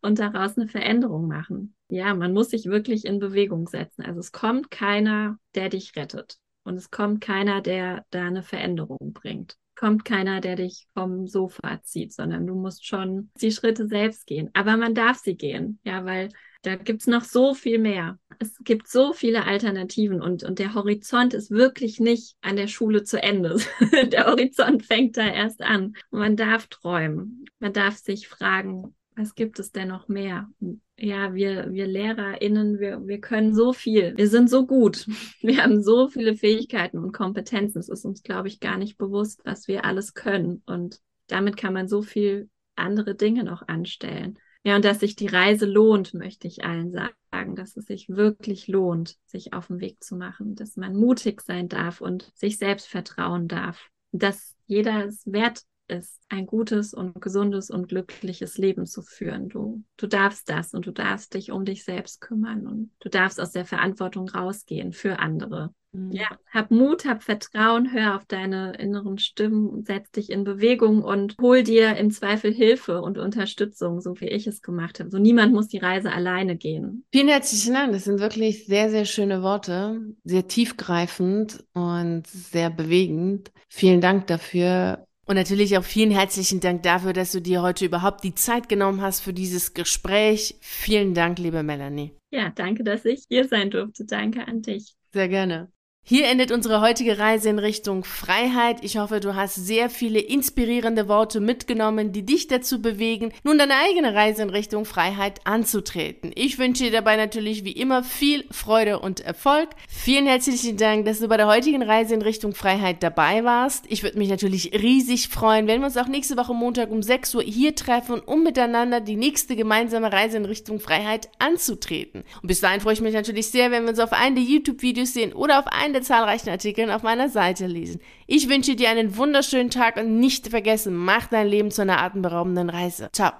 und 0.03 0.19
daraus 0.19 0.55
eine 0.55 0.67
Veränderung 0.67 1.27
machen. 1.27 1.75
Ja, 1.89 2.13
man 2.13 2.33
muss 2.33 2.51
sich 2.51 2.65
wirklich 2.65 3.05
in 3.05 3.17
Bewegung 3.17 3.67
setzen. 3.67 4.03
Also 4.03 4.19
es 4.19 4.31
kommt 4.31 4.69
keiner, 4.69 5.39
der 5.55 5.69
dich 5.69 5.95
rettet. 5.95 6.37
Und 6.63 6.75
es 6.77 6.91
kommt 6.91 7.21
keiner, 7.21 7.61
der 7.61 8.05
da 8.09 8.25
eine 8.25 8.43
Veränderung 8.43 9.13
bringt. 9.13 9.57
Kommt 9.75 10.05
keiner, 10.05 10.39
der 10.39 10.55
dich 10.55 10.87
vom 10.93 11.27
Sofa 11.27 11.81
zieht, 11.81 12.13
sondern 12.13 12.45
du 12.47 12.55
musst 12.55 12.85
schon 12.85 13.31
die 13.41 13.51
Schritte 13.51 13.87
selbst 13.87 14.27
gehen. 14.27 14.49
Aber 14.53 14.77
man 14.77 14.95
darf 14.95 15.17
sie 15.17 15.35
gehen, 15.35 15.79
ja, 15.83 16.05
weil 16.05 16.29
da 16.61 16.75
gibt's 16.75 17.07
noch 17.07 17.25
so 17.25 17.53
viel 17.53 17.77
mehr. 17.77 18.17
Es 18.39 18.57
gibt 18.63 18.87
so 18.87 19.11
viele 19.11 19.45
Alternativen 19.45 20.21
und, 20.21 20.43
und 20.43 20.59
der 20.59 20.73
Horizont 20.73 21.33
ist 21.33 21.51
wirklich 21.51 21.99
nicht 21.99 22.37
an 22.41 22.55
der 22.55 22.67
Schule 22.67 23.03
zu 23.03 23.21
Ende. 23.21 23.57
der 24.07 24.27
Horizont 24.27 24.85
fängt 24.85 25.17
da 25.17 25.27
erst 25.27 25.61
an. 25.61 25.95
Und 26.09 26.19
man 26.19 26.37
darf 26.37 26.67
träumen. 26.67 27.45
Man 27.59 27.73
darf 27.73 27.97
sich 27.97 28.29
fragen, 28.29 28.95
was 29.15 29.35
gibt 29.35 29.59
es 29.59 29.71
denn 29.71 29.89
noch 29.89 30.07
mehr? 30.07 30.49
Ja, 30.97 31.33
wir, 31.33 31.71
wir 31.71 31.87
LehrerInnen, 31.87 32.79
wir, 32.79 33.05
wir 33.05 33.19
können 33.19 33.53
so 33.53 33.73
viel. 33.73 34.13
Wir 34.15 34.27
sind 34.27 34.49
so 34.49 34.65
gut. 34.65 35.07
Wir 35.41 35.63
haben 35.63 35.83
so 35.83 36.07
viele 36.07 36.35
Fähigkeiten 36.35 36.97
und 36.97 37.11
Kompetenzen. 37.11 37.79
Es 37.79 37.89
ist 37.89 38.05
uns, 38.05 38.23
glaube 38.23 38.47
ich, 38.47 38.59
gar 38.59 38.77
nicht 38.77 38.97
bewusst, 38.97 39.41
was 39.43 39.67
wir 39.67 39.85
alles 39.85 40.13
können. 40.13 40.61
Und 40.65 40.99
damit 41.27 41.57
kann 41.57 41.73
man 41.73 41.87
so 41.87 42.01
viel 42.01 42.49
andere 42.75 43.15
Dinge 43.15 43.43
noch 43.43 43.67
anstellen. 43.67 44.39
Ja, 44.63 44.77
und 44.77 44.85
dass 44.85 45.01
sich 45.01 45.15
die 45.17 45.27
Reise 45.27 45.65
lohnt, 45.65 46.13
möchte 46.13 46.47
ich 46.47 46.63
allen 46.63 46.93
sagen, 46.93 47.55
dass 47.55 47.75
es 47.75 47.85
sich 47.85 48.07
wirklich 48.07 48.67
lohnt, 48.67 49.17
sich 49.25 49.51
auf 49.51 49.67
den 49.67 49.81
Weg 49.81 50.01
zu 50.01 50.15
machen, 50.15 50.55
dass 50.55 50.77
man 50.77 50.95
mutig 50.95 51.41
sein 51.41 51.67
darf 51.67 51.99
und 51.99 52.31
sich 52.35 52.57
selbst 52.57 52.87
vertrauen 52.87 53.49
darf, 53.49 53.89
dass 54.13 54.55
jeder 54.65 55.05
es 55.05 55.23
wert 55.25 55.63
ist, 55.93 56.19
ein 56.29 56.45
gutes 56.45 56.93
und 56.93 57.21
gesundes 57.21 57.69
und 57.69 57.87
glückliches 57.87 58.57
Leben 58.57 58.85
zu 58.85 59.01
führen. 59.01 59.49
Du, 59.49 59.83
du 59.97 60.07
darfst 60.07 60.49
das 60.49 60.73
und 60.73 60.85
du 60.85 60.91
darfst 60.91 61.33
dich 61.33 61.51
um 61.51 61.65
dich 61.65 61.83
selbst 61.83 62.21
kümmern 62.21 62.67
und 62.67 62.91
du 62.99 63.09
darfst 63.09 63.39
aus 63.39 63.51
der 63.51 63.65
Verantwortung 63.65 64.27
rausgehen 64.29 64.93
für 64.93 65.19
andere. 65.19 65.73
Mhm. 65.93 66.11
Ja, 66.11 66.27
hab 66.51 66.71
Mut, 66.71 67.05
hab 67.05 67.23
Vertrauen, 67.23 67.93
hör 67.93 68.15
auf 68.15 68.25
deine 68.25 68.73
inneren 68.77 69.19
Stimmen, 69.19 69.85
setz 69.85 70.11
dich 70.11 70.31
in 70.31 70.43
Bewegung 70.43 71.03
und 71.03 71.35
hol 71.39 71.63
dir 71.63 71.95
im 71.97 72.09
Zweifel 72.09 72.51
Hilfe 72.51 73.01
und 73.01 73.17
Unterstützung, 73.17 74.01
so 74.01 74.19
wie 74.19 74.27
ich 74.27 74.47
es 74.47 74.61
gemacht 74.61 74.99
habe. 74.99 75.11
So 75.11 75.19
niemand 75.19 75.53
muss 75.53 75.67
die 75.67 75.77
Reise 75.77 76.11
alleine 76.11 76.57
gehen. 76.57 77.05
Vielen 77.11 77.27
herzlichen 77.27 77.73
Dank. 77.73 77.93
Das 77.93 78.05
sind 78.05 78.19
wirklich 78.19 78.65
sehr, 78.65 78.89
sehr 78.89 79.05
schöne 79.05 79.43
Worte, 79.43 80.01
sehr 80.23 80.47
tiefgreifend 80.47 81.63
und 81.73 82.25
sehr 82.27 82.71
bewegend. 82.71 83.51
Vielen 83.69 84.01
Dank 84.01 84.27
dafür. 84.27 85.05
Und 85.25 85.35
natürlich 85.35 85.77
auch 85.77 85.83
vielen 85.83 86.11
herzlichen 86.11 86.59
Dank 86.59 86.83
dafür, 86.83 87.13
dass 87.13 87.31
du 87.31 87.41
dir 87.41 87.61
heute 87.61 87.85
überhaupt 87.85 88.23
die 88.23 88.35
Zeit 88.35 88.67
genommen 88.67 89.01
hast 89.01 89.21
für 89.21 89.33
dieses 89.33 89.73
Gespräch. 89.73 90.55
Vielen 90.59 91.13
Dank, 91.13 91.39
liebe 91.39 91.63
Melanie. 91.63 92.11
Ja, 92.31 92.49
danke, 92.49 92.83
dass 92.83 93.05
ich 93.05 93.23
hier 93.29 93.47
sein 93.47 93.71
durfte. 93.71 94.05
Danke 94.05 94.47
an 94.47 94.61
dich. 94.61 94.95
Sehr 95.13 95.29
gerne. 95.29 95.71
Hier 96.05 96.27
endet 96.27 96.51
unsere 96.51 96.81
heutige 96.81 97.17
Reise 97.17 97.47
in 97.47 97.59
Richtung 97.59 98.03
Freiheit. 98.03 98.79
Ich 98.81 98.97
hoffe, 98.97 99.21
du 99.21 99.35
hast 99.35 99.55
sehr 99.55 99.89
viele 99.89 100.19
inspirierende 100.19 101.07
Worte 101.07 101.39
mitgenommen, 101.39 102.11
die 102.11 102.25
dich 102.25 102.47
dazu 102.47 102.81
bewegen, 102.81 103.31
nun 103.45 103.57
deine 103.57 103.75
eigene 103.75 104.13
Reise 104.13 104.41
in 104.41 104.49
Richtung 104.49 104.83
Freiheit 104.83 105.39
anzutreten. 105.45 106.33
Ich 106.35 106.59
wünsche 106.59 106.83
dir 106.83 106.91
dabei 106.91 107.15
natürlich 107.15 107.63
wie 107.63 107.71
immer 107.71 108.03
viel 108.03 108.43
Freude 108.51 108.99
und 108.99 109.21
Erfolg. 109.21 109.69
Vielen 109.87 110.25
herzlichen 110.25 110.75
Dank, 110.75 111.05
dass 111.05 111.19
du 111.19 111.29
bei 111.29 111.37
der 111.37 111.47
heutigen 111.47 111.81
Reise 111.81 112.15
in 112.15 112.21
Richtung 112.21 112.53
Freiheit 112.53 113.01
dabei 113.01 113.45
warst. 113.45 113.85
Ich 113.87 114.03
würde 114.03 114.17
mich 114.17 114.27
natürlich 114.27 114.73
riesig 114.73 115.29
freuen, 115.29 115.67
wenn 115.67 115.79
wir 115.79 115.85
uns 115.85 115.95
auch 115.95 116.07
nächste 116.07 116.35
Woche 116.35 116.53
Montag 116.53 116.91
um 116.91 117.01
6 117.01 117.33
Uhr 117.35 117.43
hier 117.43 117.75
treffen, 117.75 118.19
um 118.19 118.43
miteinander 118.43 118.99
die 118.99 119.15
nächste 119.15 119.55
gemeinsame 119.55 120.11
Reise 120.11 120.35
in 120.35 120.43
Richtung 120.43 120.81
Freiheit 120.81 121.29
anzutreten. 121.39 122.25
Und 122.41 122.47
bis 122.49 122.59
dahin 122.59 122.81
freue 122.81 122.95
ich 122.95 123.01
mich 123.01 123.13
natürlich 123.13 123.47
sehr, 123.47 123.71
wenn 123.71 123.83
wir 123.83 123.91
uns 123.91 123.99
auf 123.99 124.11
einen 124.11 124.35
der 124.35 124.43
YouTube-Videos 124.43 125.13
sehen 125.13 125.31
oder 125.31 125.59
auf 125.59 125.67
einen 125.93 126.01
der 126.01 126.01
zahlreichen 126.01 126.49
Artikeln 126.49 126.89
auf 126.89 127.03
meiner 127.03 127.29
Seite 127.29 127.67
lesen. 127.67 128.01
Ich 128.27 128.49
wünsche 128.49 128.75
dir 128.75 128.89
einen 128.89 129.15
wunderschönen 129.17 129.69
Tag 129.69 129.97
und 129.97 130.19
nicht 130.19 130.49
vergessen, 130.49 130.95
mach 130.95 131.27
dein 131.27 131.47
Leben 131.47 131.71
zu 131.71 131.83
einer 131.83 132.01
atemberaubenden 132.01 132.69
Reise. 132.69 133.09
Ciao. 133.13 133.31